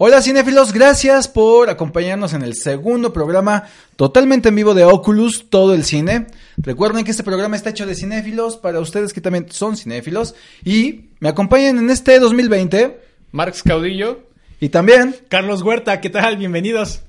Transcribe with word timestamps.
Hola 0.00 0.22
cinéfilos, 0.22 0.72
gracias 0.72 1.26
por 1.26 1.68
acompañarnos 1.68 2.32
en 2.32 2.42
el 2.42 2.54
segundo 2.54 3.12
programa 3.12 3.64
totalmente 3.96 4.50
en 4.50 4.54
vivo 4.54 4.72
de 4.72 4.84
Oculus, 4.84 5.50
todo 5.50 5.74
el 5.74 5.82
cine. 5.82 6.28
Recuerden 6.56 7.04
que 7.04 7.10
este 7.10 7.24
programa 7.24 7.56
está 7.56 7.70
hecho 7.70 7.84
de 7.84 7.96
cinéfilos 7.96 8.56
para 8.56 8.78
ustedes 8.78 9.12
que 9.12 9.20
también 9.20 9.50
son 9.50 9.76
cinéfilos 9.76 10.36
y 10.64 11.06
me 11.18 11.28
acompañan 11.28 11.78
en 11.78 11.90
este 11.90 12.20
2020 12.20 12.96
Marx 13.32 13.64
Caudillo. 13.64 14.20
y 14.60 14.68
también 14.68 15.16
Carlos 15.28 15.62
Huerta, 15.62 16.00
¿qué 16.00 16.10
tal? 16.10 16.36
Bienvenidos. 16.36 17.00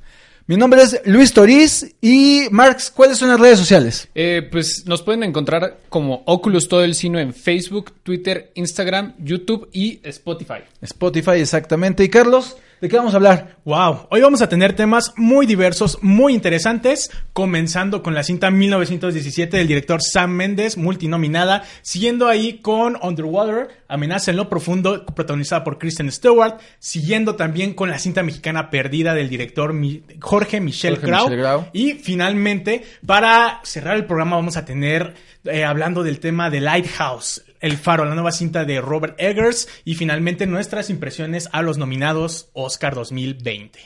mi 0.47 0.57
nombre 0.57 0.81
es 0.81 0.99
Luis 1.05 1.31
Toriz 1.31 1.93
y 2.01 2.47
Marx, 2.49 2.89
¿cuáles 2.89 3.19
son 3.19 3.29
las 3.29 3.39
redes 3.39 3.59
sociales? 3.59 4.07
Eh, 4.15 4.47
pues 4.51 4.87
nos 4.87 5.03
pueden 5.03 5.21
encontrar 5.21 5.77
como 5.89 6.23
Oculus 6.25 6.67
Todo 6.67 6.83
el 6.83 6.95
Cine 6.95 7.21
en 7.21 7.35
Facebook, 7.35 7.93
Twitter, 8.01 8.49
Instagram, 8.55 9.13
YouTube 9.19 9.69
y 9.71 9.99
Spotify. 10.01 10.63
Spotify 10.81 11.33
exactamente. 11.33 12.03
Y 12.03 12.09
Carlos, 12.09 12.57
¿de 12.81 12.89
qué 12.89 12.97
vamos 12.97 13.13
a 13.13 13.17
hablar? 13.17 13.57
Wow, 13.65 14.07
hoy 14.09 14.21
vamos 14.21 14.41
a 14.41 14.49
tener 14.49 14.73
temas 14.75 15.13
muy 15.15 15.45
diversos, 15.45 15.99
muy 16.01 16.33
interesantes, 16.33 17.11
comenzando 17.33 18.01
con 18.01 18.13
la 18.13 18.23
cinta 18.23 18.49
1917 18.51 19.57
del 19.57 19.67
director 19.67 20.01
Sam 20.01 20.31
Mendes, 20.31 20.77
multinominada, 20.77 21.63
siguiendo 21.81 22.27
ahí 22.27 22.59
con 22.59 22.97
Underwater, 23.01 23.69
Amenaza 23.87 24.31
en 24.31 24.37
lo 24.37 24.49
Profundo, 24.49 25.05
protagonizada 25.05 25.63
por 25.63 25.77
Kristen 25.77 26.11
Stewart, 26.11 26.59
siguiendo 26.79 27.35
también 27.35 27.73
con 27.73 27.89
la 27.89 27.99
cinta 27.99 28.23
mexicana 28.23 28.69
perdida 28.69 29.13
del 29.13 29.29
director 29.29 29.73
Mi- 29.73 30.03
Jorge 30.19 30.59
Michel 30.61 30.95
Jorge 30.95 31.07
Grau. 31.07 31.23
Michel 31.25 31.39
Grau. 31.39 31.65
Y 31.73 31.93
finalmente, 31.93 32.83
para 33.05 33.59
cerrar 33.63 33.95
el 33.95 34.05
programa, 34.05 34.35
vamos 34.37 34.57
a 34.57 34.65
tener, 34.65 35.13
eh, 35.45 35.63
hablando 35.63 36.03
del 36.03 36.19
tema 36.19 36.49
de 36.49 36.61
Lighthouse, 36.61 37.43
El 37.59 37.77
Faro, 37.77 38.05
la 38.05 38.15
nueva 38.15 38.31
cinta 38.31 38.65
de 38.65 38.81
Robert 38.81 39.15
Eggers, 39.19 39.67
y 39.85 39.95
finalmente 39.95 40.47
nuestras 40.47 40.89
impresiones 40.89 41.49
a 41.51 41.61
los 41.61 41.77
nominados 41.77 42.49
Oscar 42.53 42.95
2020. 42.95 43.79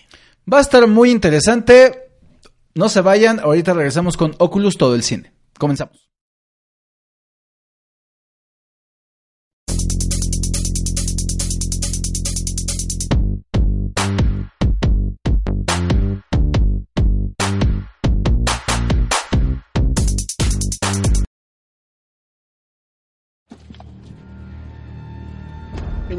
Va 0.51 0.57
a 0.57 0.61
estar 0.61 0.87
muy 0.87 1.09
interesante. 1.09 2.09
No 2.75 2.89
se 2.89 3.01
vayan, 3.01 3.39
ahorita 3.39 3.73
regresamos 3.73 4.17
con 4.17 4.35
Oculus, 4.39 4.77
todo 4.77 4.95
el 4.95 5.03
cine. 5.03 5.31
Comenzamos. 5.57 6.02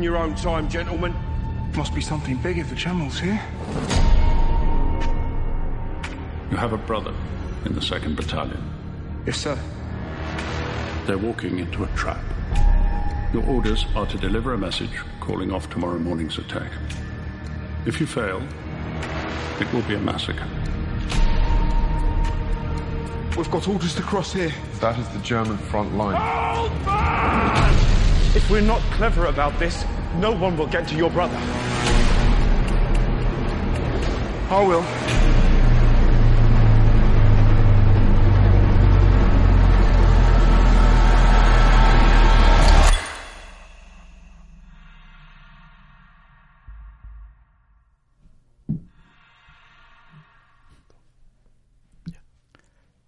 Your 0.05 0.19
own 0.19 0.35
time, 0.35 0.69
gentlemen. 0.69 1.15
Must 1.75 1.95
be 1.95 2.03
something 2.03 2.37
big 2.37 2.59
if 2.59 2.69
the 2.69 2.77
Channel's 2.77 3.19
here. 3.19 3.41
You 6.51 6.57
have 6.59 6.73
a 6.73 6.77
brother 6.77 7.15
in 7.65 7.75
the 7.75 7.81
2nd 7.81 8.15
Battalion. 8.15 8.63
Yes, 9.27 9.39
sir. 9.39 9.59
They're 11.07 11.19
walking 11.19 11.59
into 11.59 11.85
a 11.85 11.89
trap. 11.97 12.23
Your 13.33 13.45
orders 13.47 13.87
are 13.97 14.07
to 14.07 14.19
deliver 14.19 14.53
a 14.53 14.59
message 14.59 14.91
calling 15.21 15.51
off 15.51 15.69
tomorrow 15.71 15.99
morning's 15.99 16.39
attack. 16.39 16.71
If 17.87 17.99
you 17.99 18.07
fail, 18.07 18.43
it 19.59 19.73
will 19.73 19.83
be 19.83 19.95
a 19.95 19.99
massacre. 19.99 20.47
We've 23.37 23.51
got 23.51 23.67
orders 23.67 23.95
to 23.97 24.03
cross 24.03 24.33
here. 24.35 24.53
That 24.81 24.99
is 24.99 25.09
the 25.09 25.19
German 25.21 25.57
front 25.57 25.97
line. 25.97 27.94
If 28.35 28.51
we're 28.51 28.61
not 28.61 28.81
clever 28.93 29.27
about 29.27 29.59
this, 29.59 29.85
no 30.17 30.33
one 30.33 30.57
will 30.57 30.67
get 30.67 30.89
to 30.89 30.97
your 30.97 31.11
brother. 31.11 31.39
I 34.51 34.65
will. 34.67 34.85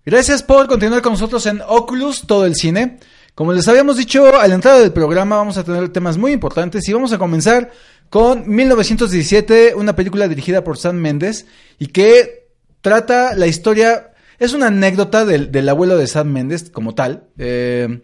Gracias 0.05 0.45
por 0.45 0.69
continuar 0.69 1.03
con 1.03 1.15
nosotros 1.15 1.47
en 1.47 1.61
Oculus, 1.67 2.29
todo 2.29 2.47
el 2.47 2.55
cine. 2.55 3.01
Como 3.37 3.53
les 3.53 3.69
habíamos 3.69 3.99
dicho 3.99 4.35
a 4.35 4.49
la 4.49 4.55
entrada 4.55 4.81
del 4.81 4.95
programa, 4.95 5.37
vamos 5.37 5.59
a 5.59 5.63
tener 5.63 5.91
temas 5.91 6.17
muy 6.17 6.33
importantes 6.33 6.89
y 6.89 6.93
vamos 6.95 7.13
a 7.13 7.19
comenzar 7.19 7.71
con 8.09 8.49
1917, 8.49 9.75
una 9.75 9.95
película 9.95 10.27
dirigida 10.27 10.65
por 10.65 10.79
Sam 10.79 10.97
Mendes 10.97 11.45
y 11.79 11.89
que 11.89 12.49
trata 12.81 13.35
la 13.35 13.47
historia, 13.47 14.15
es 14.39 14.55
una 14.55 14.69
anécdota 14.69 15.27
del, 15.27 15.53
del 15.53 15.69
abuelo 15.69 15.99
de 15.99 16.07
Sam 16.07 16.29
Mendes 16.29 16.71
como 16.71 16.95
tal, 16.95 17.25
eh, 17.37 18.01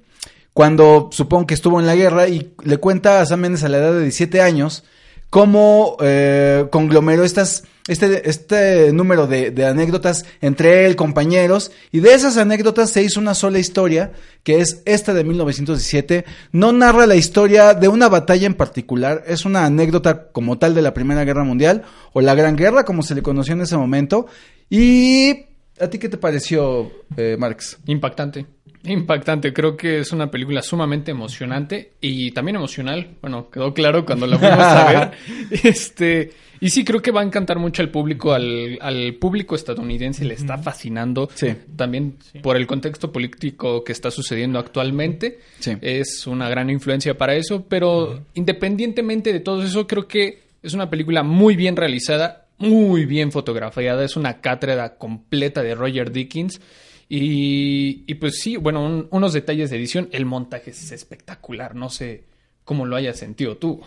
cuando 0.52 1.08
supongo 1.12 1.46
que 1.46 1.54
estuvo 1.54 1.80
en 1.80 1.86
la 1.86 1.96
guerra 1.96 2.28
y 2.28 2.52
le 2.62 2.76
cuenta 2.76 3.22
a 3.22 3.24
Sam 3.24 3.40
Mendes 3.40 3.64
a 3.64 3.70
la 3.70 3.78
edad 3.78 3.94
de 3.94 4.02
17 4.02 4.42
años 4.42 4.84
cómo 5.32 5.96
eh, 6.02 6.66
conglomeró 6.70 7.24
estas, 7.24 7.64
este, 7.88 8.28
este 8.28 8.92
número 8.92 9.26
de, 9.26 9.64
anécdotas 9.64 10.26
entre 10.42 10.84
él, 10.84 10.94
compañeros, 10.94 11.72
y 11.90 12.00
de 12.00 12.12
esas 12.12 12.36
anécdotas 12.36 12.90
se 12.90 13.02
hizo 13.02 13.18
una 13.18 13.32
sola 13.32 13.58
historia, 13.58 14.12
que 14.42 14.60
es 14.60 14.82
esta 14.84 15.14
de 15.14 15.24
1917. 15.24 16.26
No 16.52 16.72
narra 16.72 17.06
la 17.06 17.16
historia 17.16 17.72
de 17.72 17.88
una 17.88 18.10
batalla 18.10 18.46
en 18.46 18.52
particular, 18.52 19.24
es 19.26 19.46
una 19.46 19.64
anécdota 19.64 20.28
como 20.32 20.58
tal 20.58 20.74
de 20.74 20.82
la 20.82 20.92
Primera 20.92 21.24
Guerra 21.24 21.44
Mundial, 21.44 21.84
o 22.12 22.20
la 22.20 22.34
Gran 22.34 22.54
Guerra, 22.54 22.84
como 22.84 23.02
se 23.02 23.14
le 23.14 23.22
conoció 23.22 23.54
en 23.54 23.62
ese 23.62 23.78
momento. 23.78 24.26
Y... 24.68 25.46
¿A 25.80 25.88
ti 25.88 25.98
qué 25.98 26.10
te 26.10 26.18
pareció, 26.18 26.92
eh, 27.16 27.36
Marx? 27.38 27.78
Impactante. 27.86 28.44
Impactante, 28.84 29.52
creo 29.52 29.76
que 29.76 30.00
es 30.00 30.12
una 30.12 30.30
película 30.30 30.60
sumamente 30.60 31.12
emocionante 31.12 31.92
y 32.00 32.32
también 32.32 32.56
emocional. 32.56 33.16
Bueno, 33.20 33.48
quedó 33.48 33.72
claro 33.72 34.04
cuando 34.04 34.26
la 34.26 34.38
fuimos 34.38 34.58
a 34.58 34.92
ver. 34.92 35.12
Este, 35.64 36.32
y 36.60 36.70
sí, 36.70 36.84
creo 36.84 37.00
que 37.00 37.10
va 37.10 37.20
a 37.20 37.24
encantar 37.24 37.58
mucho 37.58 37.82
al 37.82 37.90
público, 37.90 38.32
al, 38.32 38.78
al 38.80 39.14
público 39.14 39.54
estadounidense 39.54 40.24
le 40.24 40.34
está 40.34 40.58
fascinando. 40.58 41.28
Sí. 41.34 41.54
También 41.76 42.16
por 42.42 42.56
el 42.56 42.66
contexto 42.66 43.12
político 43.12 43.84
que 43.84 43.92
está 43.92 44.10
sucediendo 44.10 44.58
actualmente. 44.58 45.40
Sí. 45.60 45.76
Es 45.80 46.26
una 46.26 46.48
gran 46.48 46.70
influencia 46.70 47.16
para 47.16 47.34
eso, 47.34 47.64
pero 47.68 48.24
independientemente 48.34 49.32
de 49.32 49.40
todo 49.40 49.62
eso, 49.62 49.86
creo 49.86 50.08
que 50.08 50.40
es 50.62 50.74
una 50.74 50.88
película 50.88 51.22
muy 51.22 51.56
bien 51.56 51.76
realizada, 51.76 52.46
muy 52.58 53.06
bien 53.06 53.32
fotografiada, 53.32 54.04
es 54.04 54.16
una 54.16 54.40
cátedra 54.40 54.96
completa 54.96 55.62
de 55.62 55.74
Roger 55.74 56.12
Dickens. 56.12 56.60
Y, 57.08 58.04
y 58.06 58.14
pues 58.14 58.40
sí, 58.40 58.56
bueno, 58.56 58.84
un- 58.84 59.08
unos 59.10 59.32
detalles 59.32 59.70
de 59.70 59.76
edición, 59.76 60.08
el 60.12 60.24
montaje 60.26 60.70
es 60.70 60.92
espectacular, 60.92 61.74
no 61.74 61.90
sé 61.90 62.24
cómo 62.64 62.86
lo 62.86 62.96
hayas 62.96 63.18
sentido 63.18 63.56
tú. 63.56 63.80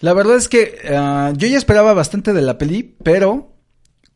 La 0.00 0.12
verdad 0.14 0.36
es 0.36 0.48
que 0.48 0.78
ah, 0.90 1.32
yo 1.36 1.46
ya 1.48 1.58
esperaba 1.58 1.92
bastante 1.94 2.32
de 2.32 2.42
la 2.42 2.58
peli, 2.58 2.94
pero 3.02 3.52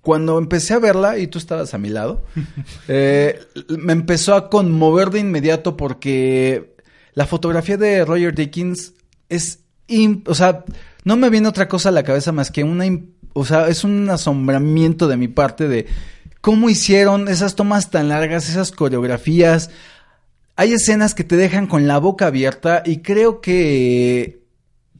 cuando 0.00 0.38
empecé 0.38 0.74
a 0.74 0.78
verla 0.78 1.18
y 1.18 1.26
tú 1.26 1.38
estabas 1.38 1.74
a 1.74 1.78
mi 1.78 1.88
lado, 1.90 2.24
eh, 2.88 3.38
me 3.78 3.92
empezó 3.92 4.34
a 4.34 4.48
conmover 4.50 5.10
de 5.10 5.20
inmediato 5.20 5.76
porque 5.76 6.74
la 7.14 7.26
fotografía 7.26 7.76
de 7.76 8.04
Roger 8.04 8.34
Dickens 8.34 8.94
es, 9.28 9.60
o 10.26 10.34
sea, 10.34 10.64
no 11.04 11.16
me 11.16 11.30
viene 11.30 11.48
otra 11.48 11.68
cosa 11.68 11.88
a 11.90 11.92
la 11.92 12.02
cabeza 12.02 12.32
más 12.32 12.50
que 12.50 12.64
una, 12.64 12.84
o 13.32 13.44
sea, 13.44 13.68
es 13.68 13.84
un 13.84 14.08
asombramiento 14.10 15.08
de 15.08 15.16
mi 15.16 15.28
parte 15.28 15.68
de 15.68 15.86
cómo 16.46 16.70
hicieron 16.70 17.26
esas 17.26 17.56
tomas 17.56 17.90
tan 17.90 18.08
largas, 18.08 18.48
esas 18.48 18.70
coreografías. 18.70 19.68
Hay 20.54 20.72
escenas 20.74 21.12
que 21.12 21.24
te 21.24 21.34
dejan 21.36 21.66
con 21.66 21.88
la 21.88 21.98
boca 21.98 22.28
abierta 22.28 22.84
y 22.86 22.98
creo 22.98 23.40
que 23.40 24.44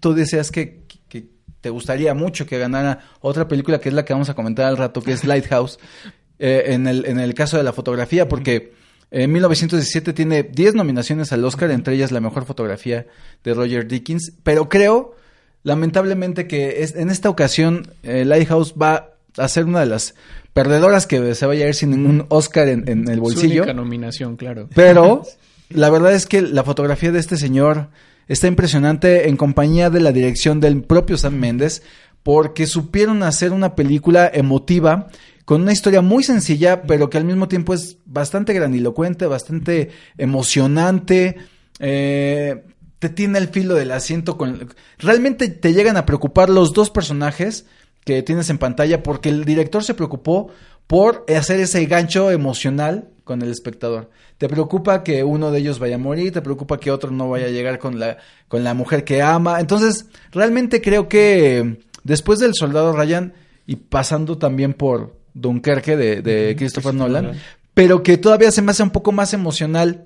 tú 0.01 0.13
deseas 0.13 0.51
que, 0.51 0.83
que 1.09 1.29
te 1.61 1.71
gustaría 1.71 2.15
mucho 2.15 2.47
que 2.47 2.59
ganara 2.59 2.99
otra 3.21 3.47
película 3.47 3.79
que 3.79 3.91
es 3.91 3.95
la 3.95 4.05
que 4.05 4.13
vamos 4.13 4.29
a 4.29 4.35
comentar 4.35 4.65
al 4.67 4.77
rato, 4.77 5.01
que 5.03 5.13
es 5.13 5.23
Lighthouse, 5.25 5.79
eh, 6.41 6.65
en, 6.75 6.89
el, 6.89 7.07
en 7.07 7.21
el 7.21 7.33
caso 7.35 7.57
de 7.57 7.63
la 7.63 7.73
fotografía, 7.73 8.27
porque 8.29 8.73
En 9.13 9.31
1917 9.31 10.13
tiene 10.15 10.43
10 10.43 10.75
nominaciones 10.75 11.33
al 11.33 11.45
Oscar, 11.45 11.71
entre 11.71 11.95
ellas 11.95 12.11
la 12.11 12.19
mejor 12.21 12.45
fotografía 12.45 13.07
de 13.45 13.55
Roger 13.55 13.87
Dickens, 13.87 14.33
pero 14.43 14.69
creo, 14.69 15.15
lamentablemente, 15.63 16.49
que 16.49 16.83
es- 16.83 16.97
en 16.97 17.11
esta 17.11 17.31
ocasión 17.31 17.93
eh, 18.03 18.25
Lighthouse 18.25 18.75
va 18.75 19.13
a 19.37 19.49
ser 19.49 19.65
una 19.65 19.81
de 19.81 19.87
las 19.87 20.15
perdedoras 20.53 21.07
que 21.07 21.35
se 21.35 21.47
vaya 21.47 21.67
a 21.67 21.69
ir 21.69 21.75
sin 21.75 21.91
ningún 21.91 22.27
Oscar 22.29 22.69
en, 22.69 22.89
en 22.89 23.09
el 23.09 23.17
Su 23.17 23.21
bolsillo. 23.23 23.63
única 23.63 23.75
nominación, 23.75 24.37
claro. 24.37 24.69
Pero 24.75 25.23
la 25.69 25.91
verdad 25.91 26.15
es 26.15 26.27
que 26.27 26.43
la 26.43 26.65
fotografía 26.65 27.13
de 27.13 27.19
este 27.19 27.37
señor 27.37 27.89
está 28.29 28.47
impresionante 28.49 29.29
en 29.29 29.37
compañía 29.37 29.91
de 29.91 30.01
la 30.01 30.13
dirección 30.13 30.61
del 30.61 30.83
propio 30.83 31.17
Sam 31.17 31.35
Mendes, 31.35 31.83
porque 32.23 32.67
supieron 32.67 33.23
hacer 33.23 33.53
una 33.53 33.75
película 33.77 34.29
emotiva 34.33 35.09
con 35.45 35.63
una 35.63 35.73
historia 35.73 36.01
muy 36.01 36.25
sencilla, 36.25 36.83
pero 36.83 37.09
que 37.09 37.19
al 37.19 37.25
mismo 37.25 37.47
tiempo 37.47 37.73
es 37.73 37.99
bastante 38.05 38.53
grandilocuente, 38.53 39.27
bastante 39.27 39.91
emocionante. 40.19 41.37
eh, 41.79 42.65
te 42.99 43.11
tiene 43.11 43.39
el 43.39 43.49
filo 43.49 43.75
del 43.75 43.93
asiento 43.93 44.39
con 44.39 44.71
realmente 44.99 45.49
te 45.49 45.75
llegan 45.75 45.99
a 45.99 46.07
preocupar 46.07 46.49
los 46.49 46.73
dos 46.73 46.89
personajes 46.91 47.67
que 48.07 48.23
tienes 48.23 48.49
en 48.51 48.59
pantalla 48.59 49.03
porque 49.03 49.29
el 49.29 49.45
director 49.45 49.83
se 49.83 49.93
preocupó 49.93 50.49
por 50.87 51.27
hacer 51.37 51.59
ese 51.59 51.85
gancho 51.87 52.31
emocional 52.31 53.09
con 53.25 53.43
el 53.43 53.51
espectador. 53.51 54.11
Te 54.39 54.49
preocupa 54.49 55.03
que 55.03 55.25
uno 55.25 55.51
de 55.51 55.59
ellos 55.59 55.81
vaya 55.81 55.97
a 55.97 55.99
morir, 55.99 56.33
te 56.33 56.41
preocupa 56.41 56.79
que 56.79 56.93
otro 56.93 57.11
no 57.11 57.29
vaya 57.29 57.47
a 57.47 57.51
llegar 57.51 57.81
con 57.81 57.99
la 57.99 58.19
con 58.47 58.63
la 58.63 58.75
mujer 58.75 59.03
que 59.03 59.23
ama. 59.23 59.59
Entonces, 59.59 60.07
realmente 60.31 60.81
creo 60.81 61.09
que 61.09 61.81
después 62.05 62.39
del 62.39 62.55
Soldado 62.55 62.93
Ryan 62.93 63.35
y 63.67 63.75
pasando 63.75 64.39
también 64.39 64.73
por 64.73 65.17
Dunkerque 65.35 65.97
de, 65.97 66.23
de 66.23 66.55
Christopher 66.57 66.95
Nolan, 66.95 67.33
pero 67.75 68.05
que 68.05 68.19
todavía 68.19 68.53
se 68.53 68.63
me 68.63 68.71
hace 68.71 68.85
un 68.85 68.91
poco 68.91 69.11
más 69.11 69.35
emocional 69.35 70.06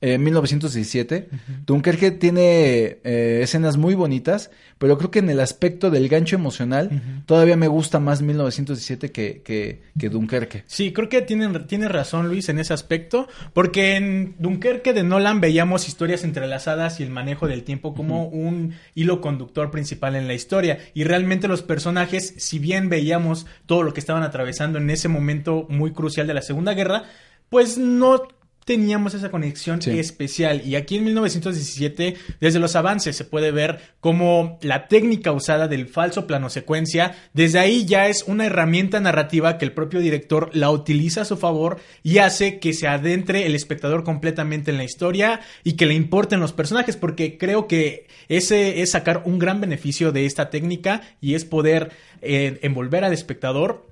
eh, 0.00 0.16
1917. 0.18 1.28
Dunkerque 1.66 2.10
tiene 2.10 2.98
eh, 3.04 3.40
escenas 3.42 3.76
muy 3.76 3.94
bonitas, 3.94 4.50
pero 4.78 4.96
creo 4.96 5.10
que 5.10 5.18
en 5.18 5.28
el 5.28 5.40
aspecto 5.40 5.90
del 5.90 6.08
gancho 6.08 6.36
emocional 6.36 7.22
todavía 7.26 7.56
me 7.56 7.68
gusta 7.68 8.00
más 8.00 8.22
1917 8.22 9.12
que, 9.12 9.42
que, 9.42 9.82
que 9.98 10.08
Dunkerque. 10.08 10.64
Sí, 10.66 10.92
creo 10.92 11.08
que 11.08 11.20
tienen, 11.20 11.66
tiene 11.66 11.88
razón 11.88 12.28
Luis 12.28 12.48
en 12.48 12.58
ese 12.58 12.72
aspecto, 12.72 13.28
porque 13.52 13.96
en 13.96 14.36
Dunkerque 14.38 14.94
de 14.94 15.02
Nolan 15.02 15.40
veíamos 15.40 15.86
historias 15.86 16.24
entrelazadas 16.24 16.98
y 17.00 17.02
el 17.02 17.10
manejo 17.10 17.46
del 17.46 17.62
tiempo 17.62 17.94
como 17.94 18.26
un 18.26 18.74
hilo 18.94 19.20
conductor 19.20 19.70
principal 19.70 20.16
en 20.16 20.26
la 20.26 20.34
historia. 20.34 20.78
Y 20.94 21.04
realmente 21.04 21.46
los 21.46 21.62
personajes, 21.62 22.34
si 22.38 22.58
bien 22.58 22.88
veíamos 22.88 23.46
todo 23.66 23.82
lo 23.82 23.92
que 23.92 24.00
estaban 24.00 24.22
atravesando 24.22 24.78
en 24.78 24.88
ese 24.88 25.08
momento 25.08 25.66
muy 25.68 25.92
crucial 25.92 26.26
de 26.26 26.34
la 26.34 26.42
Segunda 26.42 26.72
Guerra, 26.72 27.04
pues 27.50 27.76
no 27.76 28.22
teníamos 28.70 29.14
esa 29.14 29.32
conexión 29.32 29.82
Sí. 29.82 29.98
especial. 29.98 30.62
Y 30.64 30.76
aquí 30.76 30.94
en 30.96 31.02
1917, 31.02 32.14
desde 32.40 32.60
los 32.60 32.76
avances, 32.76 33.16
se 33.16 33.24
puede 33.24 33.50
ver 33.50 33.80
cómo 33.98 34.60
la 34.62 34.86
técnica 34.86 35.32
usada 35.32 35.66
del 35.66 35.88
falso 35.88 36.28
plano 36.28 36.50
secuencia, 36.50 37.16
desde 37.34 37.58
ahí 37.58 37.84
ya 37.84 38.06
es 38.06 38.22
una 38.28 38.46
herramienta 38.46 39.00
narrativa 39.00 39.58
que 39.58 39.64
el 39.64 39.72
propio 39.72 39.98
director 39.98 40.50
la 40.52 40.70
utiliza 40.70 41.22
a 41.22 41.24
su 41.24 41.36
favor 41.36 41.80
y 42.04 42.18
hace 42.18 42.60
que 42.60 42.72
se 42.72 42.86
adentre 42.86 43.44
el 43.44 43.56
espectador 43.56 44.04
completamente 44.04 44.70
en 44.70 44.76
la 44.76 44.84
historia 44.84 45.40
y 45.64 45.72
que 45.72 45.86
le 45.86 45.94
importen 45.94 46.38
los 46.38 46.52
personajes, 46.52 46.96
porque 46.96 47.38
creo 47.38 47.66
que 47.66 48.06
ese 48.28 48.82
es 48.82 48.92
sacar 48.92 49.22
un 49.24 49.40
gran 49.40 49.60
beneficio 49.60 50.12
de 50.12 50.26
esta 50.26 50.48
técnica 50.48 51.00
y 51.20 51.34
es 51.34 51.44
poder 51.44 51.90
eh, 52.22 52.60
envolver 52.62 53.02
al 53.02 53.12
espectador 53.12 53.89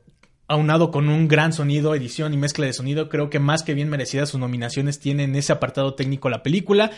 aunado 0.48 0.90
con 0.90 1.08
un 1.08 1.28
gran 1.28 1.52
sonido, 1.52 1.94
edición 1.94 2.34
y 2.34 2.38
mezcla 2.38 2.66
de 2.66 2.72
sonido, 2.72 3.08
creo 3.08 3.30
que 3.30 3.38
más 3.38 3.62
que 3.62 3.74
bien 3.74 3.88
merecidas 3.88 4.30
sus 4.30 4.40
nominaciones 4.40 4.98
tiene 4.98 5.24
en 5.24 5.36
ese 5.36 5.52
apartado 5.52 5.94
técnico 5.94 6.30
la 6.30 6.42
película. 6.42 6.90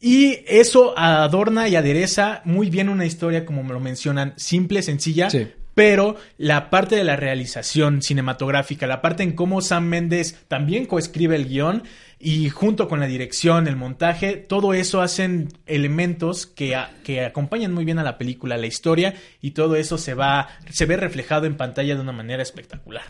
Y 0.00 0.40
eso 0.46 0.98
adorna 0.98 1.68
y 1.68 1.76
adereza 1.76 2.42
muy 2.44 2.70
bien 2.70 2.88
una 2.88 3.06
historia, 3.06 3.44
como 3.46 3.62
me 3.62 3.72
lo 3.72 3.80
mencionan, 3.80 4.34
simple, 4.36 4.82
sencilla, 4.82 5.30
Sí. 5.30 5.46
Pero 5.76 6.16
la 6.38 6.70
parte 6.70 6.96
de 6.96 7.04
la 7.04 7.16
realización 7.16 8.00
cinematográfica, 8.00 8.86
la 8.86 9.02
parte 9.02 9.22
en 9.22 9.32
cómo 9.34 9.60
Sam 9.60 9.84
Mendes 9.84 10.38
también 10.48 10.86
coescribe 10.86 11.36
el 11.36 11.46
guion 11.46 11.82
y 12.18 12.48
junto 12.48 12.88
con 12.88 12.98
la 12.98 13.06
dirección, 13.06 13.68
el 13.68 13.76
montaje, 13.76 14.36
todo 14.38 14.72
eso 14.72 15.02
hacen 15.02 15.48
elementos 15.66 16.46
que, 16.46 16.74
a- 16.74 16.90
que 17.04 17.26
acompañan 17.26 17.74
muy 17.74 17.84
bien 17.84 17.98
a 17.98 18.02
la 18.04 18.16
película, 18.16 18.56
la 18.56 18.66
historia 18.66 19.12
y 19.42 19.50
todo 19.50 19.76
eso 19.76 19.98
se 19.98 20.14
va 20.14 20.48
se 20.70 20.86
ve 20.86 20.96
reflejado 20.96 21.44
en 21.44 21.58
pantalla 21.58 21.94
de 21.94 22.00
una 22.00 22.12
manera 22.12 22.42
espectacular. 22.42 23.02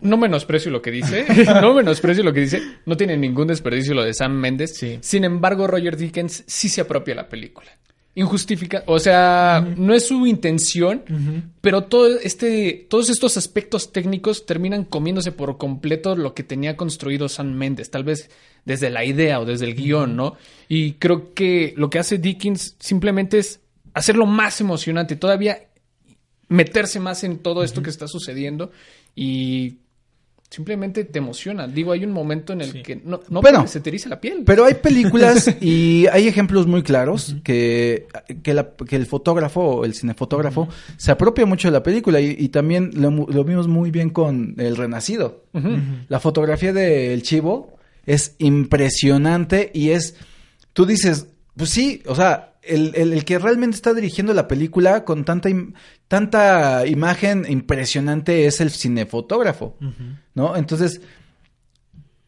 No 0.00 0.16
menosprecio 0.16 0.72
lo 0.72 0.82
que 0.82 0.90
dice, 0.90 1.26
no 1.62 1.74
menosprecio 1.74 2.24
lo 2.24 2.32
que 2.32 2.40
dice, 2.40 2.60
no 2.86 2.96
tiene 2.96 3.16
ningún 3.16 3.46
desperdicio 3.46 3.94
lo 3.94 4.02
de 4.02 4.14
Sam 4.14 4.32
Mendes. 4.32 4.76
Sí. 4.76 4.98
Sin 5.00 5.22
embargo, 5.22 5.68
Roger 5.68 5.96
Dickens 5.96 6.42
sí 6.48 6.68
se 6.68 6.80
apropia 6.80 7.14
la 7.14 7.28
película. 7.28 7.70
Injustifica, 8.18 8.82
o 8.86 8.98
sea, 8.98 9.74
no 9.76 9.92
es 9.92 10.08
su 10.08 10.26
intención, 10.26 11.02
pero 11.60 11.84
todo 11.84 12.18
este, 12.18 12.86
todos 12.88 13.10
estos 13.10 13.36
aspectos 13.36 13.92
técnicos 13.92 14.46
terminan 14.46 14.86
comiéndose 14.86 15.32
por 15.32 15.58
completo 15.58 16.16
lo 16.16 16.32
que 16.32 16.42
tenía 16.42 16.78
construido 16.78 17.28
Sam 17.28 17.52
Mendes, 17.52 17.90
tal 17.90 18.04
vez 18.04 18.30
desde 18.64 18.88
la 18.88 19.04
idea 19.04 19.38
o 19.38 19.44
desde 19.44 19.66
el 19.66 19.74
guion, 19.74 20.16
¿no? 20.16 20.38
Y 20.66 20.92
creo 20.94 21.34
que 21.34 21.74
lo 21.76 21.90
que 21.90 21.98
hace 21.98 22.16
Dickens 22.16 22.76
simplemente 22.78 23.38
es 23.38 23.60
hacerlo 23.92 24.24
más 24.24 24.62
emocionante, 24.62 25.16
todavía 25.16 25.68
meterse 26.48 27.00
más 27.00 27.22
en 27.22 27.40
todo 27.40 27.62
esto 27.64 27.82
que 27.82 27.90
está 27.90 28.08
sucediendo 28.08 28.70
y 29.14 29.80
simplemente 30.48 31.04
te 31.04 31.18
emociona. 31.18 31.66
Digo, 31.66 31.92
hay 31.92 32.04
un 32.04 32.12
momento 32.12 32.52
en 32.52 32.60
el 32.60 32.70
Sí. 32.72 32.82
que 32.82 32.96
no, 33.04 33.20
no 33.28 33.66
se 33.66 33.80
te 33.80 33.90
eriza 33.90 34.08
la 34.08 34.20
piel. 34.20 34.42
Pero 34.46 34.64
hay 34.64 34.74
películas 34.74 35.50
y 35.60 36.06
hay 36.12 36.28
ejemplos 36.28 36.66
muy 36.66 36.82
claros 36.82 37.36
que, 37.42 38.06
que, 38.42 38.54
la- 38.54 38.70
que 38.88 38.96
el 38.96 39.06
fotógrafo 39.06 39.60
o 39.60 39.84
el 39.84 39.94
cinefotógrafo 39.94 40.68
se 40.96 41.10
apropia 41.10 41.46
mucho 41.46 41.68
de 41.68 41.72
la 41.72 41.82
película 41.82 42.20
y, 42.20 42.36
y 42.38 42.48
también 42.50 42.90
lo, 42.94 43.10
mu- 43.10 43.26
lo 43.28 43.44
vimos 43.44 43.66
muy 43.68 43.90
bien 43.90 44.10
con 44.10 44.54
El 44.58 44.76
Renacido. 44.76 45.44
La 46.08 46.20
fotografía 46.20 46.72
del 46.72 47.22
Chivo 47.22 47.76
es 48.06 48.34
impresionante 48.38 49.70
y 49.74 49.90
es, 49.90 50.14
tú 50.72 50.86
dices, 50.86 51.28
pues 51.56 51.70
sí, 51.70 52.02
o 52.06 52.14
sea, 52.14 52.54
el, 52.62 52.92
el- 52.94 53.12
el 53.12 53.24
que 53.24 53.38
realmente 53.38 53.76
está 53.76 53.94
dirigiendo 53.94 54.34
la 54.34 54.48
película 54.48 55.04
con 55.04 55.24
tanta, 55.24 55.48
im- 55.48 55.74
tanta 56.08 56.86
imagen 56.86 57.46
impresionante 57.48 58.46
es 58.46 58.60
el 58.60 58.70
cinefotógrafo, 58.70 59.76
¿no? 60.34 60.56
Entonces, 60.56 61.00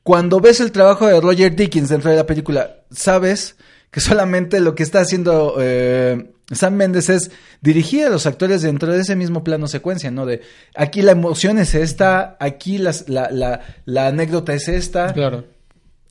cuando 0.02 0.40
ves 0.40 0.60
el 0.60 0.72
trabajo 0.72 1.06
de 1.06 1.20
Roger 1.20 1.54
Dickens 1.54 1.88
dentro 1.90 2.10
de 2.10 2.16
la 2.16 2.26
película, 2.26 2.76
sabes 2.90 3.56
que 3.90 4.00
solamente 4.00 4.60
lo 4.60 4.74
que 4.74 4.82
está 4.82 5.00
haciendo 5.00 5.56
eh, 5.60 6.30
Sam 6.50 6.74
Mendes 6.74 7.08
es 7.10 7.30
dirigir 7.60 8.04
a 8.06 8.10
los 8.10 8.26
actores 8.26 8.62
dentro 8.62 8.92
de 8.92 9.00
ese 9.00 9.16
mismo 9.16 9.44
plano 9.44 9.66
secuencia, 9.66 10.10
¿no? 10.10 10.24
De 10.24 10.40
aquí 10.74 11.02
la 11.02 11.12
emoción 11.12 11.58
es 11.58 11.74
esta, 11.74 12.36
aquí 12.40 12.78
las- 12.78 13.08
la, 13.08 13.30
la, 13.30 13.60
la 13.84 14.06
anécdota 14.08 14.54
es 14.54 14.68
esta, 14.68 15.12
Claro. 15.12 15.44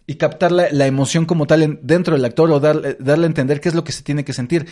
Y 0.10 0.16
captar 0.16 0.52
la, 0.54 0.68
la 0.72 0.88
emoción 0.88 1.26
como 1.26 1.46
tal 1.48 1.62
en- 1.64 1.80
dentro 1.84 2.16
del 2.16 2.24
actor 2.26 2.50
o 2.52 2.60
darle, 2.62 2.96
darle 3.00 3.26
a 3.26 3.28
entender 3.28 3.60
qué 3.60 3.68
es 3.70 3.76
lo 3.76 3.84
que 3.84 3.92
se 3.92 4.04
tiene 4.04 4.24
que 4.24 4.32
sentir. 4.34 4.66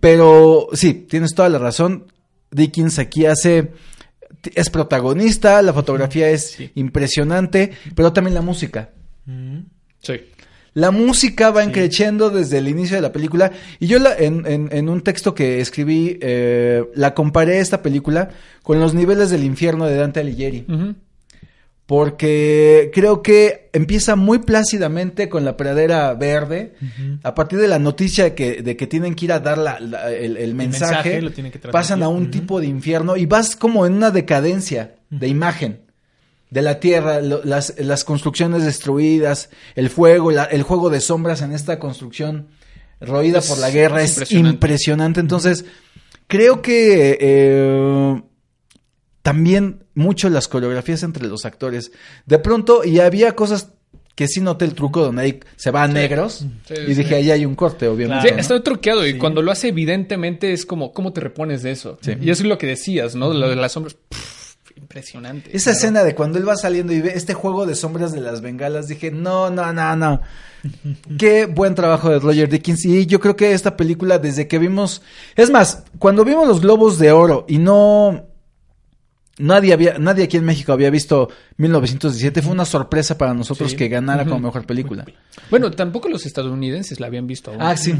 Pero 0.00 0.66
sí, 0.72 0.92
tienes 1.08 1.34
toda 1.34 1.48
la 1.48 1.58
razón. 1.58 2.06
Dickens 2.50 2.98
aquí 2.98 3.24
hace 3.26 3.70
es 4.54 4.70
protagonista, 4.70 5.62
la 5.62 5.72
fotografía 5.72 6.28
es 6.30 6.58
impresionante, 6.74 7.72
pero 7.94 8.12
también 8.12 8.34
la 8.34 8.42
música. 8.42 8.90
Sí. 10.02 10.14
La 10.74 10.90
música 10.90 11.50
va 11.50 11.62
creciendo 11.70 12.30
desde 12.30 12.58
el 12.58 12.66
inicio 12.66 12.96
de 12.96 13.02
la 13.02 13.12
película. 13.12 13.52
Y 13.78 13.86
yo 13.86 13.98
la- 13.98 14.16
en, 14.16 14.46
en- 14.46 14.68
en 14.72 14.88
un 14.88 15.02
texto 15.02 15.34
que 15.34 15.60
escribí, 15.60 16.18
eh, 16.22 16.82
la 16.94 17.14
comparé 17.14 17.60
esta 17.60 17.82
película 17.82 18.30
con 18.62 18.80
los 18.80 18.94
niveles 18.94 19.30
del 19.30 19.44
infierno 19.44 19.86
de 19.86 19.96
Dante 19.96 20.20
Alighieri. 20.20 20.64
Porque 21.92 22.90
creo 22.94 23.20
que 23.20 23.68
empieza 23.74 24.16
muy 24.16 24.38
plácidamente 24.38 25.28
con 25.28 25.44
la 25.44 25.58
pradera 25.58 26.14
verde. 26.14 26.72
A 27.22 27.34
partir 27.34 27.58
de 27.58 27.68
la 27.68 27.78
noticia 27.78 28.24
de 28.24 28.34
que, 28.34 28.62
de 28.62 28.78
que 28.78 28.86
tienen 28.86 29.14
que 29.14 29.26
ir 29.26 29.32
a 29.32 29.40
dar 29.40 29.58
la- 29.58 29.78
la- 29.78 30.10
el, 30.10 30.38
el 30.38 30.54
mensaje, 30.54 30.94
mensaje 30.94 31.20
lo 31.20 31.32
tienen 31.32 31.52
que 31.52 31.58
transmitir. 31.58 31.72
pasan 31.72 32.02
a 32.02 32.08
un 32.08 32.30
tipo 32.30 32.60
de 32.60 32.66
infierno 32.66 33.18
y 33.18 33.26
vas 33.26 33.56
como 33.56 33.84
en 33.84 33.92
una 33.92 34.10
decadencia 34.10 34.94
de 35.10 35.28
imagen 35.28 35.80
de 36.48 36.62
la 36.62 36.80
tierra, 36.80 37.20
lo- 37.20 37.44
las, 37.44 37.74
las 37.78 38.04
construcciones 38.04 38.64
destruidas, 38.64 39.50
el 39.74 39.90
fuego, 39.90 40.30
la- 40.30 40.44
el 40.44 40.62
juego 40.62 40.88
de 40.88 41.00
sombras 41.02 41.42
en 41.42 41.52
esta 41.52 41.78
construcción 41.78 42.48
roída 43.02 43.40
Es- 43.40 43.48
por 43.50 43.58
la 43.58 43.68
guerra 43.70 44.02
es 44.02 44.12
es 44.12 44.16
impresionante. 44.32 44.54
impresionante. 44.54 45.20
Entonces, 45.20 45.64
creo 46.26 46.62
que 46.62 47.18
eh, 47.20 48.22
también 49.22 49.84
mucho 49.94 50.28
las 50.28 50.48
coreografías 50.48 51.02
entre 51.02 51.26
los 51.26 51.44
actores. 51.44 51.92
De 52.26 52.38
pronto, 52.38 52.84
y 52.84 53.00
había 53.00 53.34
cosas 53.34 53.68
que 54.14 54.28
sí 54.28 54.40
noté 54.40 54.64
el 54.66 54.74
truco 54.74 55.02
donde 55.02 55.22
ahí 55.22 55.40
se 55.56 55.70
va 55.70 55.84
a 55.84 55.88
negros. 55.88 56.44
Sí, 56.66 56.74
y 56.74 56.94
sí. 56.94 57.02
dije, 57.02 57.14
ahí 57.14 57.30
hay 57.30 57.46
un 57.46 57.54
corte, 57.54 57.88
obviamente. 57.88 58.28
Sí, 58.28 58.34
¿no? 58.34 58.40
está 58.40 58.62
truqueado 58.62 59.06
y 59.06 59.16
cuando 59.16 59.42
lo 59.42 59.50
hace 59.50 59.68
evidentemente 59.68 60.52
es 60.52 60.66
como, 60.66 60.92
¿cómo 60.92 61.12
te 61.12 61.20
repones 61.20 61.62
de 61.62 61.70
eso? 61.70 61.98
Y 62.20 62.30
eso 62.30 62.42
es 62.42 62.48
lo 62.48 62.58
que 62.58 62.66
decías, 62.66 63.14
¿no? 63.14 63.32
Lo 63.32 63.48
de 63.48 63.56
las 63.56 63.72
sombras. 63.72 63.94
pff, 63.94 64.56
impresionante. 64.76 65.56
Esa 65.56 65.70
escena 65.70 66.04
de 66.04 66.14
cuando 66.14 66.38
él 66.38 66.48
va 66.48 66.56
saliendo 66.56 66.92
y 66.92 67.00
ve 67.00 67.12
este 67.14 67.34
juego 67.34 67.64
de 67.64 67.74
sombras 67.74 68.12
de 68.12 68.20
las 68.20 68.40
bengalas, 68.40 68.88
dije, 68.88 69.10
no, 69.10 69.50
no, 69.50 69.72
no, 69.72 69.96
no. 69.96 70.20
Qué 71.18 71.46
buen 71.46 71.74
trabajo 71.74 72.10
de 72.10 72.18
Roger 72.18 72.48
Dickens. 72.48 72.84
Y 72.84 73.06
yo 73.06 73.20
creo 73.20 73.36
que 73.36 73.52
esta 73.52 73.76
película, 73.76 74.18
desde 74.18 74.46
que 74.46 74.58
vimos. 74.58 75.02
Es 75.36 75.50
más, 75.50 75.84
cuando 75.98 76.24
vimos 76.24 76.46
los 76.46 76.60
globos 76.60 76.98
de 76.98 77.12
oro 77.12 77.46
y 77.48 77.58
no. 77.58 78.28
Nadie, 79.38 79.72
había, 79.72 79.96
nadie 79.98 80.24
aquí 80.24 80.36
en 80.36 80.44
México 80.44 80.72
había 80.72 80.90
visto 80.90 81.30
1917. 81.56 82.42
Fue 82.42 82.52
una 82.52 82.66
sorpresa 82.66 83.16
para 83.16 83.32
nosotros 83.32 83.70
Sí. 83.70 83.76
que 83.78 83.88
ganara 83.88 84.24
como 84.26 84.40
mejor 84.40 84.66
película. 84.66 85.06
Bueno, 85.50 85.70
tampoco 85.70 86.10
los 86.10 86.26
estadounidenses 86.26 87.00
la 87.00 87.06
habían 87.06 87.26
visto 87.26 87.50
aún. 87.50 87.62
Ah, 87.62 87.76
sí. 87.76 87.94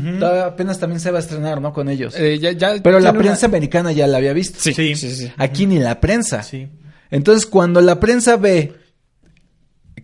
apenas 0.45 0.79
también 0.79 1.01
se 1.01 1.11
va 1.11 1.19
a 1.19 1.21
estrenar, 1.23 1.61
¿no? 1.63 1.73
Con 1.73 1.89
ellos. 1.89 2.15
Eh, 2.19 2.39
ya- 2.39 2.53
ya 2.53 2.75
Pero 2.83 3.01
la 3.01 3.11
una- 3.13 3.19
prensa 3.19 3.47
americana 3.47 3.93
ya 3.93 4.07
la 4.07 4.19
había 4.19 4.35
visto. 4.35 4.59
Sí, 4.61 4.75
Sí. 4.75 4.95
sí, 4.95 5.09
sí, 5.11 5.17
sí. 5.27 5.33
Aquí 5.39 5.67
ni 5.67 5.79
la 5.79 6.01
prensa. 6.01 6.43
Sí. 6.43 6.69
Entonces, 7.11 7.47
cuando 7.47 7.81
la 7.81 7.99
prensa 7.99 8.37
ve 8.37 8.75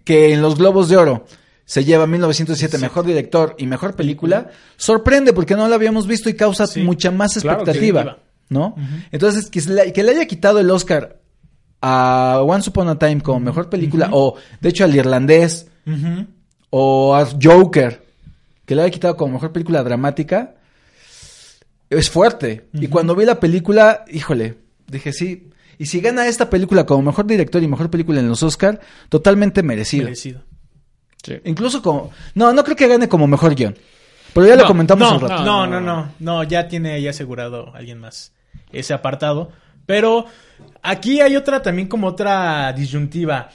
que 0.04 0.32
en 0.32 0.40
los 0.42 0.56
Globos 0.56 0.88
de 0.88 0.96
Oro 0.96 1.26
se 1.66 1.84
lleva 1.84 2.06
1907 2.06 2.78
mejor 2.78 3.04
director 3.04 3.54
y 3.58 3.66
mejor 3.66 3.94
película, 3.94 4.48
sorprende 4.78 5.34
porque 5.34 5.54
no 5.54 5.68
la 5.68 5.74
habíamos 5.74 6.06
visto 6.06 6.30
y 6.30 6.34
causa 6.34 6.66
Sí. 6.66 6.80
mucha 6.80 7.10
más 7.10 7.34
Claro, 7.34 7.60
expectativa. 7.60 8.18
¿no? 8.48 8.74
Entonces, 9.12 9.50
que 9.50 10.02
le 10.02 10.10
haya 10.10 10.26
quitado 10.26 10.58
el 10.58 10.70
Oscar 10.70 11.17
a 11.80 12.40
Once 12.42 12.70
Upon 12.70 12.88
a 12.88 12.98
Time 12.98 13.20
como 13.20 13.40
mejor 13.40 13.68
película, 13.70 14.08
o 14.12 14.36
de 14.60 14.68
hecho 14.68 14.84
al 14.84 14.94
irlandés, 14.94 15.68
o 16.70 17.14
a 17.14 17.26
Joker, 17.40 18.04
que 18.64 18.74
le 18.74 18.82
haya 18.82 18.90
quitado 18.90 19.16
como 19.16 19.34
mejor 19.34 19.52
película 19.52 19.82
dramática, 19.82 20.54
es 21.90 22.10
fuerte. 22.10 22.68
Y 22.74 22.88
cuando 22.88 23.14
vi 23.14 23.24
la 23.24 23.40
película, 23.40 24.04
híjole, 24.10 24.56
dije 24.86 25.12
sí. 25.12 25.50
Y 25.78 25.86
si 25.86 26.00
gana 26.00 26.26
esta 26.26 26.50
película 26.50 26.84
como 26.84 27.02
mejor 27.02 27.26
director 27.26 27.62
y 27.62 27.68
mejor 27.68 27.88
película 27.88 28.18
en 28.20 28.28
los 28.28 28.42
Oscar, 28.42 28.80
totalmente 29.08 29.62
merecido. 29.62 30.04
Merecido. 30.04 30.42
Sí. 31.22 31.34
Incluso 31.44 31.80
como... 31.82 32.10
No, 32.34 32.52
no 32.52 32.64
creo 32.64 32.76
que 32.76 32.88
gane 32.88 33.08
como 33.08 33.26
mejor 33.28 33.54
guion. 33.54 33.76
Pero 34.34 34.46
ya 34.46 34.56
lo 34.56 34.62
No, 34.62 34.68
comentamos 34.68 35.08
No, 35.08 35.14
un 35.16 35.20
rato. 35.20 35.44
no, 35.44 35.66
no, 35.66 35.80
no, 35.80 36.10
no, 36.18 36.42
ya 36.42 36.66
tiene 36.68 36.92
ahí 36.94 37.06
asegurado 37.08 37.72
alguien 37.74 37.98
más 38.00 38.32
ese 38.72 38.92
apartado. 38.92 39.52
Pero 39.88 40.26
aquí 40.82 41.22
hay 41.22 41.34
otra 41.34 41.62
también 41.62 41.88
como 41.88 42.08
otra 42.08 42.74
disyuntiva. 42.74 43.48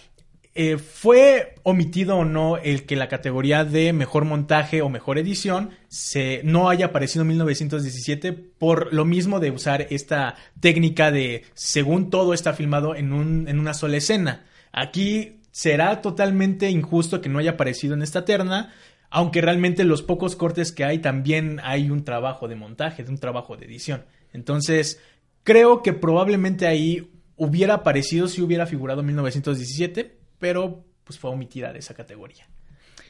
Eh, 0.56 0.80
¿Fue 0.80 1.54
omitido 1.62 2.18
o 2.18 2.26
no 2.26 2.58
el 2.58 2.88
que 2.88 2.96
la 2.96 3.08
categoría 3.08 3.66
de 3.66 3.94
mejor 3.94 4.26
montaje 4.26 4.82
o 4.82 4.90
mejor 4.90 5.20
edición 5.20 5.70
se, 5.90 6.42
no 6.44 6.70
haya 6.70 6.88
aparecido 6.88 7.22
en 7.22 7.28
1917 7.28 8.34
por 8.34 8.92
lo 8.96 9.06
mismo 9.06 9.40
de 9.40 9.52
usar 9.52 9.86
esta 9.92 10.34
técnica 10.60 11.12
de 11.12 11.44
según 11.54 12.10
todo 12.10 12.34
está 12.34 12.54
filmado 12.54 12.96
en, 12.96 13.14
un, 13.14 13.48
en 13.48 13.60
una 13.60 13.76
sola 13.76 13.98
escena? 13.98 14.44
Aquí 14.72 15.38
será 15.52 16.02
totalmente 16.02 16.68
injusto 16.72 17.22
que 17.22 17.30
no 17.30 17.38
haya 17.38 17.52
aparecido 17.52 17.94
en 17.94 18.02
esta 18.02 18.26
terna, 18.26 18.74
aunque 19.12 19.40
realmente 19.40 19.84
los 19.84 20.02
pocos 20.02 20.36
cortes 20.36 20.72
que 20.72 20.84
hay 20.84 20.98
también 20.98 21.60
hay 21.64 21.92
un 21.92 22.04
trabajo 22.04 22.48
de 22.48 22.56
montaje, 22.56 23.04
de 23.04 23.12
un 23.12 23.20
trabajo 23.20 23.56
de 23.56 23.68
edición. 23.68 24.04
Entonces, 24.34 25.00
creo 25.44 25.82
que 25.82 25.94
probablemente 25.94 26.68
ahí 26.68 27.12
hubiera 27.36 27.76
aparecido 27.76 28.28
si 28.28 28.42
hubiera 28.42 28.66
figurado 28.66 29.04
1917, 29.04 30.18
pero 30.40 30.84
pues 31.04 31.20
fue 31.20 31.32
omitida 31.32 31.74
de 31.74 31.80
esa 31.80 31.94
categoría. 31.94 32.48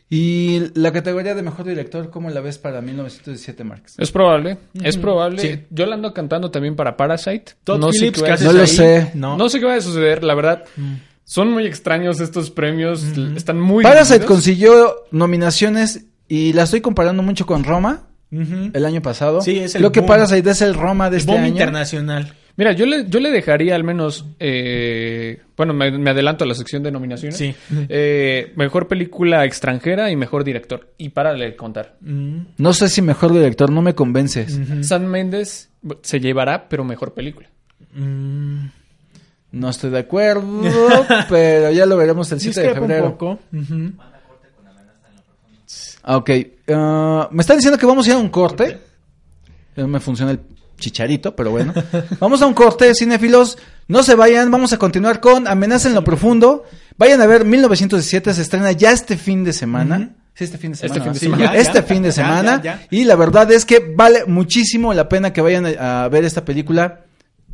Y 0.10 0.66
la 0.76 0.92
categoría 0.92 1.34
de 1.34 1.42
mejor 1.42 1.66
director, 1.66 2.10
¿cómo 2.10 2.30
la 2.30 2.42
ves 2.42 2.60
para 2.60 2.82
1917, 2.82 3.64
Marx? 3.64 3.96
Es 3.98 4.12
probable, 4.12 4.58
es 4.74 4.98
probable. 4.98 5.42
Sí. 5.42 5.60
Yo 5.72 5.86
la 5.86 5.96
ando 5.96 6.14
cantando 6.14 6.52
también 6.52 6.76
para 6.76 6.98
Parasite. 6.98 7.54
Todd 7.64 7.80
no 7.80 7.92
sé 7.92 8.00
Phillips, 8.00 8.22
qué 8.22 8.30
va 8.30 8.38
¿qué 8.38 8.44
No 8.44 8.54
lo 8.54 8.68
sé. 8.68 9.12
No. 9.16 9.38
No 9.38 9.50
sé 9.50 9.60
qué 9.60 9.66
va 9.66 9.76
a 9.76 9.82
suceder, 9.82 10.24
la 10.24 10.36
verdad. 10.36 10.66
Son 11.24 11.50
muy 11.50 11.66
extraños 11.66 12.20
estos 12.20 12.52
premios, 12.52 13.04
están 13.36 13.60
muy 13.60 13.84
Parasite 13.84 14.20
divididos. 14.20 14.36
consiguió 14.36 14.96
nominaciones 15.12 16.06
y 16.28 16.54
la 16.54 16.64
estoy 16.64 16.82
comparando 16.82 17.24
mucho 17.24 17.46
con 17.46 17.64
Roma 17.64 18.08
El 18.74 18.86
año 18.86 19.02
pasado. 19.02 19.42
Sí, 19.42 19.60
es 19.60 19.76
el 19.76 19.80
Creo 19.82 19.92
que 19.92 20.00
boom. 20.02 20.08
Parasite 20.10 20.50
es 20.50 20.62
el 20.62 20.74
Roma 20.74 21.10
de 21.10 21.18
este 21.18 21.32
Boom 21.32 21.42
año. 21.44 21.52
internacional. 21.54 22.34
Mira, 22.56 22.72
yo 22.74 22.86
le, 22.86 23.10
yo 23.10 23.20
le 23.20 23.32
dejaría 23.32 23.74
al 23.76 23.84
menos, 23.84 24.26
eh, 24.40 25.42
bueno, 25.58 25.74
me, 25.74 25.90
me 25.98 26.12
adelanto 26.12 26.44
a 26.44 26.48
la 26.48 26.54
sección 26.54 26.84
de 26.84 26.92
nominaciones. 26.92 27.36
Sí. 27.36 27.56
Eh, 27.90 28.54
mejor 28.56 28.88
película 28.88 29.44
extranjera 29.44 30.12
y 30.12 30.16
mejor 30.16 30.44
director. 30.44 30.94
Y 31.00 31.10
para 31.10 31.34
de 31.34 31.56
contar. 31.56 31.96
Mm. 32.02 32.38
No 32.58 32.74
sé 32.74 32.90
si 32.90 33.02
mejor 33.02 33.34
director, 33.34 33.72
no 33.72 33.82
me 33.82 33.96
convences. 33.96 34.60
San 34.82 35.08
Méndez 35.08 35.70
se 36.04 36.20
llevará, 36.20 36.70
pero 36.70 36.84
mejor 36.84 37.14
película. 37.16 37.50
Mm. 37.96 38.66
No 39.52 39.70
estoy 39.70 39.90
de 39.92 40.00
acuerdo, 40.00 40.62
pero 41.30 41.72
ya 41.72 41.86
lo 41.88 41.98
veremos 41.98 42.32
el 42.32 42.40
7 42.40 42.60
de 42.60 42.66
Discrepo 42.68 42.86
un 42.86 42.90
febrero. 42.92 43.12
poco. 43.18 43.40
Ujú. 43.52 43.94
Ah, 46.04 46.18
Ok. 46.18 46.30
Ah, 46.68 47.28
me 47.32 47.42
están 47.42 47.58
diciendo 47.58 47.78
que 47.78 47.86
vamos 47.86 48.06
a 48.06 48.10
ir 48.12 48.16
a 48.16 48.20
un 48.20 48.30
corte. 48.30 48.80
No 49.76 49.88
me 49.88 50.00
funciona 50.00 50.32
el 50.32 50.40
chicharito, 50.78 51.36
pero 51.36 51.52
bueno. 51.52 51.74
vamos 52.20 52.42
a 52.42 52.46
un 52.48 52.54
corte, 52.54 52.94
cinéfilos. 52.96 53.58
No 53.88 54.04
se 54.04 54.16
vayan, 54.16 54.50
vamos 54.52 54.72
a 54.74 54.78
continuar 54.78 55.20
con 55.20 55.48
Amenaza 55.48 55.90
en 55.90 55.96
lo 55.96 56.04
Profundo. 56.04 56.64
Vayan 56.98 57.22
a 57.22 57.26
ver 57.26 57.44
1917, 57.46 58.34
se 58.34 58.42
estrena 58.42 58.72
ya 58.72 58.92
este 58.92 59.18
fin 59.18 59.44
de 59.44 59.52
semana. 59.54 60.16
Sí, 60.36 60.46
este 60.46 60.58
fin 60.58 60.72
de 60.72 60.78
semana. 60.78 60.96
Este 60.96 61.04
fin 61.04 61.14
de 61.14 61.20
semana. 61.20 61.54
ya, 61.54 61.60
este 61.60 61.74
Ya, 61.80 61.84
fin 61.84 62.02
de 62.04 62.10
ya, 62.10 62.14
semana. 62.14 62.62
ya, 62.64 62.80
ya. 62.80 62.88
Y 62.92 63.04
la 63.04 63.16
verdad 63.16 63.52
es 63.52 63.66
que 63.66 63.80
vale 63.96 64.26
muchísimo 64.26 64.94
la 64.94 65.10
pena 65.10 65.34
que 65.34 65.42
vayan 65.42 65.66
a, 65.66 66.06
a 66.06 66.10
ver 66.10 66.24
esta 66.24 66.46
película. 66.46 67.02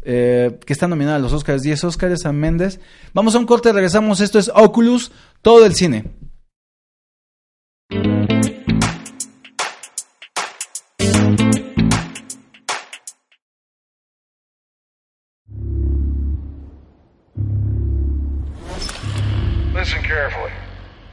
eh, 0.02 0.58
que 0.66 0.72
está 0.74 0.88
nominada 0.88 1.18
a 1.18 1.20
los 1.20 1.34
Oscars, 1.34 1.62
10 1.62 1.84
Oscars, 1.84 2.22
San 2.22 2.38
Méndez. 2.38 2.80
Vamos 3.14 3.36
a 3.36 3.40
un 3.40 3.46
corte, 3.46 3.72
regresamos. 3.74 4.22
Esto 4.22 4.40
es 4.40 4.50
Oculus, 4.56 5.12
todo 5.42 5.66
el 5.66 5.76
cine. 5.76 6.06
Carefully. 20.10 20.52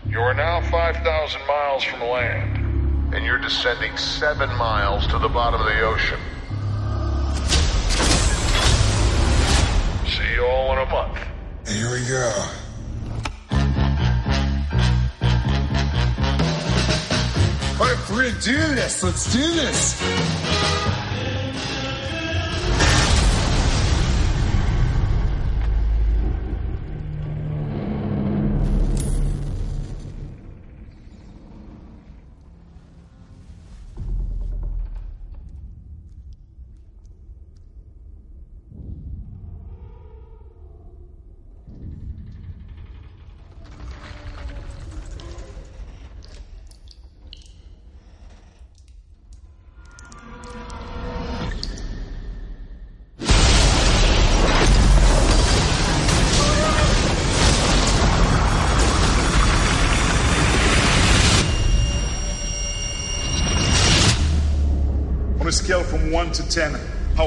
You 0.09 0.21
are 0.21 0.33
now 0.33 0.63
5,000 0.71 1.47
miles 1.47 1.85
from 1.85 2.01
land, 2.01 3.15
and 3.15 3.27
you're 3.27 3.37
descending 3.37 3.95
seven 3.99 4.49
miles 4.57 5.07
to 5.09 5.19
the 5.19 5.29
bottom 5.29 5.61
of 5.61 5.67
the 5.67 5.83
ocean. 5.83 6.19
See 10.07 10.33
you 10.33 10.47
all 10.47 10.73
in 10.73 10.79
a 10.79 10.91
month. 10.91 11.19
Here 11.69 11.91
we 11.93 12.07
go. 12.07 12.33
All 17.79 17.87
right, 17.87 18.11
we're 18.11 18.31
gonna 18.31 18.41
do 18.41 18.57
this. 18.75 19.03
Let's 19.03 19.31
do 19.31 19.43
this. 19.53 20.96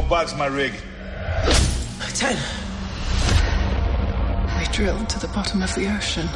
How 0.10 0.16
bad's 0.16 0.36
my 0.36 0.48
rig? 0.48 0.74
Ten. 2.16 2.36
We 4.58 4.66
drilled 4.74 5.10
to 5.10 5.20
the 5.20 5.28
bottom 5.28 5.62
of 5.62 5.74
the 5.76 5.88
ocean, 5.96 6.28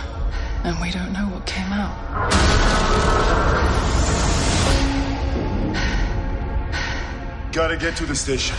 and 0.63 0.79
we 0.79 0.91
don't 0.91 1.11
know 1.11 1.25
what 1.29 1.45
came 1.45 1.71
out. 1.73 1.97
Gotta 7.51 7.77
get 7.77 7.95
to 7.97 8.05
the 8.05 8.15
station. 8.15 8.55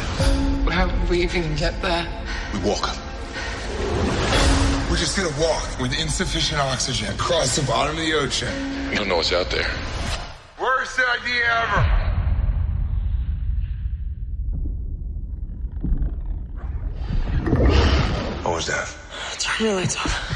How 0.68 0.86
will 0.86 1.08
we 1.08 1.22
even 1.22 1.54
get 1.56 1.80
there? 1.80 2.06
We 2.52 2.60
walk. 2.60 2.96
We're 4.90 4.96
just 4.96 5.16
gonna 5.16 5.34
walk 5.40 5.80
with 5.80 5.98
insufficient 5.98 6.60
oxygen 6.60 7.12
across 7.14 7.56
the 7.56 7.62
bottom 7.62 7.96
of 7.96 8.02
the 8.02 8.14
ocean. 8.14 8.52
You 8.90 8.96
don't 8.96 9.08
know 9.08 9.16
what's 9.16 9.32
out 9.32 9.50
there. 9.50 9.68
Worst 10.60 11.00
idea 11.00 11.44
ever. 11.44 12.03
was 18.54 18.66
that? 18.66 18.94
It's 19.32 19.60
really 19.60 19.86
tough. 19.88 20.33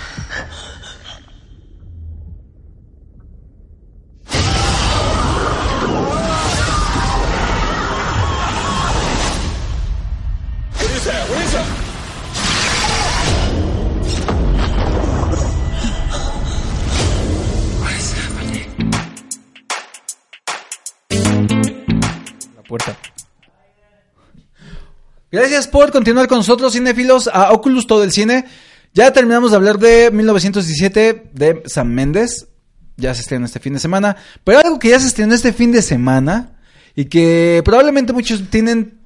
Gracias 25.31 25.69
por 25.69 25.93
continuar 25.93 26.27
con 26.27 26.39
nosotros, 26.39 26.73
cinéfilos, 26.73 27.29
a 27.31 27.53
Oculus 27.53 27.87
Todo 27.87 28.03
el 28.03 28.13
Cine. 28.13 28.47
Ya 28.95 29.13
terminamos 29.13 29.51
de 29.51 29.57
hablar 29.59 29.79
de 29.79 30.11
1917 30.11 31.31
de 31.35 31.63
Sam 31.67 31.89
Méndez. 31.89 32.49
Ya 32.97 33.15
se 33.15 33.21
estrenó 33.21 33.45
este 33.45 33.61
fin 33.61 33.75
de 33.75 33.79
semana. 33.79 34.17
Pero 34.43 34.59
algo 34.59 34.79
que 34.79 34.89
ya 34.89 34.99
se 34.99 35.07
estrenó 35.07 35.35
este 35.35 35.53
fin 35.53 35.71
de 35.71 35.83
semana 35.83 36.53
y 36.97 37.05
que 37.05 37.61
probablemente 37.63 38.15
muchos 38.15 38.49
tienen 38.49 38.99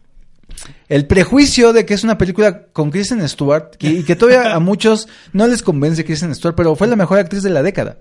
el 0.88 1.07
prejuicio 1.07 1.73
de 1.73 1.85
que 1.85 1.95
es 1.95 2.05
una 2.05 2.19
película 2.19 2.67
con 2.67 2.91
Kristen 2.93 3.29
Stewart 3.29 3.73
y, 3.81 3.88
y 3.88 4.02
que 4.05 4.14
todavía 4.14 4.55
a 4.55 4.61
muchos 4.61 5.09
no 5.33 5.49
les 5.49 5.62
convence 5.62 6.05
Kristen 6.05 6.35
Stewart, 6.35 6.55
pero 6.55 6.76
fue 6.76 6.87
la 6.87 6.97
mejor 6.97 7.19
actriz 7.19 7.43
de 7.43 7.50
la 7.50 7.64
década. 7.64 7.99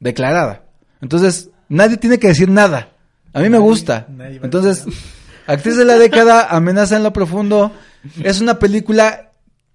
Declarada. 0.00 0.64
Entonces, 1.00 1.50
nadie 1.68 1.98
tiene 1.98 2.18
que 2.18 2.28
decir 2.28 2.48
nada. 2.48 2.88
A 3.32 3.40
mí 3.40 3.48
me 3.48 3.58
gusta. 3.58 4.08
Entonces, 4.42 4.84
actriz 5.46 5.76
de 5.76 5.84
la 5.84 5.98
década, 5.98 6.46
amenaza 6.50 6.96
en 6.96 7.02
lo 7.02 7.12
profundo. 7.12 7.72
Es 8.22 8.40
una 8.40 8.58
película 8.58 9.30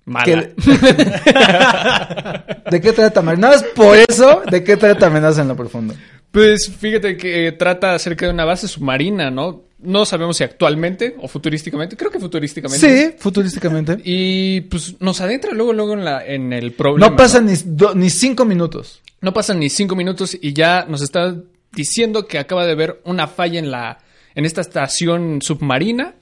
Mala. 0.05 0.25
que- 0.25 0.53
¿De 2.71 2.81
qué 2.81 2.93
trata? 2.93 3.21
Nada 3.21 3.38
más 3.55 3.63
por 3.75 3.97
eso, 3.97 4.41
¿de 4.49 4.63
qué 4.63 4.77
trata 4.77 5.07
amenaza 5.07 5.41
en 5.41 5.47
lo 5.47 5.55
profundo? 5.55 5.93
Pues 6.31 6.71
fíjate 6.79 7.17
que 7.17 7.51
trata 7.53 7.93
acerca 7.95 8.27
de 8.27 8.33
una 8.33 8.45
base 8.45 8.67
submarina, 8.67 9.31
¿no? 9.31 9.63
No 9.79 10.05
sabemos 10.05 10.38
si 10.38 10.43
actualmente 10.43 11.15
o 11.21 11.27
futurísticamente. 11.27 11.95
Creo 11.95 12.11
que 12.11 12.19
futurísticamente. 12.19 13.07
Sí, 13.11 13.15
futurísticamente. 13.17 13.97
Y 14.03 14.61
pues 14.61 14.95
nos 14.99 15.21
adentra 15.21 15.51
luego, 15.53 15.73
luego 15.73 15.93
en, 15.93 16.05
la, 16.05 16.25
en 16.25 16.53
el 16.53 16.73
problema. 16.73 17.09
No 17.09 17.15
pasan 17.15 17.45
ni, 17.47 17.53
do- 17.65 17.95
ni 17.95 18.09
cinco 18.09 18.45
minutos. 18.45 19.01
No 19.21 19.33
pasan 19.33 19.59
ni 19.59 19.69
cinco 19.69 19.95
minutos 19.95 20.38
y 20.39 20.53
ya 20.53 20.85
nos 20.88 21.01
está 21.01 21.35
diciendo 21.71 22.27
que 22.27 22.39
acaba 22.39 22.65
de 22.65 22.75
ver 22.75 23.01
una 23.05 23.27
falla 23.27 23.59
en 23.59 23.71
la 23.71 23.99
en 24.36 24.45
esta 24.45 24.62
estación 24.62 25.41
submarina 25.41 26.15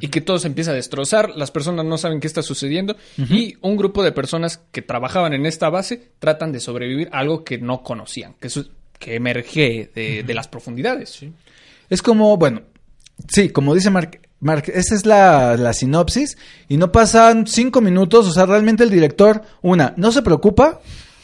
y 0.00 0.08
que 0.08 0.20
todo 0.20 0.38
se 0.38 0.46
empieza 0.46 0.70
a 0.70 0.74
destrozar. 0.74 1.30
Las 1.36 1.50
personas 1.50 1.84
no 1.84 1.98
saben 1.98 2.20
qué 2.20 2.26
está 2.26 2.42
sucediendo 2.42 2.96
y 3.16 3.56
un 3.60 3.76
grupo 3.76 4.02
de 4.02 4.12
personas 4.12 4.60
que 4.70 4.82
trabajaban 4.82 5.32
en 5.32 5.46
esta 5.46 5.68
base 5.68 6.10
tratan 6.18 6.52
de 6.52 6.60
sobrevivir 6.60 7.08
a 7.12 7.18
algo 7.18 7.42
que 7.42 7.58
no 7.58 7.82
conocían, 7.82 8.34
que, 8.40 8.48
que 8.98 9.16
emerge 9.16 9.90
de, 9.94 10.22
de 10.22 10.34
las 10.34 10.48
profundidades. 10.48 11.20
Es 11.88 12.02
como, 12.02 12.36
bueno, 12.36 12.62
sí, 13.28 13.48
como 13.50 13.74
dice 13.74 13.90
Mark, 13.90 14.20
Mark 14.38 14.64
esa 14.72 14.94
es 14.94 15.06
la, 15.06 15.56
la 15.56 15.72
sinopsis 15.72 16.38
y 16.68 16.76
no 16.76 16.92
pasan 16.92 17.46
cinco 17.46 17.80
minutos, 17.80 18.26
o 18.26 18.32
sea, 18.32 18.46
realmente 18.46 18.84
el 18.84 18.90
director, 18.90 19.42
una, 19.60 19.92
no 19.96 20.12
se 20.12 20.22
preocupa 20.22 20.80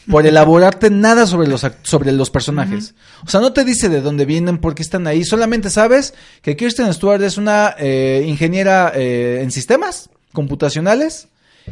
por 0.09 0.25
elaborarte 0.27 0.89
nada 0.89 1.25
sobre 1.27 1.47
los, 1.47 1.65
sobre 1.83 2.11
los 2.11 2.29
personajes. 2.29 2.95
O 3.25 3.29
sea, 3.29 3.39
no 3.39 3.53
te 3.53 3.63
dice 3.63 3.89
de 3.89 4.01
dónde 4.01 4.25
vienen, 4.25 4.57
por 4.57 4.75
qué 4.75 4.83
están 4.83 5.07
ahí, 5.07 5.23
solamente 5.23 5.69
sabes 5.69 6.13
que 6.41 6.55
Kirsten 6.55 6.93
Stewart 6.93 7.21
es 7.23 7.37
una 7.37 7.75
eh, 7.77 8.25
ingeniera 8.27 8.91
eh, 8.95 9.41
en 9.41 9.51
sistemas 9.51 10.09
computacionales 10.33 11.27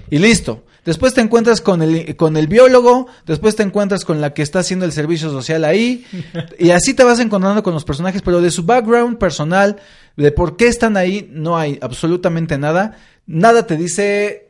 y 0.09 0.19
listo. 0.19 0.63
Después 0.85 1.15
te 1.15 1.21
encuentras 1.21 1.61
con 1.61 1.81
el, 1.81 2.15
con 2.15 2.37
el 2.37 2.47
biólogo, 2.47 3.07
después 3.25 3.55
te 3.55 3.63
encuentras 3.63 4.05
con 4.05 4.21
la 4.21 4.35
que 4.35 4.43
está 4.43 4.59
haciendo 4.59 4.85
el 4.85 4.91
servicio 4.91 5.31
social 5.31 5.65
ahí, 5.65 6.05
y 6.59 6.69
así 6.69 6.93
te 6.93 7.03
vas 7.03 7.19
encontrando 7.19 7.63
con 7.63 7.73
los 7.73 7.83
personajes, 7.83 8.21
pero 8.21 8.39
de 8.39 8.51
su 8.51 8.63
background 8.63 9.17
personal, 9.17 9.77
de 10.15 10.31
por 10.31 10.57
qué 10.57 10.67
están 10.67 10.95
ahí, 10.95 11.27
no 11.31 11.57
hay 11.57 11.79
absolutamente 11.81 12.59
nada. 12.59 12.99
Nada 13.25 13.65
te 13.65 13.77
dice 13.77 14.44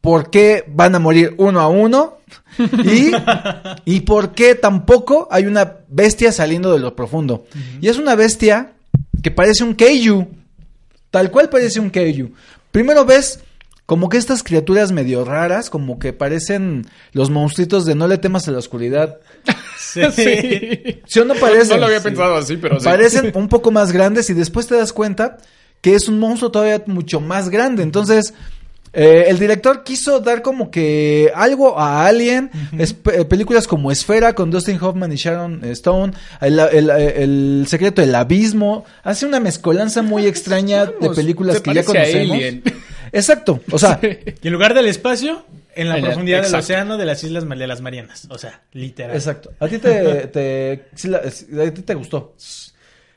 por 0.00 0.30
qué 0.30 0.64
van 0.68 0.94
a 0.94 0.98
morir 0.98 1.34
uno 1.38 1.60
a 1.60 1.68
uno 1.68 2.18
y, 2.58 3.10
y 3.84 4.00
por 4.00 4.32
qué 4.34 4.54
tampoco 4.54 5.28
hay 5.30 5.46
una 5.46 5.76
bestia 5.88 6.32
saliendo 6.32 6.72
de 6.72 6.78
lo 6.78 6.96
profundo. 6.96 7.44
Y 7.80 7.88
es 7.88 7.98
una 7.98 8.14
bestia 8.14 8.72
que 9.22 9.30
parece 9.30 9.64
un 9.64 9.74
Keiju, 9.74 10.26
tal 11.10 11.30
cual 11.30 11.48
parece 11.50 11.80
un 11.80 11.90
Keiju. 11.90 12.30
Primero 12.70 13.04
ves 13.04 13.40
como 13.86 14.08
que 14.08 14.18
estas 14.18 14.42
criaturas 14.44 14.92
medio 14.92 15.24
raras, 15.24 15.68
como 15.68 15.98
que 15.98 16.12
parecen 16.12 16.86
los 17.12 17.28
monstruitos 17.28 17.84
de 17.84 17.96
no 17.96 18.06
le 18.06 18.18
temas 18.18 18.46
a 18.46 18.52
la 18.52 18.58
oscuridad. 18.58 19.18
Sí. 19.78 20.00
¿Sí 21.06 21.18
o 21.20 21.24
no 21.24 21.34
parecen? 21.34 21.70
No 21.70 21.78
lo 21.78 21.86
había 21.86 21.98
Sí. 21.98 22.04
pensado 22.04 22.36
así, 22.36 22.56
pero 22.56 22.78
sí. 22.78 22.84
Parecen 22.84 23.32
un 23.34 23.48
poco 23.48 23.70
más 23.72 23.90
grandes 23.92 24.30
y 24.30 24.34
después 24.34 24.66
te 24.68 24.76
das 24.76 24.92
cuenta 24.92 25.38
que 25.80 25.94
es 25.96 26.08
un 26.08 26.20
monstruo 26.20 26.50
todavía 26.52 26.82
mucho 26.86 27.20
más 27.20 27.48
grande. 27.48 27.82
Entonces, 27.82 28.32
eh, 28.92 29.26
el 29.28 29.38
director 29.38 29.84
quiso 29.84 30.20
dar 30.20 30.42
como 30.42 30.70
que 30.70 31.30
algo 31.34 31.78
a 31.78 32.06
Alien, 32.06 32.50
Es- 32.78 32.92
pe- 32.92 33.24
películas 33.24 33.66
como 33.68 33.92
Esfera 33.92 34.34
con 34.34 34.50
Dustin 34.50 34.78
Hoffman 34.82 35.12
y 35.12 35.16
Sharon 35.16 35.64
Stone, 35.64 36.12
el, 36.40 36.58
el- 36.58 36.90
el 36.90 37.64
secreto 37.68 38.00
del 38.02 38.14
abismo, 38.14 38.84
hace 39.02 39.26
una 39.26 39.38
mezcolanza 39.40 40.02
muy 40.02 40.26
extraña 40.26 40.86
de 40.86 41.10
películas 41.10 41.60
que 41.60 41.74
ya 41.74 41.84
conocemos. 41.84 42.38
Exacto, 43.12 43.60
o 43.72 43.78
sea, 43.78 43.98
Y 44.02 44.46
en 44.46 44.52
lugar 44.52 44.72
del 44.74 44.86
espacio, 44.86 45.44
en 45.74 45.88
la 45.88 45.96
En 45.98 46.04
profundidad 46.04 46.42
del 46.42 46.54
océano 46.54 46.96
de 46.96 47.04
las 47.06 47.24
islas 47.24 47.48
de 47.48 47.66
las 47.66 47.80
Marianas. 47.80 48.26
O 48.30 48.38
sea, 48.38 48.62
literal. 48.72 49.16
exacto. 49.16 49.50
A 49.58 49.66
ti 49.68 49.78
te, 49.78 50.26
te, 50.32 50.84
sí 50.94 51.08
la- 51.08 51.18
a 51.18 51.70
ti 51.72 51.82
te 51.82 51.94
gustó. 51.94 52.34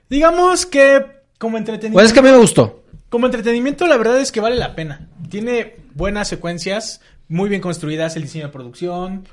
Digamos 0.09 0.65
que 0.65 1.03
como 1.37 1.57
entretenimiento. 1.57 1.93
Bueno, 1.95 2.07
es 2.07 2.13
que 2.13 2.19
a 2.19 2.23
mí 2.23 2.31
me 2.31 2.37
gustó. 2.37 2.82
Como 3.13 3.27
entretenimiento, 3.27 3.85
la 3.85 3.97
verdad 3.97 4.19
es 4.19 4.31
que 4.31 4.39
vale 4.39 4.55
la 4.55 4.73
pena. 4.73 5.07
Tiene 5.29 5.75
buenas 5.93 6.27
secuencias, 6.27 6.99
muy 7.27 7.47
bien 7.47 7.61
construidas, 7.61 8.15
el 8.15 8.23
diseño 8.23 8.45
de 8.45 8.51
producción. 8.51 9.27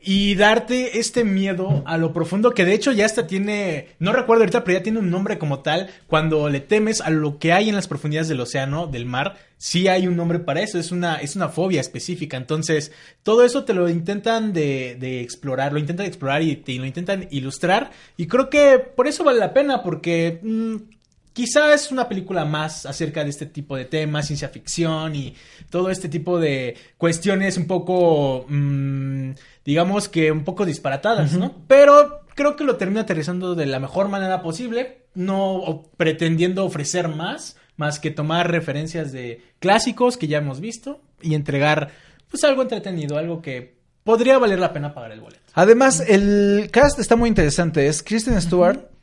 Y 0.00 0.36
darte 0.36 0.98
este 0.98 1.22
miedo 1.22 1.82
a 1.84 1.98
lo 1.98 2.14
profundo, 2.14 2.54
que 2.54 2.64
de 2.64 2.72
hecho 2.72 2.92
ya 2.92 3.04
hasta 3.04 3.26
tiene, 3.26 3.88
no 3.98 4.14
recuerdo 4.14 4.42
ahorita, 4.42 4.64
pero 4.64 4.78
ya 4.78 4.82
tiene 4.82 5.00
un 5.00 5.10
nombre 5.10 5.36
como 5.36 5.60
tal. 5.60 5.90
Cuando 6.06 6.48
le 6.48 6.60
temes 6.60 7.02
a 7.02 7.10
lo 7.10 7.38
que 7.38 7.52
hay 7.52 7.68
en 7.68 7.74
las 7.74 7.88
profundidades 7.88 8.28
del 8.28 8.40
océano, 8.40 8.86
del 8.86 9.04
mar, 9.04 9.36
sí 9.58 9.86
hay 9.86 10.06
un 10.06 10.16
nombre 10.16 10.38
para 10.38 10.62
eso, 10.62 10.78
es 10.78 10.90
una, 10.90 11.16
es 11.16 11.36
una 11.36 11.50
fobia 11.50 11.82
específica. 11.82 12.38
Entonces, 12.38 12.90
todo 13.22 13.44
eso 13.44 13.66
te 13.66 13.74
lo 13.74 13.90
intentan 13.90 14.54
de, 14.54 14.96
de 14.98 15.20
explorar, 15.20 15.74
lo 15.74 15.78
intentan 15.78 16.06
explorar 16.06 16.40
y 16.40 16.56
te 16.56 16.74
lo 16.76 16.86
intentan 16.86 17.28
ilustrar. 17.30 17.90
Y 18.16 18.28
creo 18.28 18.48
que 18.48 18.78
por 18.78 19.06
eso 19.06 19.24
vale 19.24 19.40
la 19.40 19.52
pena, 19.52 19.82
porque 19.82 20.40
mm, 20.42 20.95
Quizá 21.36 21.74
es 21.74 21.92
una 21.92 22.08
película 22.08 22.46
más 22.46 22.86
acerca 22.86 23.22
de 23.22 23.28
este 23.28 23.44
tipo 23.44 23.76
de 23.76 23.84
temas, 23.84 24.26
ciencia 24.26 24.48
ficción 24.48 25.14
y 25.14 25.34
todo 25.68 25.90
este 25.90 26.08
tipo 26.08 26.40
de 26.40 26.74
cuestiones 26.96 27.58
un 27.58 27.66
poco, 27.66 28.46
mm, 28.48 29.32
digamos 29.62 30.08
que 30.08 30.32
un 30.32 30.44
poco 30.44 30.64
disparatadas, 30.64 31.34
¿no? 31.34 31.54
Pero 31.68 32.22
creo 32.34 32.56
que 32.56 32.64
lo 32.64 32.76
termina 32.76 33.02
aterrizando 33.02 33.54
de 33.54 33.66
la 33.66 33.78
mejor 33.80 34.08
manera 34.08 34.40
posible, 34.40 35.02
no 35.14 35.84
pretendiendo 35.98 36.64
ofrecer 36.64 37.08
más, 37.08 37.58
más 37.76 38.00
que 38.00 38.10
tomar 38.10 38.50
referencias 38.50 39.12
de 39.12 39.42
clásicos 39.58 40.16
que 40.16 40.28
ya 40.28 40.38
hemos 40.38 40.60
visto 40.60 41.02
y 41.20 41.34
entregar 41.34 41.90
pues 42.30 42.44
algo 42.44 42.62
entretenido, 42.62 43.18
algo 43.18 43.42
que 43.42 43.76
podría 44.04 44.38
valer 44.38 44.58
la 44.58 44.72
pena 44.72 44.94
pagar 44.94 45.12
el 45.12 45.20
boleto. 45.20 45.42
Además, 45.52 46.00
el 46.00 46.70
cast 46.72 46.98
está 46.98 47.14
muy 47.14 47.28
interesante. 47.28 47.88
Es 47.88 48.02
Kristen 48.02 48.40
Stewart. 48.40 48.95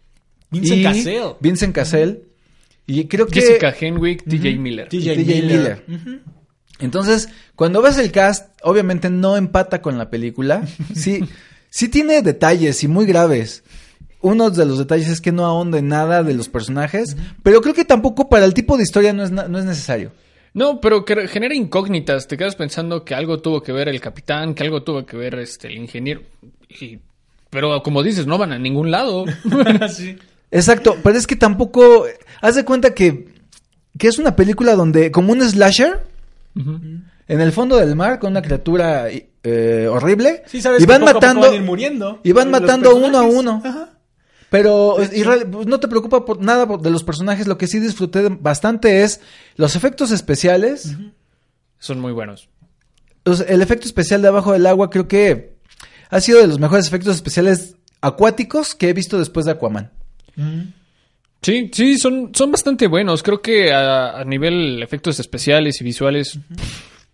Vincent 0.53 0.79
y 0.79 0.83
Cassell. 0.83 1.23
Vincent 1.39 1.75
Cassell. 1.75 2.23
Y 2.85 3.05
creo 3.05 3.27
que... 3.27 3.41
Jessica 3.41 3.73
Henwick, 3.79 4.23
TJ 4.23 4.57
Miller. 4.59 4.89
TJ 4.89 5.15
Miller. 5.17 5.83
Entonces, 6.79 7.29
cuando 7.55 7.81
ves 7.81 7.97
el 7.97 8.11
cast, 8.11 8.49
obviamente 8.63 9.09
no 9.09 9.37
empata 9.37 9.81
con 9.81 9.97
la 9.97 10.09
película. 10.09 10.63
Sí, 10.95 11.23
sí 11.69 11.89
tiene 11.89 12.21
detalles 12.21 12.83
y 12.83 12.87
muy 12.87 13.05
graves. 13.05 13.63
Uno 14.21 14.49
de 14.49 14.65
los 14.65 14.77
detalles 14.79 15.09
es 15.09 15.21
que 15.21 15.31
no 15.31 15.45
ahonda 15.45 15.77
en 15.79 15.87
nada 15.89 16.23
de 16.23 16.33
los 16.33 16.47
personajes, 16.49 17.17
pero 17.43 17.61
creo 17.61 17.73
que 17.73 17.83
tampoco 17.83 18.29
para 18.29 18.45
el 18.45 18.53
tipo 18.53 18.77
de 18.77 18.83
historia 18.83 19.11
no 19.11 19.23
es, 19.23 19.31
na- 19.31 19.47
no 19.49 19.59
es 19.59 19.65
necesario. 19.65 20.11
No, 20.53 20.79
pero 20.79 21.03
que 21.03 21.27
genera 21.27 21.55
incógnitas. 21.55 22.27
Te 22.27 22.37
quedas 22.37 22.55
pensando 22.55 23.03
que 23.03 23.15
algo 23.15 23.39
tuvo 23.41 23.61
que 23.63 23.71
ver 23.73 23.89
el 23.89 23.99
capitán, 23.99 24.53
que 24.53 24.63
algo 24.63 24.83
tuvo 24.83 25.05
que 25.05 25.17
ver 25.17 25.35
este 25.39 25.67
el 25.67 25.77
ingeniero. 25.77 26.21
Y- 26.69 26.99
pero 27.49 27.83
como 27.83 28.01
dices, 28.01 28.25
no 28.27 28.37
van 28.37 28.51
a 28.53 28.59
ningún 28.59 28.91
lado. 28.91 29.25
Sí. 29.89 30.15
Exacto, 30.53 30.97
pero 31.03 31.17
es 31.17 31.27
que 31.27 31.35
tampoco... 31.35 32.05
Haz 32.41 32.55
de 32.55 32.65
cuenta 32.65 32.93
que, 32.93 33.33
que 33.97 34.07
es 34.07 34.19
una 34.19 34.35
película 34.35 34.75
donde, 34.75 35.11
como 35.11 35.31
un 35.31 35.41
slasher, 35.41 35.99
en 36.55 37.41
el 37.41 37.51
fondo 37.51 37.77
del 37.77 37.95
mar, 37.95 38.19
con 38.19 38.31
una 38.31 38.41
criatura 38.41 39.07
eh, 39.09 39.87
horrible, 39.89 40.43
Sí, 40.45 40.61
sabes 40.61 40.83
y 40.83 40.85
van 40.85 41.01
poco 41.01 41.09
a 41.09 41.13
poco 41.13 41.25
matando... 41.25 41.41
van 41.41 41.51
a 41.53 41.55
ir 41.55 41.63
muriendo. 41.63 42.19
Y 42.23 42.31
van 42.31 42.51
matando 42.51 42.95
uno 42.95 43.17
a 43.17 43.23
uno. 43.23 43.61
Ajá. 43.63 43.89
Pero 44.53 44.97
y 45.11 45.23
pues, 45.23 45.65
no 45.65 45.79
te 45.79 45.87
preocupa 45.87 46.25
por 46.25 46.39
nada 46.39 46.67
de 46.77 46.91
los 46.91 47.03
personajes. 47.03 47.47
Lo 47.47 47.57
que 47.57 47.65
sí 47.65 47.79
disfruté 47.79 48.29
bastante 48.29 49.01
es 49.01 49.19
los 49.55 49.75
efectos 49.75 50.11
especiales. 50.11 50.95
Son 51.79 51.99
muy 51.99 52.11
buenos. 52.11 52.49
el 53.25 53.63
efecto 53.63 53.87
especial 53.87 54.21
de 54.21 54.27
abajo 54.27 54.53
del 54.53 54.67
agua 54.67 54.91
creo 54.91 55.07
que 55.07 55.55
ha 56.11 56.21
sido 56.21 56.39
de 56.39 56.45
los 56.45 56.59
mejores 56.59 56.85
efectos 56.85 57.15
especiales 57.15 57.77
acuáticos 57.99 58.75
que 58.75 58.89
he 58.89 58.93
visto 58.93 59.17
después 59.17 59.47
de 59.47 59.53
Aquaman. 59.53 59.91
Sí, 61.41 61.69
sí, 61.73 61.97
son, 61.97 62.31
son 62.33 62.51
bastante 62.51 62.87
buenos. 62.87 63.21
Creo 63.21 63.41
que 63.41 63.73
a, 63.73 64.23
nivel 64.25 64.81
efectos 64.81 65.19
especiales 65.19 65.79
y 65.81 65.83
visuales 65.83 66.39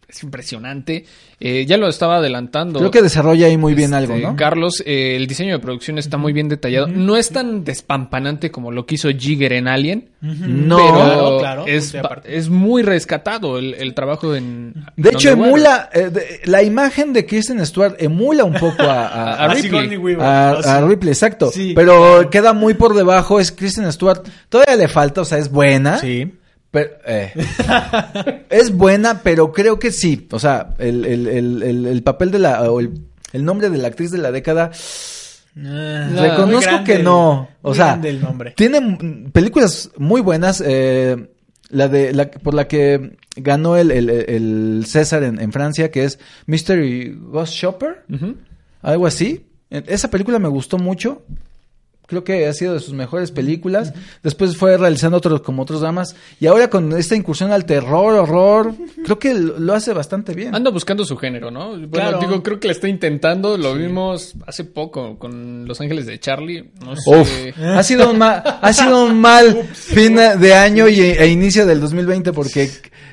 es 0.10 0.24
impresionante. 0.24 1.06
Eh, 1.40 1.66
ya 1.66 1.78
lo 1.78 1.88
estaba 1.88 2.18
adelantando. 2.18 2.80
Creo 2.80 2.92
que 2.92 3.02
desarrolla 3.02 3.46
ahí 3.48 3.58
muy 3.58 3.74
bien 3.76 3.94
este, 3.94 4.14
algo, 4.14 4.18
¿no? 4.18 4.36
Carlos, 4.36 4.84
eh, 4.86 5.16
el 5.16 5.28
diseño 5.28 5.54
de 5.54 5.60
producción 5.60 5.98
está 5.98 6.18
muy 6.18 6.34
bien 6.34 6.50
detallado. 6.50 6.88
No 6.88 7.16
es 7.16 7.30
tan 7.30 7.64
despampanante 7.64 8.52
como 8.52 8.72
lo 8.72 8.86
que 8.86 8.96
hizo 8.96 9.10
Jigger 9.10 9.54
en 9.54 9.68
Alien. 9.68 10.10
No. 10.22 10.78
pero 10.78 10.90
Claro, 10.98 11.38
claro, 11.40 11.66
es, 11.68 11.96
es 12.26 12.50
muy 12.50 12.82
rescatado 12.84 13.58
el, 13.58 13.74
el 13.76 13.94
trabajo 13.94 14.36
en. 14.36 14.74
De 14.98 15.12
hecho, 15.12 15.30
emula, 15.30 15.90
eh, 15.94 16.10
de- 16.10 16.42
la 16.46 16.62
imagen 16.64 17.14
de 17.14 17.26
Kristen 17.26 17.66
Stewart 17.66 17.96
emula 18.00 18.44
un 18.44 18.54
poco 18.56 18.84
a, 18.84 19.08
a- 19.08 19.34
A 19.40 19.46
a- 19.46 19.54
Ripley. 19.54 19.96
Weaver. 19.98 20.26
a- 20.26 20.82
Ripley, 20.82 21.12
exacto. 21.14 21.52
Sí, 21.52 21.74
pero 21.76 21.94
claro. 22.16 22.30
queda 22.30 22.54
muy 22.54 22.74
por 22.74 22.96
debajo, 22.96 23.40
es 23.40 23.52
Kristen 23.52 23.90
Stewart. 23.94 24.28
Todavía 24.50 24.76
le 24.76 24.88
falta, 24.88 25.22
o 25.22 25.26
sea, 25.26 25.38
es 25.38 25.50
buena. 25.50 25.98
Sí. 26.00 26.32
Pero, 26.72 26.90
eh, 27.06 27.34
es 28.50 28.72
buena, 28.76 29.22
pero 29.24 29.52
creo 29.52 29.80
que 29.80 29.92
sí. 29.92 30.28
O 30.32 30.40
sea, 30.40 30.76
el, 30.78 31.06
el, 31.06 31.28
el, 31.28 31.64
el, 31.64 31.86
el 31.88 32.04
papel 32.04 32.32
de 32.32 32.40
la, 32.40 32.72
o 32.72 32.80
el, 32.80 33.02
el 33.34 33.44
nombre 33.46 33.70
de 33.70 33.78
la 33.78 33.88
actriz 33.88 34.12
de 34.12 34.20
la 34.20 34.32
década, 34.32 34.72
No, 35.56 36.22
reconozco 36.22 36.46
muy 36.48 36.62
grande 36.64 36.94
que 36.94 37.04
no. 37.04 37.50
O 37.62 37.74
sea, 37.74 38.00
el 38.04 38.22
nombre. 38.22 38.54
tiene 38.56 39.30
películas 39.32 39.90
muy 39.98 40.22
buenas. 40.22 40.62
eh, 40.66 41.30
la 41.72 41.88
de 41.88 42.14
la 42.14 42.32
por 42.32 42.56
la 42.56 42.68
que 42.68 43.16
ganó 43.36 43.78
el, 43.78 43.92
el, 43.92 44.10
el 44.10 44.84
César 44.88 45.22
en, 45.24 45.40
en 45.40 45.52
Francia, 45.52 45.92
que 45.92 46.04
es 46.04 46.18
Mystery 46.48 47.16
Ghost 47.20 47.54
Shopper, 47.54 48.06
algo 48.82 49.06
así. 49.08 49.46
Eh, 49.70 49.84
Esa 49.88 50.10
película 50.10 50.40
me 50.40 50.48
gustó 50.50 50.78
mucho. 50.80 51.22
Creo 52.10 52.24
que 52.24 52.48
ha 52.48 52.54
sido 52.54 52.74
de 52.74 52.80
sus 52.80 52.94
mejores 52.94 53.32
películas. 53.32 53.94
Después 54.24 54.58
fue 54.58 54.78
realizando 54.78 55.18
otros 55.18 55.42
como 55.42 55.62
otros 55.62 55.82
dramas. 55.82 56.16
Y 56.40 56.48
ahora 56.48 56.70
con 56.70 56.92
esta 56.94 57.16
incursión 57.16 57.52
al 57.52 57.66
terror, 57.66 58.16
horror, 58.16 58.74
creo 59.06 59.20
que 59.20 59.34
lo 59.36 59.74
hace 59.74 59.94
bastante 59.94 60.34
bien. 60.34 60.56
Anda 60.56 60.72
buscando 60.72 61.06
su 61.06 61.16
género, 61.18 61.52
¿no? 61.52 61.70
Bueno, 61.70 61.90
Claro. 61.92 62.20
digo, 62.20 62.42
creo 62.44 62.60
que 62.60 62.68
la 62.68 62.74
está 62.74 62.88
intentando. 62.88 63.58
Lo 63.58 63.76
vimos 63.76 64.34
hace 64.48 64.64
poco 64.66 65.18
con 65.20 65.68
Los 65.68 65.80
Ángeles 65.82 66.06
de 66.08 66.20
Charlie. 66.20 66.72
No 66.84 66.96
sé. 66.96 67.54
Ha 67.64 67.84
sido 67.84 68.10
un 68.12 68.18
mal, 68.18 68.42
ha 68.62 68.74
sido 68.74 69.06
un 69.06 69.22
mal 69.22 69.64
fin 69.74 70.16
de 70.16 70.54
año 70.54 70.88
y, 70.88 71.00
e 71.02 71.28
inicio 71.28 71.66
del 71.66 71.80
2020 71.80 72.34
porque 72.34 72.70